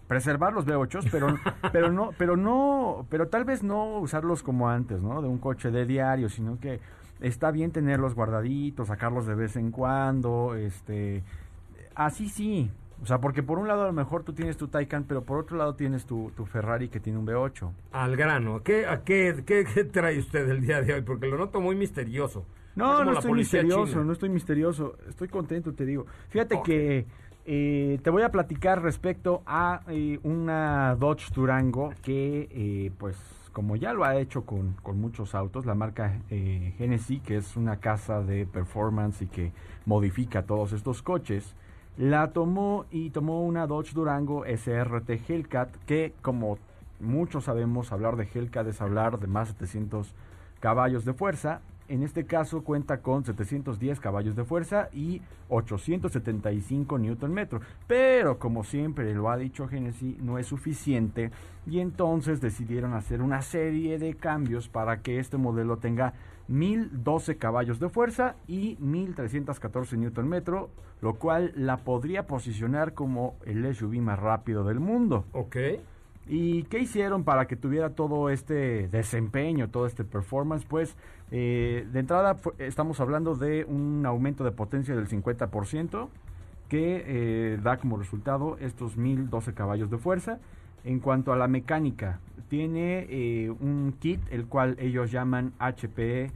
preservar 0.08 0.54
los 0.54 0.66
V8s, 0.66 1.10
pero, 1.12 1.36
pero 1.72 1.92
no, 1.92 2.12
pero 2.18 2.38
no, 2.38 3.06
pero 3.10 3.28
tal 3.28 3.44
vez 3.44 3.64
no 3.64 4.00
usarlos 4.00 4.44
como 4.44 4.70
antes, 4.70 5.02
¿no? 5.02 5.22
De 5.22 5.28
un 5.28 5.38
coche 5.38 5.70
de 5.72 5.86
diario, 5.86 6.30
sino 6.30 6.60
que 6.60 6.80
está 7.20 7.52
bien 7.52 7.72
tenerlos 7.72 8.16
guardaditos, 8.16 8.88
sacarlos 8.88 9.26
de 9.26 9.36
vez 9.36 9.56
en 9.56 9.72
cuando, 9.72 10.56
este, 10.56 11.24
así 11.96 12.30
sí. 12.30 12.72
O 13.02 13.06
sea, 13.06 13.20
porque 13.20 13.44
por 13.44 13.60
un 13.60 13.68
lado 13.68 13.84
a 13.84 13.88
lo 13.88 13.94
mejor 13.94 14.24
tú 14.24 14.34
tienes 14.34 14.58
tu 14.58 14.68
Taycan, 14.68 15.04
pero 15.04 15.24
por 15.24 15.38
otro 15.38 15.58
lado 15.58 15.76
tienes 15.76 16.06
tu, 16.06 16.32
tu 16.36 16.46
Ferrari 16.46 16.90
que 16.90 17.00
tiene 17.00 17.20
un 17.20 17.28
V8. 17.28 17.72
Al 17.92 18.16
grano, 18.16 18.64
¿qué, 18.64 18.88
a 18.88 19.04
qué, 19.04 19.44
qué, 19.46 19.66
qué 19.66 19.84
trae 19.84 20.18
usted 20.20 20.50
el 20.50 20.62
día 20.62 20.82
de 20.82 20.94
hoy? 20.94 21.02
Porque 21.02 21.28
lo 21.28 21.38
noto 21.38 21.62
muy 21.62 21.76
misterioso. 21.76 22.46
No, 22.76 23.04
no 23.04 23.14
estoy 23.14 23.34
misterioso, 23.34 23.92
china. 23.92 24.04
no 24.04 24.14
estoy 24.14 24.30
misterioso. 24.30 24.98
Estoy 25.10 25.28
contento, 25.28 25.74
te 25.74 25.86
digo. 25.86 26.06
Fíjate 26.30 26.62
que 26.64 27.08
eh, 27.46 28.00
te 28.04 28.10
voy 28.10 28.22
a 28.22 28.30
platicar 28.30 28.84
respecto 28.84 29.42
a 29.46 29.82
eh, 29.88 30.20
una 30.24 30.96
Dodge 30.96 31.32
Durango 31.34 31.92
que, 32.04 32.48
eh, 32.52 32.92
pues, 33.00 33.18
como 33.52 33.76
ya 33.76 33.94
lo 33.94 34.04
ha 34.04 34.18
hecho 34.18 34.46
con, 34.46 34.74
con 34.84 35.02
muchos 35.02 35.34
autos, 35.34 35.66
la 35.66 35.74
marca 35.74 36.20
eh, 36.30 36.76
Genesis, 36.78 37.22
que 37.24 37.38
es 37.38 37.56
una 37.56 37.78
casa 37.78 38.22
de 38.22 38.46
performance 38.46 39.24
y 39.24 39.28
que 39.28 39.52
modifica 39.86 40.44
todos 40.44 40.74
estos 40.74 41.02
coches, 41.02 41.56
la 41.98 42.32
tomó 42.32 42.86
y 42.92 43.10
tomó 43.10 43.44
una 43.44 43.66
Dodge 43.66 43.94
Durango 43.94 44.46
SRT 44.46 45.10
Hellcat, 45.28 45.76
que 45.86 46.14
como 46.22 46.60
muchos 47.00 47.46
sabemos, 47.46 47.92
hablar 47.92 48.16
de 48.16 48.28
Hellcat 48.32 48.68
es 48.68 48.82
hablar 48.82 49.20
de 49.20 49.28
más 49.28 49.48
de 49.48 49.54
700 49.54 50.14
caballos 50.60 51.06
de 51.06 51.14
fuerza. 51.14 51.62
En 51.90 52.04
este 52.04 52.26
caso 52.26 52.64
cuenta 52.64 53.02
con 53.02 53.24
710 53.24 54.02
caballos 54.02 54.36
de 54.36 54.44
fuerza 54.44 54.90
y 54.94 55.22
875 55.48 56.98
Newton 56.98 57.34
metro. 57.34 57.62
Pero 57.88 58.40
como 58.40 58.64
siempre 58.64 59.14
lo 59.14 59.30
ha 59.30 59.38
dicho 59.38 59.68
Genesis, 59.68 60.20
no 60.20 60.38
es 60.38 60.48
suficiente 60.48 61.32
y 61.66 61.80
entonces 61.80 62.42
decidieron 62.42 62.94
hacer 62.94 63.22
una 63.22 63.42
serie 63.42 64.00
de 64.00 64.16
cambios 64.16 64.68
para 64.68 65.02
que 65.02 65.20
este 65.20 65.38
modelo 65.38 65.78
tenga 65.78 66.14
1012 66.48 67.38
caballos 67.38 67.80
de 67.80 67.90
fuerza 67.90 68.36
y 68.48 68.78
1314 68.80 69.98
Newton 69.98 70.28
metro, 70.28 70.70
lo 71.02 71.16
cual 71.16 71.52
la 71.56 71.78
podría 71.78 72.28
posicionar 72.28 72.94
como 72.94 73.36
el 73.46 73.74
SUV 73.76 74.02
más 74.02 74.20
rápido 74.20 74.64
del 74.64 74.80
mundo. 74.80 75.26
Ok. 75.34 75.58
¿Y 76.30 76.64
qué 76.64 76.80
hicieron 76.80 77.24
para 77.24 77.48
que 77.48 77.56
tuviera 77.56 77.92
todo 77.92 78.30
este 78.30 78.90
desempeño, 78.90 79.70
todo 79.70 79.86
este 79.86 80.04
performance? 80.04 80.66
Pues 80.66 80.96
eh, 81.32 81.88
de 81.92 82.00
entrada 82.00 82.36
estamos 82.58 83.00
hablando 83.00 83.36
de 83.36 83.64
un 83.64 84.06
aumento 84.06 84.44
de 84.44 84.52
potencia 84.52 84.96
del 84.96 85.08
50% 85.08 86.10
que 86.68 87.04
eh, 87.08 87.60
da 87.64 87.78
como 87.78 87.98
resultado 87.98 88.58
estos 88.60 88.98
1012 88.98 89.54
caballos 89.54 89.90
de 89.90 89.98
fuerza. 89.98 90.40
En 90.84 91.00
cuanto 91.00 91.34
a 91.34 91.36
la 91.38 91.48
mecánica, 91.48 92.20
tiene 92.50 93.08
eh, 93.10 93.50
un 93.50 93.96
kit 94.00 94.22
el 94.32 94.46
cual 94.46 94.78
ellos 94.80 95.12
llaman 95.12 95.54
HPE 95.60 96.32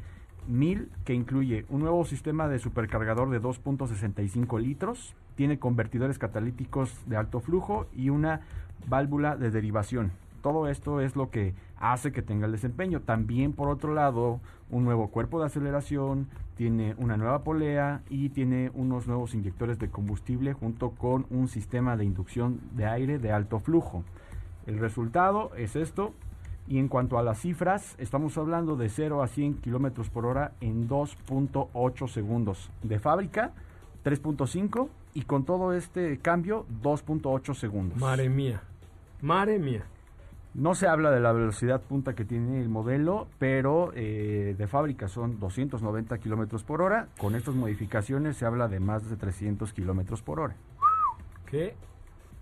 1000 0.47 0.89
que 1.05 1.13
incluye 1.13 1.65
un 1.69 1.81
nuevo 1.81 2.03
sistema 2.05 2.47
de 2.47 2.59
supercargador 2.59 3.29
de 3.29 3.41
2.65 3.41 4.59
litros, 4.59 5.15
tiene 5.35 5.59
convertidores 5.59 6.19
catalíticos 6.19 6.93
de 7.05 7.17
alto 7.17 7.39
flujo 7.39 7.87
y 7.95 8.09
una 8.09 8.41
válvula 8.87 9.37
de 9.37 9.51
derivación. 9.51 10.11
Todo 10.41 10.67
esto 10.67 11.01
es 11.01 11.15
lo 11.15 11.29
que 11.29 11.53
hace 11.79 12.11
que 12.11 12.23
tenga 12.23 12.47
el 12.47 12.51
desempeño. 12.51 13.01
También, 13.01 13.53
por 13.53 13.69
otro 13.69 13.93
lado, 13.93 14.39
un 14.71 14.83
nuevo 14.83 15.09
cuerpo 15.09 15.39
de 15.39 15.45
aceleración, 15.45 16.27
tiene 16.55 16.95
una 16.97 17.17
nueva 17.17 17.43
polea 17.43 18.01
y 18.09 18.29
tiene 18.29 18.71
unos 18.73 19.07
nuevos 19.07 19.33
inyectores 19.35 19.79
de 19.79 19.89
combustible 19.89 20.53
junto 20.53 20.91
con 20.91 21.25
un 21.29 21.47
sistema 21.47 21.95
de 21.95 22.05
inducción 22.05 22.59
de 22.75 22.87
aire 22.87 23.19
de 23.19 23.31
alto 23.31 23.59
flujo. 23.59 24.03
El 24.71 24.79
resultado 24.79 25.51
es 25.57 25.75
esto. 25.75 26.13
Y 26.67 26.79
en 26.79 26.87
cuanto 26.87 27.17
a 27.17 27.23
las 27.23 27.41
cifras, 27.41 27.95
estamos 27.97 28.37
hablando 28.37 28.77
de 28.77 28.87
0 28.87 29.21
a 29.21 29.27
100 29.27 29.55
kilómetros 29.55 30.09
por 30.09 30.25
hora 30.25 30.53
en 30.61 30.87
2.8 30.87 32.07
segundos. 32.07 32.71
De 32.81 32.99
fábrica, 32.99 33.51
3.5 34.05 34.87
y 35.13 35.23
con 35.23 35.43
todo 35.43 35.73
este 35.73 36.19
cambio, 36.19 36.65
2.8 36.81 37.53
segundos. 37.55 37.99
Madre 37.99 38.29
mía. 38.29 38.61
Madre 39.21 39.59
mía. 39.59 39.83
No 40.53 40.73
se 40.73 40.87
habla 40.87 41.11
de 41.11 41.19
la 41.19 41.33
velocidad 41.33 41.81
punta 41.81 42.13
que 42.13 42.23
tiene 42.23 42.61
el 42.61 42.69
modelo, 42.69 43.27
pero 43.39 43.91
eh, 43.93 44.55
de 44.57 44.67
fábrica 44.67 45.09
son 45.09 45.39
290 45.39 46.17
kilómetros 46.19 46.63
por 46.63 46.81
hora. 46.81 47.09
Con 47.17 47.35
estas 47.35 47.55
modificaciones 47.55 48.37
se 48.37 48.45
habla 48.45 48.69
de 48.69 48.79
más 48.79 49.09
de 49.09 49.17
300 49.17 49.73
kilómetros 49.73 50.21
por 50.21 50.39
hora. 50.39 50.55
Qué 51.47 51.75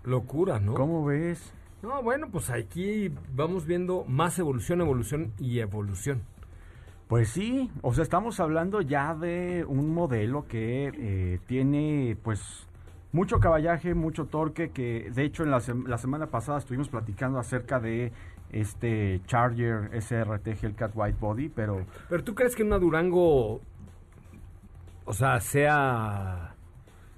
locura, 0.04 0.60
¿no? 0.60 0.74
¿Cómo 0.74 1.04
ves? 1.04 1.52
No, 1.82 2.02
bueno, 2.02 2.28
pues 2.30 2.50
aquí 2.50 3.10
vamos 3.34 3.64
viendo 3.64 4.04
más 4.06 4.38
evolución, 4.38 4.80
evolución 4.80 5.32
y 5.38 5.60
evolución. 5.60 6.22
Pues 7.08 7.30
sí, 7.30 7.70
o 7.82 7.92
sea, 7.94 8.02
estamos 8.04 8.38
hablando 8.38 8.82
ya 8.82 9.14
de 9.14 9.64
un 9.66 9.92
modelo 9.92 10.46
que 10.46 10.92
eh, 10.94 11.38
tiene, 11.46 12.16
pues, 12.22 12.66
mucho 13.12 13.40
caballaje, 13.40 13.94
mucho 13.94 14.26
torque, 14.26 14.70
que 14.70 15.10
de 15.10 15.24
hecho 15.24 15.42
en 15.42 15.50
la, 15.50 15.58
sem- 15.58 15.86
la 15.88 15.98
semana 15.98 16.26
pasada 16.26 16.58
estuvimos 16.58 16.88
platicando 16.88 17.38
acerca 17.38 17.80
de 17.80 18.12
este 18.52 19.20
Charger 19.26 19.90
SRT 20.00 20.48
Hellcat 20.62 20.92
White 20.94 21.16
Body, 21.20 21.48
pero 21.48 21.84
Pero 22.08 22.22
tú 22.22 22.34
crees 22.34 22.54
que 22.54 22.62
una 22.62 22.78
Durango, 22.78 23.60
o 25.04 25.12
sea, 25.12 25.40
sea 25.40 26.54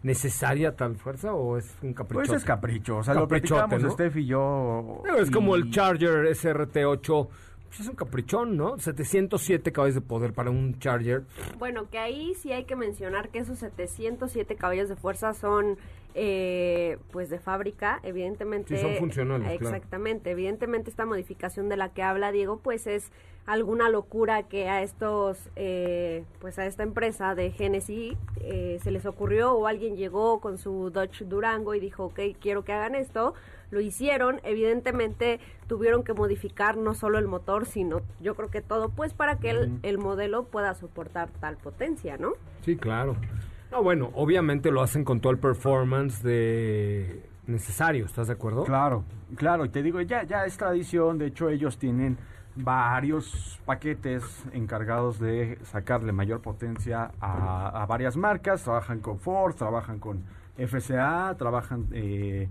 necesaria 0.03 0.75
tal 0.75 0.97
fuerza 0.97 1.33
o 1.33 1.57
es 1.59 1.75
un 1.83 1.95
capricho? 1.95 2.19
pues 2.21 2.33
es 2.33 2.45
capricho, 2.45 2.99
o 2.99 3.03
sea, 3.05 3.15
lo 3.15 3.29
platicamos 3.29 3.83
¿no? 3.83 3.91
Steph 3.91 4.17
y 4.17 4.27
yo. 4.27 5.03
Es 5.19 5.31
como 5.31 5.55
el 5.55 5.67
y- 5.67 5.71
Charger 5.71 6.27
SRT8. 6.27 7.29
Pues 7.73 7.81
es 7.81 7.89
un 7.89 7.95
caprichón, 7.95 8.59
¿no? 8.59 8.79
707 8.79 9.73
caballos 9.73 9.95
de 9.95 10.03
poder 10.03 10.35
para 10.35 10.51
un 10.51 10.79
Charger. 10.79 11.23
Bueno, 11.59 11.89
que 11.89 11.97
ahí 11.97 12.35
sí 12.35 12.53
hay 12.53 12.65
que 12.65 12.77
mencionar 12.77 13.31
que 13.31 13.39
esos 13.39 13.61
707 13.61 14.57
caballos 14.57 14.91
de 14.91 14.97
fuerza 14.97 15.33
son 15.33 15.79
eh, 16.15 16.99
pues 17.13 17.31
de 17.31 17.39
fábrica, 17.39 17.99
evidentemente. 18.03 18.77
Sí, 18.77 18.83
son 18.83 18.97
funcionales, 18.97 19.59
claro. 19.59 19.75
Exactamente, 19.75 20.33
evidentemente 20.33 20.91
esta 20.91 21.07
modificación 21.07 21.71
de 21.71 21.79
la 21.79 21.89
que 21.95 22.03
habla 22.03 22.31
Diego 22.31 22.59
pues 22.59 22.87
es 22.87 23.11
alguna 23.47 23.89
locura 23.89 24.43
que 24.43 24.69
a 24.69 24.83
estos, 24.83 25.49
eh, 25.57 26.25
pues 26.41 26.59
a 26.59 26.67
esta 26.67 26.83
empresa 26.83 27.35
de 27.35 27.53
Genesis 27.53 28.19
eh, 28.43 28.81
se 28.83 28.91
les 28.91 29.07
ocurrió 29.07 29.55
o 29.55 29.67
alguien 29.67 29.97
llegó 29.97 30.41
con 30.41 30.59
su 30.59 30.91
Dodge 30.91 31.25
Durango 31.25 31.75
y 31.75 31.81
dijo, 31.81 32.05
ok, 32.05 32.21
quiero 32.39 32.65
que 32.65 32.75
hagan 32.75 32.95
esto. 32.95 33.33
Lo 33.73 33.81
hicieron, 33.81 34.39
evidentemente 34.45 35.41
tuvieron 35.67 36.05
que 36.05 36.13
modificar 36.13 36.77
no 36.77 36.95
solo 36.95 37.19
el 37.19 37.27
motor, 37.27 37.65
sino 37.65 38.03
yo 38.21 38.35
creo 38.35 38.51
que 38.51 38.61
todo, 38.61 38.91
pues 38.91 39.15
para 39.15 39.39
que 39.39 39.51
el, 39.51 39.79
el 39.83 39.97
modelo 39.97 40.45
pueda 40.45 40.75
soportar 40.75 41.31
tal 41.41 41.57
potencia, 41.57 42.19
¿no? 42.19 42.35
Sí, 42.61 42.77
claro. 42.77 43.17
No, 43.71 43.83
bueno, 43.83 44.11
obviamente 44.13 44.71
lo 44.71 44.83
hacen 44.83 45.05
con 45.05 45.21
todo 45.21 45.33
el 45.33 45.39
performance 45.39 46.23
de 46.23 47.23
necesario, 47.47 48.05
¿estás 48.05 48.27
de 48.27 48.35
acuerdo? 48.35 48.65
Claro, 48.65 49.05
claro, 49.37 49.65
y 49.65 49.71
te 49.71 49.83
digo, 49.83 50.03
ya, 50.03 50.25
ya 50.25 50.45
es 50.45 50.59
tradición, 50.59 51.17
de 51.17 51.29
hecho 51.29 51.49
ellos 51.49 51.79
tienen 51.79 52.19
varios 52.55 53.59
paquetes 53.65 54.23
encargados 54.53 55.19
de 55.19 55.59
sacarle 55.63 56.13
mayor 56.13 56.43
potencia 56.43 57.11
a, 57.21 57.83
a 57.83 57.87
varias 57.87 58.19
marcas, 58.19 58.63
trabajan 58.63 59.01
con 59.01 59.19
Ford, 59.19 59.55
trabajan 59.55 59.99
con 59.99 60.23
FCA, 60.57 61.35
trabajan, 61.39 61.87
eh, 61.93 62.49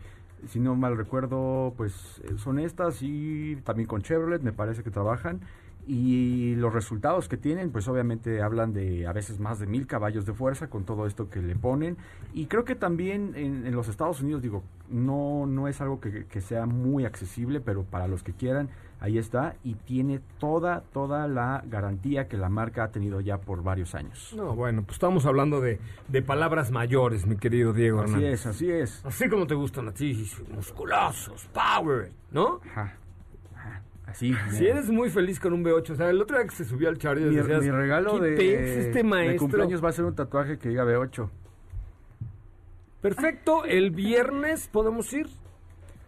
si 0.47 0.59
no 0.59 0.75
mal 0.75 0.97
recuerdo, 0.97 1.73
pues 1.77 2.21
eh, 2.23 2.37
son 2.37 2.59
estas 2.59 3.01
y 3.01 3.57
también 3.63 3.87
con 3.87 4.01
Chevrolet 4.01 4.41
me 4.41 4.53
parece 4.53 4.83
que 4.83 4.91
trabajan. 4.91 5.41
Y 5.87 6.55
los 6.57 6.71
resultados 6.73 7.27
que 7.27 7.37
tienen, 7.37 7.71
pues 7.71 7.87
obviamente 7.87 8.43
hablan 8.43 8.71
de 8.71 9.07
a 9.07 9.13
veces 9.13 9.39
más 9.39 9.57
de 9.57 9.65
mil 9.65 9.87
caballos 9.87 10.27
de 10.27 10.33
fuerza 10.33 10.69
con 10.69 10.83
todo 10.85 11.07
esto 11.07 11.29
que 11.29 11.41
le 11.41 11.55
ponen. 11.55 11.97
Y 12.33 12.45
creo 12.45 12.65
que 12.65 12.75
también 12.75 13.33
en, 13.35 13.69
los 13.75 13.87
Estados 13.87 14.21
Unidos, 14.21 14.43
digo, 14.43 14.63
no, 14.89 15.47
no 15.47 15.67
es 15.67 15.81
algo 15.81 15.99
que 15.99 16.41
sea 16.41 16.67
muy 16.67 17.05
accesible, 17.05 17.61
pero 17.61 17.83
para 17.83 18.07
los 18.07 18.21
que 18.21 18.31
quieran, 18.31 18.69
ahí 19.01 19.17
está. 19.17 19.55
Y 19.65 19.73
tiene 19.73 20.21
toda, 20.39 20.81
toda 20.93 21.27
la 21.27 21.61
garantía 21.67 22.29
que 22.29 22.37
la 22.37 22.47
marca 22.47 22.85
ha 22.85 22.91
tenido 22.91 23.19
ya 23.19 23.39
por 23.39 23.61
varios 23.63 23.93
años. 23.95 24.33
No, 24.37 24.55
bueno, 24.55 24.83
pues 24.83 24.93
estamos 24.95 25.25
hablando 25.25 25.59
de, 25.59 25.79
de 26.07 26.21
palabras 26.21 26.71
mayores, 26.71 27.25
mi 27.25 27.35
querido 27.35 27.73
Diego 27.73 27.99
Así 27.99 28.13
Hernández. 28.13 28.39
es, 28.39 28.45
así 28.45 28.71
es. 28.71 29.05
Así 29.05 29.27
como 29.27 29.45
te 29.47 29.55
gustan 29.55 29.89
a 29.89 29.91
ti, 29.93 30.25
musculosos, 30.55 31.45
power, 31.53 32.11
¿no? 32.31 32.61
Ajá, 32.71 32.95
ajá, 33.55 33.81
Así. 34.05 34.33
Si 34.51 34.65
eres 34.67 34.87
muy 34.89 35.09
feliz 35.09 35.39
con 35.39 35.51
un 35.53 35.63
B8, 35.65 35.89
o 35.89 35.95
sea, 35.95 36.09
el 36.09 36.21
otro 36.21 36.37
día 36.37 36.47
que 36.47 36.55
se 36.55 36.63
subió 36.63 36.87
al 36.87 36.97
Charger 36.97 37.27
mi, 37.27 37.35
decías, 37.35 37.61
mi 37.63 37.71
regalo 37.71 38.19
"¿Qué 38.21 38.25
de, 38.27 38.79
este 38.87 38.93
de 38.99 39.03
maestro? 39.03 39.39
cumpleaños 39.39 39.83
va 39.83 39.89
a 39.89 39.93
ser 39.93 40.05
un 40.05 40.15
tatuaje 40.15 40.57
que 40.57 40.69
diga 40.69 40.85
B8. 40.85 41.27
Perfecto, 43.01 43.65
el 43.65 43.89
viernes 43.91 44.67
podemos 44.67 45.11
ir. 45.13 45.27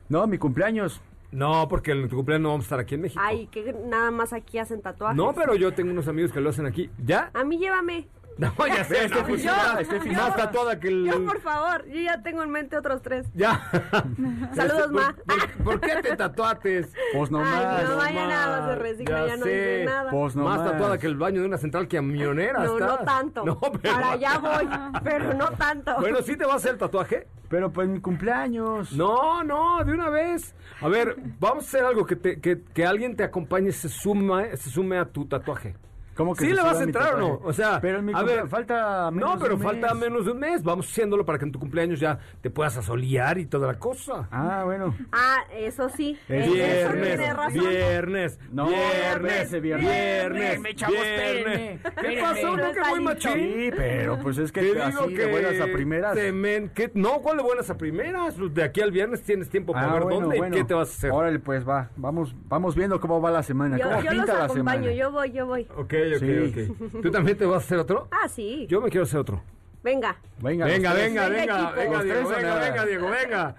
No, 0.10 0.28
mi 0.28 0.38
cumpleaños. 0.38 1.02
No, 1.34 1.68
porque 1.68 1.92
en 1.92 2.08
tu 2.08 2.16
cumpleaños 2.16 2.44
no 2.44 2.50
vamos 2.50 2.66
a 2.66 2.68
estar 2.68 2.80
aquí 2.80 2.96
en 2.96 3.02
México. 3.02 3.22
Ay, 3.24 3.48
que 3.48 3.74
nada 3.88 4.12
más 4.12 4.34
aquí 4.34 4.60
hacen 4.60 4.82
tatuajes. 4.82 5.18
no, 5.18 5.34
pero 5.34 5.56
yo 5.56 5.74
tengo 5.74 5.92
unos 5.92 6.08
amigos 6.08 6.32
que 6.32 6.40
lo 6.40 6.50
hacen 6.52 6.66
aquí. 6.66 6.90
¿Ya? 7.04 7.32
A 7.34 7.44
mí 7.44 7.58
llévame. 7.58 8.08
No, 8.38 8.52
ya 8.68 8.84
sé, 8.84 9.06
Este 9.06 9.22
no, 9.22 9.80
este 9.80 10.12
Más 10.12 10.36
tatuada 10.36 10.80
que 10.80 10.88
el... 10.88 11.06
Yo, 11.06 11.26
por 11.26 11.40
favor, 11.42 11.86
yo 11.88 12.02
ya 12.02 12.22
tengo 12.24 12.44
en 12.44 12.50
mente 12.52 12.78
otros 12.78 13.02
tres. 13.02 13.28
Ya. 13.34 13.62
Saludos, 14.56 14.84
¿Por- 14.84 14.92
ma. 14.94 15.16
¿Por, 15.26 15.64
por 15.64 15.82
qué 15.82 15.96
te 16.02 16.16
tatuates? 16.16 16.94
Pues 17.16 17.30
no 17.32 17.40
Ay, 17.40 17.46
más. 17.46 17.84
mi 17.84 17.90
mamá 17.90 18.12
ya 18.12 18.22
no 18.24 18.28
nada 18.30 18.60
más 18.60 18.70
se 18.70 18.76
resigna, 18.76 19.20
ya 19.20 19.28
ya, 19.28 19.38
no 19.38 19.44
sé. 19.44 19.50
dice 19.50 19.86
nada. 19.86 20.12
Pues 20.12 20.36
no 20.36 20.44
más 20.46 20.60
más. 20.60 20.72
tatuada 20.72 20.98
que 20.98 21.08
el 21.08 21.16
baño 21.16 21.42
de 21.42 21.48
una 21.48 21.58
central 21.58 21.88
camionera. 21.88 22.64
no, 22.64 22.80
no 22.80 22.90
estás. 22.92 23.06
tanto. 23.06 23.44
No, 23.54 23.60
pero... 23.60 23.94
Para 23.96 24.12
allá 24.14 24.38
voy, 24.40 24.70
pero 25.04 25.34
no 25.34 25.50
tanto. 25.52 25.96
Bueno, 26.00 26.22
¿sí 26.22 26.36
te 26.36 26.46
vas 26.46 26.54
a 26.54 26.58
hacer 26.58 26.72
el 26.72 26.78
tatuaje? 26.78 27.28
Pero 27.50 27.72
pues 27.72 27.88
mi 27.88 28.00
cumpleaños. 28.02 28.94
No, 28.94 29.44
no, 29.44 29.84
de 29.84 29.94
una 29.94 30.10
vez. 30.10 30.56
A 30.82 30.88
ver, 30.88 31.16
vamos 31.40 31.66
a 31.66 31.68
hacer 31.68 31.86
algo 31.86 32.06
que, 32.06 32.16
te, 32.16 32.42
que, 32.42 32.64
que 32.64 32.86
alguien 32.86 33.16
te 33.16 33.24
acompañe, 33.24 33.72
se, 33.72 33.90
suma, 33.90 34.44
se 34.56 34.70
sume 34.72 34.98
a 34.98 35.06
tu 35.06 35.26
tatuaje. 35.28 35.76
¿Cómo 36.16 36.36
que 36.36 36.46
¿Sí 36.46 36.54
le 36.54 36.62
vas 36.62 36.80
a 36.80 36.84
entrar 36.84 37.16
o 37.16 37.18
no? 37.20 37.40
O 37.44 37.52
sea, 37.54 37.80
Pero 37.82 38.00
en 38.00 38.06
mi 38.06 38.14
a 38.14 38.22
ver, 38.24 38.48
falta 38.48 39.10
menos 39.12 39.30
No, 39.30 39.36
de 39.38 39.42
pero 39.44 39.56
un 39.56 39.62
falta 39.62 39.94
mes. 39.94 40.04
menos 40.04 40.26
de 40.26 40.32
un 40.32 40.40
mes. 40.40 40.64
Vamos 40.64 40.88
haciéndolo 40.90 41.26
para 41.26 41.40
que 41.40 41.46
en 41.46 41.52
tu 41.52 41.60
cumpleaños 41.60 42.00
ya 42.00 42.20
te 42.42 42.50
puedas 42.50 42.78
asolear 42.78 43.38
y 43.38 43.46
toda 43.46 43.68
la 43.68 43.80
cosa. 43.80 44.28
Ah, 44.32 44.62
bueno. 44.66 44.96
Ah, 45.12 45.38
eso 45.56 45.90
sí. 45.90 46.18
Es 46.30 46.44
eso 46.46 46.54
Viernes, 46.54 47.18
tiene 47.18 47.34
razón. 47.34 47.70
viernes, 47.70 48.40
No, 48.52 48.68
viernes, 48.68 49.42
ese 49.42 49.60
viernes. 49.60 49.90
viernes, 49.90 50.44
Espérenme, 50.44 50.76
chavos, 50.76 50.96
viernes. 50.96 51.80
espérenme, 51.86 52.16
¿Qué 52.16 52.22
pasó? 52.22 52.58
¿No 52.58 52.72
que 52.72 52.80
muy 52.90 53.00
machín? 53.02 53.34
Sí, 53.34 53.72
pero 53.76 54.20
pues 54.20 54.38
es 54.38 54.52
que 54.52 54.62
Te 54.62 54.66
digo 54.68 54.84
así 54.84 55.14
que 55.16 55.26
de 55.26 55.32
buenas 55.32 55.60
a 55.62 55.66
primeras. 55.74 56.14
te 56.16 56.32
men- 56.32 56.70
¿qué? 56.74 56.92
No, 56.94 57.22
¿cuál 57.22 57.38
de 57.38 57.44
buenas 57.44 57.70
a 57.70 57.78
primeras? 57.78 58.36
De 58.54 58.64
aquí 58.64 58.82
al 58.82 58.92
viernes 58.92 59.24
tienes 59.24 59.50
tiempo 59.50 59.74
para 59.74 59.90
Ah, 59.90 59.94
ver 59.94 60.04
bueno, 60.04 60.20
dónde 60.22 60.38
bueno. 60.38 60.56
y 60.56 60.60
qué 60.60 60.66
te 60.66 60.74
vas 60.74 60.90
a 60.90 60.94
hacer. 60.94 61.12
Órale, 61.12 61.40
pues 61.40 61.68
va. 61.68 61.90
Vamos, 61.96 62.36
vamos 62.48 62.76
viendo 62.76 63.00
cómo 63.00 63.22
va 63.22 63.32
la 63.32 63.44
semana. 63.44 63.78
Yo, 63.78 63.86
¿Cómo 63.86 63.98
yo 64.02 64.04
los 64.06 64.14
pinta 64.14 64.34
la 64.38 64.46
acompaño, 64.46 64.80
semana? 64.84 64.92
yo 64.94 65.12
voy, 65.12 65.32
yo 65.32 65.46
voy. 65.46 65.68
Ok, 65.78 65.94
Sí. 66.20 66.74
ok. 66.92 67.02
¿Tú 67.02 67.12
también 67.12 67.38
te 67.38 67.46
vas 67.46 67.64
a 67.64 67.66
hacer 67.66 67.80
otro? 67.80 68.08
Ah, 68.12 68.28
sí. 68.28 68.66
Yo 68.70 68.82
me 68.82 68.90
quiero 68.90 69.04
hacer 69.04 69.20
otro. 69.20 69.42
Venga. 69.84 70.18
Venga, 70.40 70.66
Venga, 70.66 70.94
venga, 70.94 71.28
Venga, 71.28 71.72
venga, 71.72 71.72
venga, 71.72 72.04
Diego, 72.04 72.30
venga, 72.30 72.56
venga, 72.60 72.86
Diego, 72.86 73.10
venga. 73.10 73.56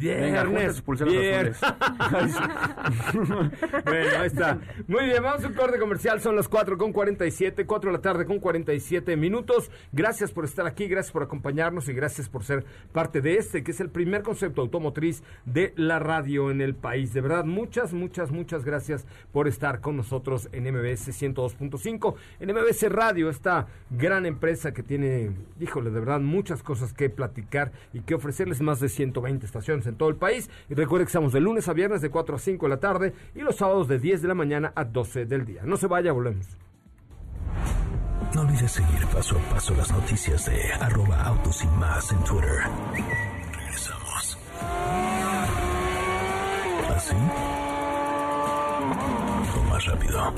Venga, 0.00 0.44
Viernes, 0.44 0.80
pulseras 0.80 1.12
viernes. 1.12 1.60
bueno, 3.84 4.10
ahí 4.18 4.26
está. 4.26 4.58
Muy 4.88 5.04
bien, 5.04 5.22
vamos 5.22 5.44
a 5.44 5.48
un 5.48 5.54
corte 5.54 5.78
comercial. 5.78 6.20
Son 6.20 6.36
las 6.36 6.48
4 6.48 6.78
con 6.78 6.92
47, 6.92 7.66
4 7.66 7.90
de 7.90 7.96
la 7.96 8.02
tarde 8.02 8.24
con 8.24 8.38
47 8.38 9.16
minutos. 9.16 9.70
Gracias 9.92 10.32
por 10.32 10.44
estar 10.44 10.66
aquí, 10.66 10.88
gracias 10.88 11.12
por 11.12 11.22
acompañarnos 11.22 11.88
y 11.88 11.92
gracias 11.92 12.28
por 12.28 12.44
ser 12.44 12.64
parte 12.92 13.20
de 13.20 13.36
este, 13.36 13.62
que 13.62 13.72
es 13.72 13.80
el 13.80 13.90
primer 13.90 14.22
concepto 14.22 14.62
automotriz 14.62 15.22
de 15.44 15.74
la 15.76 15.98
radio 15.98 16.50
en 16.50 16.62
el 16.62 16.74
país. 16.74 17.12
De 17.12 17.20
verdad, 17.20 17.44
muchas, 17.44 17.92
muchas, 17.92 18.30
muchas 18.30 18.64
gracias 18.64 19.06
por 19.32 19.48
estar 19.48 19.80
con 19.80 19.96
nosotros 19.96 20.48
en 20.52 20.64
MBS 20.64 21.08
102.5. 21.08 22.14
En 22.40 22.52
MBS 22.52 22.90
Radio, 22.90 23.28
esta 23.28 23.66
gran 23.90 24.24
empresa 24.24 24.72
que 24.72 24.82
tiene, 24.82 25.32
híjole, 25.60 25.90
de 25.90 26.00
verdad, 26.00 26.20
muchas 26.20 26.62
cosas 26.62 26.94
que 26.94 27.10
platicar 27.10 27.72
y 27.92 28.00
que 28.00 28.14
ofrecerles 28.14 28.60
más 28.60 28.80
de 28.80 28.88
120 28.88 29.44
estaciones 29.44 29.89
en 29.90 29.96
todo 29.96 30.08
el 30.08 30.16
país. 30.16 30.50
Y 30.68 30.74
recuerde 30.74 31.04
que 31.04 31.10
estamos 31.10 31.32
de 31.32 31.40
lunes 31.40 31.68
a 31.68 31.72
viernes 31.72 32.00
de 32.00 32.10
4 32.10 32.36
a 32.36 32.38
5 32.38 32.66
de 32.66 32.70
la 32.70 32.80
tarde 32.80 33.12
y 33.34 33.40
los 33.40 33.56
sábados 33.56 33.88
de 33.88 33.98
10 33.98 34.22
de 34.22 34.28
la 34.28 34.34
mañana 34.34 34.72
a 34.74 34.84
12 34.84 35.26
del 35.26 35.44
día. 35.44 35.62
No 35.64 35.76
se 35.76 35.86
vaya, 35.86 36.12
volvemos. 36.12 36.46
No 38.34 38.42
olvides 38.42 38.70
seguir 38.70 39.06
paso 39.06 39.36
a 39.36 39.54
paso 39.54 39.74
las 39.74 39.90
noticias 39.90 40.46
de 40.46 40.72
arroba 40.74 41.20
autos 41.22 41.64
y 41.64 41.66
más 41.78 42.12
en 42.12 42.24
Twitter. 42.24 42.60
Regresamos. 43.52 44.38
¿Así? 46.94 47.16
O 49.56 49.62
más 49.68 49.84
rápido. 49.84 50.32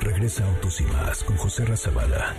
Regresa 0.00 0.46
Autos 0.46 0.80
y 0.80 0.84
más 0.84 1.24
con 1.24 1.36
José 1.36 1.64
Razabala. 1.64 2.34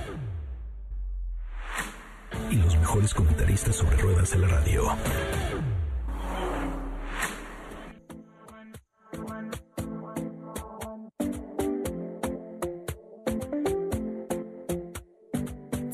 Y 2.50 2.56
los 2.56 2.78
mejores 2.78 3.14
comentaristas 3.14 3.76
sobre 3.76 3.98
ruedas 3.98 4.32
de 4.32 4.40
la 4.40 4.48
radio. 4.48 4.84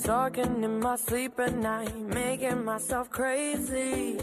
Talking 0.05 0.63
in 0.63 0.79
my 0.81 0.97
sleep 0.97 1.39
at 1.39 1.55
night, 1.55 1.97
making 1.97 2.63
myself 2.63 3.09
crazy. 3.09 4.19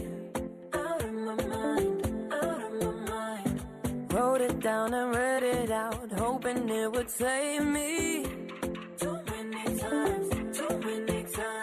Out 0.73 1.03
of 1.03 1.13
my 1.13 1.35
mind, 1.35 2.31
out 2.31 2.61
of 2.63 2.73
my 2.81 2.91
mind. 3.11 4.13
Wrote 4.13 4.39
it 4.39 4.61
down 4.61 4.93
and 4.93 5.13
read 5.13 5.43
it 5.43 5.71
out, 5.71 6.09
hoping 6.17 6.69
it 6.69 6.89
would 6.89 7.09
save 7.09 7.65
me. 7.65 8.23
Too 8.97 9.19
many 9.27 9.77
times, 9.77 10.57
too 10.57 10.77
many 10.85 11.23
times. 11.23 11.62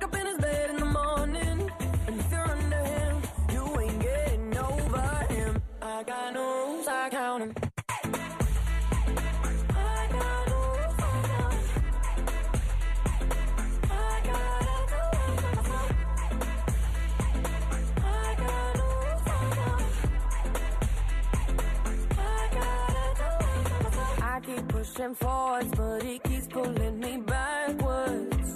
but 25.01 26.03
he 26.03 26.19
keeps 26.19 26.45
pulling 26.47 26.99
me 26.99 27.17
backwards. 27.17 28.55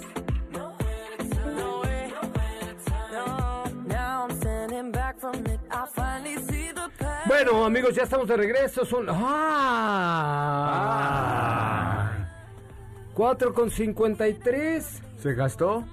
Nowhere 0.52 1.16
to 1.18 1.28
turn, 1.28 1.56
nowhere, 1.56 2.08
nowhere 2.08 2.60
to 2.60 2.74
turn. 2.88 3.12
No, 3.12 3.64
now 3.86 4.26
I'm 4.28 4.36
standing 4.40 4.92
back 4.92 5.18
from 5.18 5.44
it. 5.46 5.58
I 5.70 5.86
finally 5.86 6.36
see 6.36 6.70
the 6.70 6.88
path. 6.98 7.26
Bueno, 7.26 7.64
amigos, 7.64 7.96
ya 7.96 8.04
estamos 8.04 8.28
de 8.28 8.36
regreso. 8.36 8.84
Son. 8.84 9.06
¡Ah! 9.08 9.56
4 13.14 13.52
con 13.52 13.68
53. 13.70 15.02
¿Se 15.20 15.34
gastó? 15.34 15.84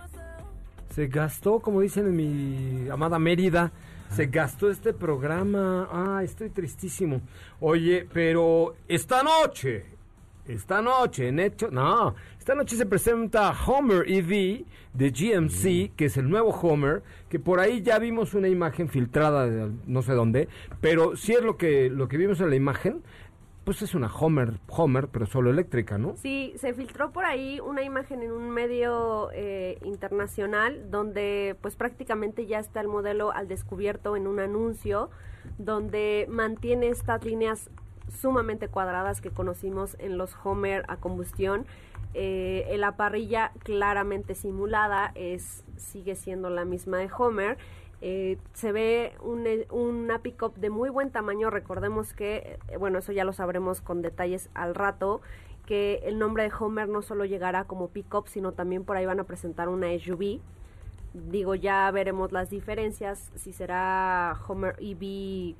Se 0.94 1.08
gastó, 1.08 1.62
como 1.62 1.82
dicen 1.82 2.06
en 2.06 2.16
mi 2.16 2.88
amada 2.92 3.18
Mérida, 3.18 3.72
se 4.12 4.28
gastó 4.28 4.70
este 4.70 4.94
programa. 4.94 5.90
Ah, 5.92 6.22
estoy 6.24 6.52
tristísimo. 6.52 7.22
Oye, 7.60 8.08
pero 8.14 8.76
esta 8.88 9.24
noche, 9.24 9.93
esta 10.48 10.82
noche, 10.82 11.30
en 11.30 11.40
hecho, 11.40 11.70
no, 11.72 12.16
esta 12.38 12.56
noche 12.56 12.76
se 12.76 12.86
presenta 12.86 13.54
Homer 13.66 14.04
EV 14.10 14.66
de 14.94 15.10
GMC, 15.10 15.96
que 15.96 16.06
es 16.06 16.18
el 16.18 16.30
nuevo 16.30 16.50
Homer, 16.50 17.02
que 17.30 17.40
por 17.40 17.60
ahí 17.60 17.82
ya 17.82 17.98
vimos 18.00 18.34
una 18.34 18.48
imagen 18.48 18.90
filtrada 18.90 19.50
de 19.50 19.72
no 19.88 20.02
sé 20.02 20.14
dónde, 20.14 20.50
pero 20.82 21.16
si 21.16 21.34
es 21.34 21.42
lo 21.42 21.58
que, 21.58 21.90
lo 21.90 22.08
que 22.08 22.18
vimos 22.18 22.42
en 22.42 22.50
la 22.50 22.56
imagen, 22.56 23.02
pues 23.64 23.82
es 23.82 23.96
una 23.96 24.14
Homer, 24.14 24.60
Homer, 24.68 25.08
pero 25.08 25.26
solo 25.26 25.50
eléctrica, 25.50 25.98
¿no? 25.98 26.16
Sí, 26.18 26.54
se 26.58 26.74
filtró 26.74 27.12
por 27.12 27.24
ahí 27.24 27.60
una 27.62 27.82
imagen 27.82 28.22
en 28.22 28.32
un 28.32 28.50
medio 28.50 29.30
eh, 29.32 29.78
internacional 29.84 30.92
donde 30.92 31.56
pues 31.62 31.76
prácticamente 31.76 32.46
ya 32.46 32.60
está 32.60 32.82
el 32.82 32.90
modelo 32.90 33.32
al 33.32 33.48
descubierto 33.48 34.18
en 34.18 34.28
un 34.28 34.40
anuncio 34.40 35.10
donde 35.58 36.26
mantiene 36.30 36.90
estas 36.90 37.24
líneas 37.24 37.70
sumamente 38.20 38.68
cuadradas 38.68 39.22
que 39.22 39.30
conocimos 39.30 39.96
en 40.00 40.18
los 40.18 40.36
Homer 40.44 40.86
a 40.88 40.98
combustión. 40.98 41.66
Eh, 42.14 42.68
en 42.70 42.82
la 42.82 42.96
parrilla 42.96 43.52
claramente 43.64 44.36
simulada 44.36 45.12
es 45.16 45.64
sigue 45.78 46.16
siendo 46.16 46.50
la 46.50 46.66
misma 46.66 46.98
de 46.98 47.10
Homer. 47.18 47.58
Eh, 48.02 48.38
se 48.54 48.74
ve 48.74 49.14
un, 49.22 49.48
una 49.72 50.20
pick-up 50.20 50.56
de 50.56 50.70
muy 50.70 50.90
buen 50.90 51.10
tamaño. 51.10 51.50
Recordemos 51.50 52.14
que, 52.14 52.60
eh, 52.68 52.78
bueno, 52.78 53.00
eso 53.00 53.14
ya 53.14 53.24
lo 53.24 53.34
sabremos 53.34 53.82
con 53.82 54.02
detalles 54.02 54.50
al 54.54 54.76
rato, 54.76 55.22
que 55.66 56.02
el 56.04 56.20
nombre 56.20 56.44
de 56.44 56.52
Homer 56.60 56.90
no 56.90 57.02
solo 57.02 57.24
llegará 57.24 57.64
como 57.64 57.88
pick-up, 57.88 58.28
sino 58.28 58.52
también 58.52 58.84
por 58.84 58.98
ahí 58.98 59.06
van 59.06 59.22
a 59.22 59.24
presentar 59.24 59.70
una 59.70 59.88
SUV. 59.98 60.42
Digo, 61.14 61.56
ya 61.56 61.90
veremos 61.92 62.32
las 62.32 62.50
diferencias, 62.50 63.32
si 63.36 63.54
será 63.54 64.38
Homer 64.48 64.76
EV, 64.80 65.56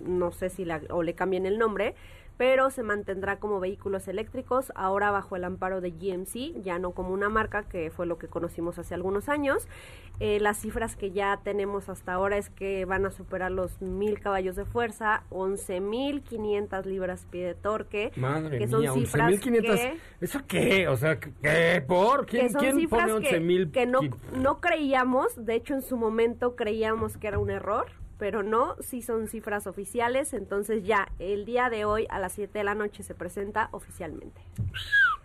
no 0.00 0.32
sé 0.32 0.48
si 0.50 0.64
la, 0.64 0.80
o 0.90 1.02
le 1.02 1.14
cambien 1.14 1.46
el 1.46 1.58
nombre, 1.58 1.94
pero 2.36 2.70
se 2.70 2.82
mantendrá 2.82 3.38
como 3.38 3.60
vehículos 3.60 4.08
eléctricos, 4.08 4.72
ahora 4.74 5.10
bajo 5.10 5.36
el 5.36 5.44
amparo 5.44 5.82
de 5.82 5.90
GMC, 5.90 6.62
ya 6.62 6.78
no 6.78 6.92
como 6.92 7.10
una 7.12 7.28
marca, 7.28 7.64
que 7.64 7.90
fue 7.90 8.06
lo 8.06 8.16
que 8.16 8.28
conocimos 8.28 8.78
hace 8.78 8.94
algunos 8.94 9.28
años. 9.28 9.68
Eh, 10.20 10.38
las 10.40 10.58
cifras 10.58 10.96
que 10.96 11.10
ya 11.12 11.40
tenemos 11.44 11.88
hasta 11.90 12.14
ahora 12.14 12.38
es 12.38 12.48
que 12.48 12.84
van 12.86 13.04
a 13.04 13.10
superar 13.10 13.50
los 13.50 13.80
mil 13.82 14.20
caballos 14.20 14.56
de 14.56 14.64
fuerza, 14.64 15.22
11.500 15.30 16.84
libras-pie 16.84 17.46
de 17.46 17.54
torque, 17.54 18.12
Madre 18.16 18.58
que 18.58 18.68
son 18.68 18.80
mía, 18.80 18.92
cifras 18.92 19.32
11.500. 19.32 19.60
que- 19.62 19.98
¿Eso 20.20 20.40
qué? 20.46 20.88
O 20.88 20.96
sea, 20.96 21.18
¿qué? 21.18 21.82
¿Por? 21.86 22.26
¿Quién, 22.26 22.46
que 22.46 22.52
son 22.52 22.60
quién 22.62 22.76
cifras 22.76 23.10
pone 23.10 23.28
que, 23.28 23.40
11.000? 23.40 23.70
que 23.72 23.86
no, 23.86 24.00
qui- 24.00 24.14
no 24.36 24.60
creíamos, 24.60 25.44
de 25.44 25.54
hecho 25.54 25.74
en 25.74 25.82
su 25.82 25.96
momento 25.96 26.56
creíamos 26.56 27.16
que 27.16 27.26
era 27.28 27.38
un 27.38 27.50
error, 27.50 27.86
pero 28.20 28.42
no, 28.42 28.76
sí 28.80 29.00
son 29.00 29.28
cifras 29.28 29.66
oficiales, 29.66 30.34
entonces 30.34 30.84
ya 30.84 31.08
el 31.18 31.46
día 31.46 31.70
de 31.70 31.86
hoy 31.86 32.06
a 32.10 32.18
las 32.18 32.34
7 32.34 32.58
de 32.58 32.64
la 32.64 32.74
noche 32.74 33.02
se 33.02 33.14
presenta 33.14 33.70
oficialmente. 33.72 34.42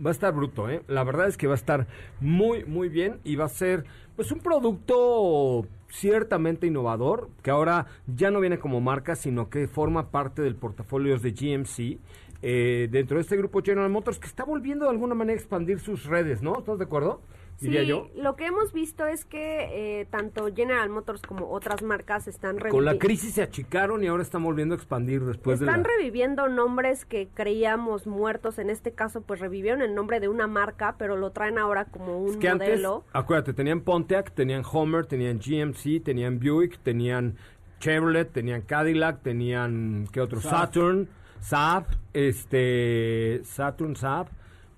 Va 0.04 0.12
a 0.12 0.14
estar 0.14 0.34
bruto, 0.34 0.70
¿eh? 0.70 0.82
La 0.88 1.04
verdad 1.04 1.28
es 1.28 1.36
que 1.36 1.46
va 1.46 1.54
a 1.54 1.58
estar 1.58 1.88
muy, 2.22 2.64
muy 2.64 2.88
bien 2.88 3.20
y 3.26 3.36
va 3.36 3.46
a 3.46 3.50
ser, 3.50 3.84
pues, 4.16 4.32
un 4.32 4.39
producto 4.39 5.68
ciertamente 5.89 6.68
innovador, 6.68 7.30
que 7.43 7.52
ahora 7.52 7.88
ya 8.08 8.32
no 8.32 8.39
viene 8.39 8.60
como 8.60 8.80
marca, 8.80 9.18
sino 9.18 9.50
que 9.50 9.68
forma 9.68 10.10
parte 10.10 10.41
del 10.41 10.56
portafolio 10.56 11.20
de 11.20 11.32
GMC. 11.32 12.00
eh, 12.41 12.88
dentro 12.91 13.18
de 13.18 13.22
este 13.22 13.38
grupo 13.38 13.62
General 13.64 13.89
Motors 13.89 14.20
que 14.20 14.28
está 14.28 14.43
volviendo 14.43 14.86
de 14.86 14.91
alguna 14.91 15.16
manera 15.16 15.38
a 15.38 15.41
expandir 15.41 15.80
sus 15.80 16.06
redes, 16.06 16.41
¿no? 16.41 16.60
¿Estás 16.60 16.78
de 16.78 16.86
acuerdo? 16.86 17.22
Diría 17.60 17.82
sí, 17.82 17.88
yo. 17.88 18.10
lo 18.16 18.36
que 18.36 18.45
hemos 18.47 18.74
visto 18.74 19.08
es 19.08 19.24
que 19.24 20.01
eh, 20.01 20.06
tanto 20.06 20.53
General 20.53 20.89
Motors 20.89 21.22
como 21.22 21.49
otras 21.51 21.82
marcas 21.84 22.28
están 22.28 22.58
Con 22.60 22.84
la 22.84 22.97
crisis 22.97 23.36
se 23.36 23.41
achicaron 23.43 24.03
y 24.03 24.08
ahora 24.08 24.24
están 24.24 24.43
volviendo 24.43 24.76
a 24.76 24.78
expandir 24.78 25.24
después 25.24 25.60
de 25.60 25.66
Están 25.66 25.84
la... 25.84 25.88
reviviendo 25.88 26.49
nombres 26.49 27.06
que 27.06 27.30
creíamos 27.34 28.08
muertos. 28.08 28.60
En 28.60 28.70
este 28.70 28.91
caso, 28.91 29.22
pues 29.22 29.39
revivieron 29.39 29.82
el 29.82 29.95
nombre 29.95 30.20
de 30.20 30.28
una 30.28 30.47
marca, 30.47 30.95
pero 30.97 31.16
lo 31.16 31.32
traen 31.32 31.58
ahora 31.58 31.86
como 31.86 32.20
un 32.20 32.32
Es 32.32 32.38
que 32.38 32.49
antes, 32.49 32.68
modelo. 32.70 33.03
acuérdate, 33.14 33.53
tenían 33.53 33.82
Pontiac, 33.82 34.32
tenían 34.34 34.64
Homer, 34.70 35.06
tenían 35.06 35.39
GMC, 35.39 36.03
tenían 36.03 36.39
Buick, 36.39 36.80
tenían 36.80 37.38
Chevrolet, 37.80 38.32
tenían 38.32 38.62
Cadillac, 38.64 39.22
tenían, 39.22 40.08
¿qué 40.12 40.20
otro? 40.20 40.41
Saab. 40.41 40.68
Saturn, 40.68 41.10
Saab, 41.39 41.86
este, 42.14 43.41
Saturn, 43.43 43.95
Saab. 43.95 44.28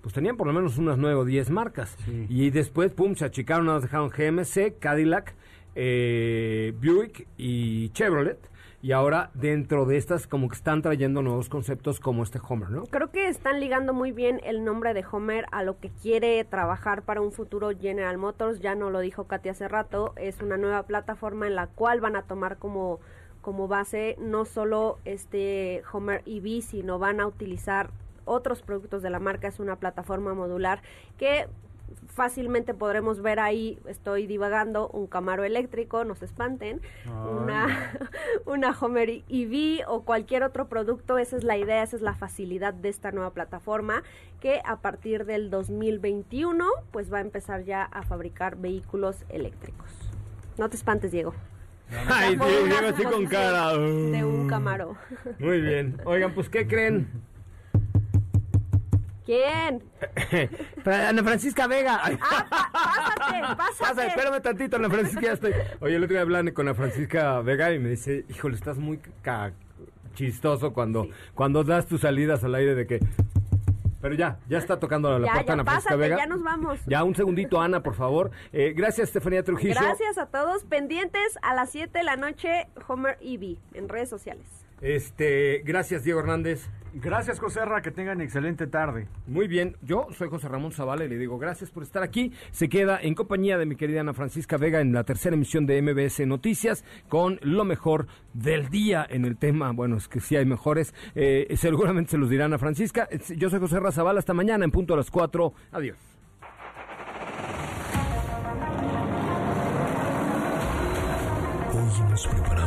Pues 0.08 0.16
tenían 0.16 0.38
por 0.38 0.47
lo 0.47 0.53
menos 0.53 0.78
unas 0.78 0.97
nueve 0.97 1.16
o 1.16 1.26
diez 1.26 1.49
marcas. 1.49 1.97
Y 2.30 2.49
después, 2.49 2.93
pum, 2.93 3.16
se 3.16 3.26
achicaron, 3.26 3.66
nos 3.66 3.82
dejaron 3.82 4.08
GMC, 4.08 4.80
Cadillac, 4.80 5.36
eh, 5.76 6.74
Buick 6.82 7.28
y 7.36 7.89
Chevrolet. 7.89 8.39
Y 8.82 8.93
ahora 8.93 9.32
dentro 9.34 9.86
de 9.86 9.97
estas 9.97 10.26
como 10.26 10.47
que 10.47 10.55
están 10.55 10.82
trayendo 10.82 11.22
nuevos 11.22 11.49
conceptos 11.49 11.99
como 11.99 12.24
este 12.24 12.39
Homer, 12.41 12.70
¿no? 12.70 12.84
Creo 12.84 13.12
que 13.12 13.28
están 13.28 13.60
ligando 13.60 13.93
muy 13.93 14.14
bien 14.14 14.39
el 14.45 14.64
nombre 14.64 14.93
de 14.93 15.03
Homer 15.12 15.45
a 15.51 15.64
lo 15.64 15.78
que 15.78 15.89
quiere 15.89 16.41
trabajar 16.45 17.01
para 17.01 17.20
un 17.20 17.34
futuro 17.34 17.72
General 17.78 18.18
Motors. 18.18 18.62
Ya 18.62 18.76
no 18.76 18.89
lo 18.89 19.01
dijo 19.01 19.26
Katy 19.26 19.49
hace 19.49 19.68
rato. 19.68 20.14
Es 20.16 20.41
una 20.41 20.55
nueva 20.55 20.84
plataforma 20.84 21.47
en 21.47 21.55
la 21.55 21.68
cual 21.68 21.99
van 21.99 22.16
a 22.16 22.22
tomar 22.22 22.60
como, 22.60 23.01
como 23.41 23.68
base 23.68 24.16
no 24.22 24.45
solo 24.45 24.99
este 25.03 25.84
Homer 25.91 26.24
EV, 26.26 26.62
sino 26.62 26.97
van 26.97 27.20
a 27.20 27.28
utilizar 27.28 27.89
otros 28.28 28.61
productos 28.61 29.01
de 29.01 29.09
la 29.09 29.19
marca. 29.19 29.47
Es 29.47 29.59
una 29.59 29.78
plataforma 29.78 30.34
modular 30.34 30.82
que 31.17 31.47
fácilmente 32.07 32.73
podremos 32.73 33.21
ver 33.21 33.39
ahí, 33.39 33.80
estoy 33.88 34.28
divagando, 34.28 34.89
un 34.89 35.07
Camaro 35.07 35.43
eléctrico, 35.43 36.03
no 36.03 36.15
se 36.15 36.25
espanten, 36.25 36.82
una, 37.05 37.93
una 38.45 38.78
Homer 38.80 39.23
EV 39.30 39.88
o 39.88 40.03
cualquier 40.03 40.43
otro 40.43 40.67
producto, 40.67 41.17
esa 41.17 41.38
es 41.38 41.43
la 41.43 41.57
idea, 41.57 41.84
esa 41.84 41.95
es 41.95 42.01
la 42.01 42.15
facilidad 42.15 42.73
de 42.73 42.89
esta 42.89 43.11
nueva 43.11 43.32
plataforma 43.32 44.03
que 44.41 44.61
a 44.65 44.78
partir 44.78 45.25
del 45.25 45.49
2021 45.49 46.65
pues 46.91 47.11
va 47.11 47.19
a 47.19 47.21
empezar 47.21 47.63
ya 47.63 47.84
a 47.84 48.03
fabricar 48.03 48.57
vehículos 48.57 49.23
eléctricos. 49.30 49.89
No 50.57 50.69
te 50.69 50.75
espantes, 50.75 51.11
Diego. 51.11 51.34
Ay, 52.09 52.36
Diego, 52.36 52.88
así 52.89 53.03
con 53.03 53.25
cara. 53.28 53.78
De 53.78 54.23
un 54.23 54.47
Camaro. 54.47 54.97
Muy 55.39 55.61
bien. 55.61 56.01
Oigan, 56.03 56.34
pues, 56.34 56.49
¿qué 56.49 56.67
creen? 56.67 57.07
¿Quién? 59.28 59.84
Ana 60.86 61.21
Francisca 61.21 61.67
Vega. 61.67 61.99
Ay, 62.01 62.17
Pásate, 62.17 63.41
Pasa, 63.57 63.73
pásate. 63.80 64.07
espérame 64.07 64.41
tantito, 64.41 64.78
Ana 64.78 64.89
Francisca, 64.89 65.21
ya 65.21 65.34
estoy. 65.34 65.53
Oye, 65.82 65.95
el 65.97 66.03
otro 66.03 66.13
día 66.13 66.21
hablando 66.21 66.53
con 66.53 66.65
Ana 66.67 66.75
Francisca 66.75 67.41
Vega 67.41 67.73
y 67.73 67.80
me 67.80 67.89
dice, 67.89 68.23
híjole, 68.30 68.55
estás 68.55 68.78
muy 68.78 68.99
ca- 69.21 69.51
chistoso 70.15 70.71
cuando, 70.73 71.09
cuando 71.36 71.63
das 71.65 71.86
tus 71.88 72.01
salidas 72.01 72.43
al 72.45 72.55
aire 72.55 72.73
de 72.73 72.88
que... 72.88 72.99
Pero 73.99 74.13
ya, 74.15 74.39
ya 74.47 74.59
está 74.59 74.80
tocando 74.80 75.09
la 75.19 75.25
Ya, 75.28 75.34
puerta 75.34 75.47
ya, 75.47 75.53
Ana 75.53 75.63
Francisca 75.65 75.89
pásate, 75.89 76.09
Vega. 76.09 76.17
ya 76.19 76.25
nos 76.28 76.41
vamos. 76.43 76.80
Ya, 76.86 77.03
un 77.03 77.13
segundito, 77.15 77.59
Ana, 77.59 77.84
por 77.84 77.95
favor. 77.95 78.32
Eh, 78.53 78.73
gracias, 78.78 79.09
Estefanía 79.09 79.43
Trujillo. 79.43 79.73
Gracias 79.78 80.17
a 80.17 80.28
todos. 80.28 80.63
Pendientes 80.63 81.38
a 81.41 81.53
las 81.53 81.71
7 81.71 81.97
de 81.97 82.03
la 82.05 82.15
noche, 82.15 82.67
Homer 82.88 83.17
EV 83.21 83.57
en 83.73 83.89
redes 83.89 84.07
sociales. 84.09 84.45
Este, 84.82 85.61
gracias, 85.65 86.03
Diego 86.03 86.19
Hernández. 86.19 86.69
Gracias, 86.93 87.39
Joserra, 87.39 87.82
que 87.82 87.91
tengan 87.91 88.21
excelente 88.21 88.65
tarde. 88.65 89.07
Muy 89.28 89.47
bien, 89.47 89.75
yo 89.82 90.07
soy 90.17 90.30
José 90.30 90.47
Ramón 90.47 90.71
Zavala 90.71 91.05
y 91.05 91.09
le 91.09 91.17
digo 91.17 91.38
gracias 91.38 91.69
por 91.69 91.84
estar 91.84 92.01
aquí. 92.01 92.32
Se 92.51 92.69
queda 92.69 92.99
en 92.99 93.13
compañía 93.13 93.57
de 93.57 93.67
mi 93.67 93.75
querida 93.75 94.01
Ana 94.01 94.13
Francisca 94.13 94.57
Vega 94.57 94.82
en 94.82 94.93
la 94.93 95.03
tercera 95.03 95.36
emisión 95.36 95.67
de 95.67 95.80
MBS 95.82 96.25
Noticias 96.25 96.84
con 97.07 97.39
lo 97.43 97.65
mejor 97.65 98.07
del 98.34 98.69
día 98.69 99.05
en 99.07 99.25
el 99.25 99.38
tema. 99.38 99.71
Bueno, 99.73 99.97
es 99.97 100.07
que 100.07 100.19
sí 100.19 100.36
hay 100.36 100.45
mejores. 100.45 100.95
Eh, 101.13 101.53
seguramente 101.55 102.11
se 102.11 102.17
los 102.17 102.30
dirá 102.30 102.45
Ana 102.45 102.57
Francisca. 102.57 103.07
Yo 103.36 103.49
soy 103.49 103.59
José 103.59 103.80
Zavala. 103.91 104.19
Hasta 104.19 104.34
mañana 104.34 104.65
en 104.65 104.71
punto 104.71 104.95
a 104.95 104.97
las 104.97 105.11
4. 105.11 105.53
Adiós. 105.73 105.97
Hoy 112.25 112.66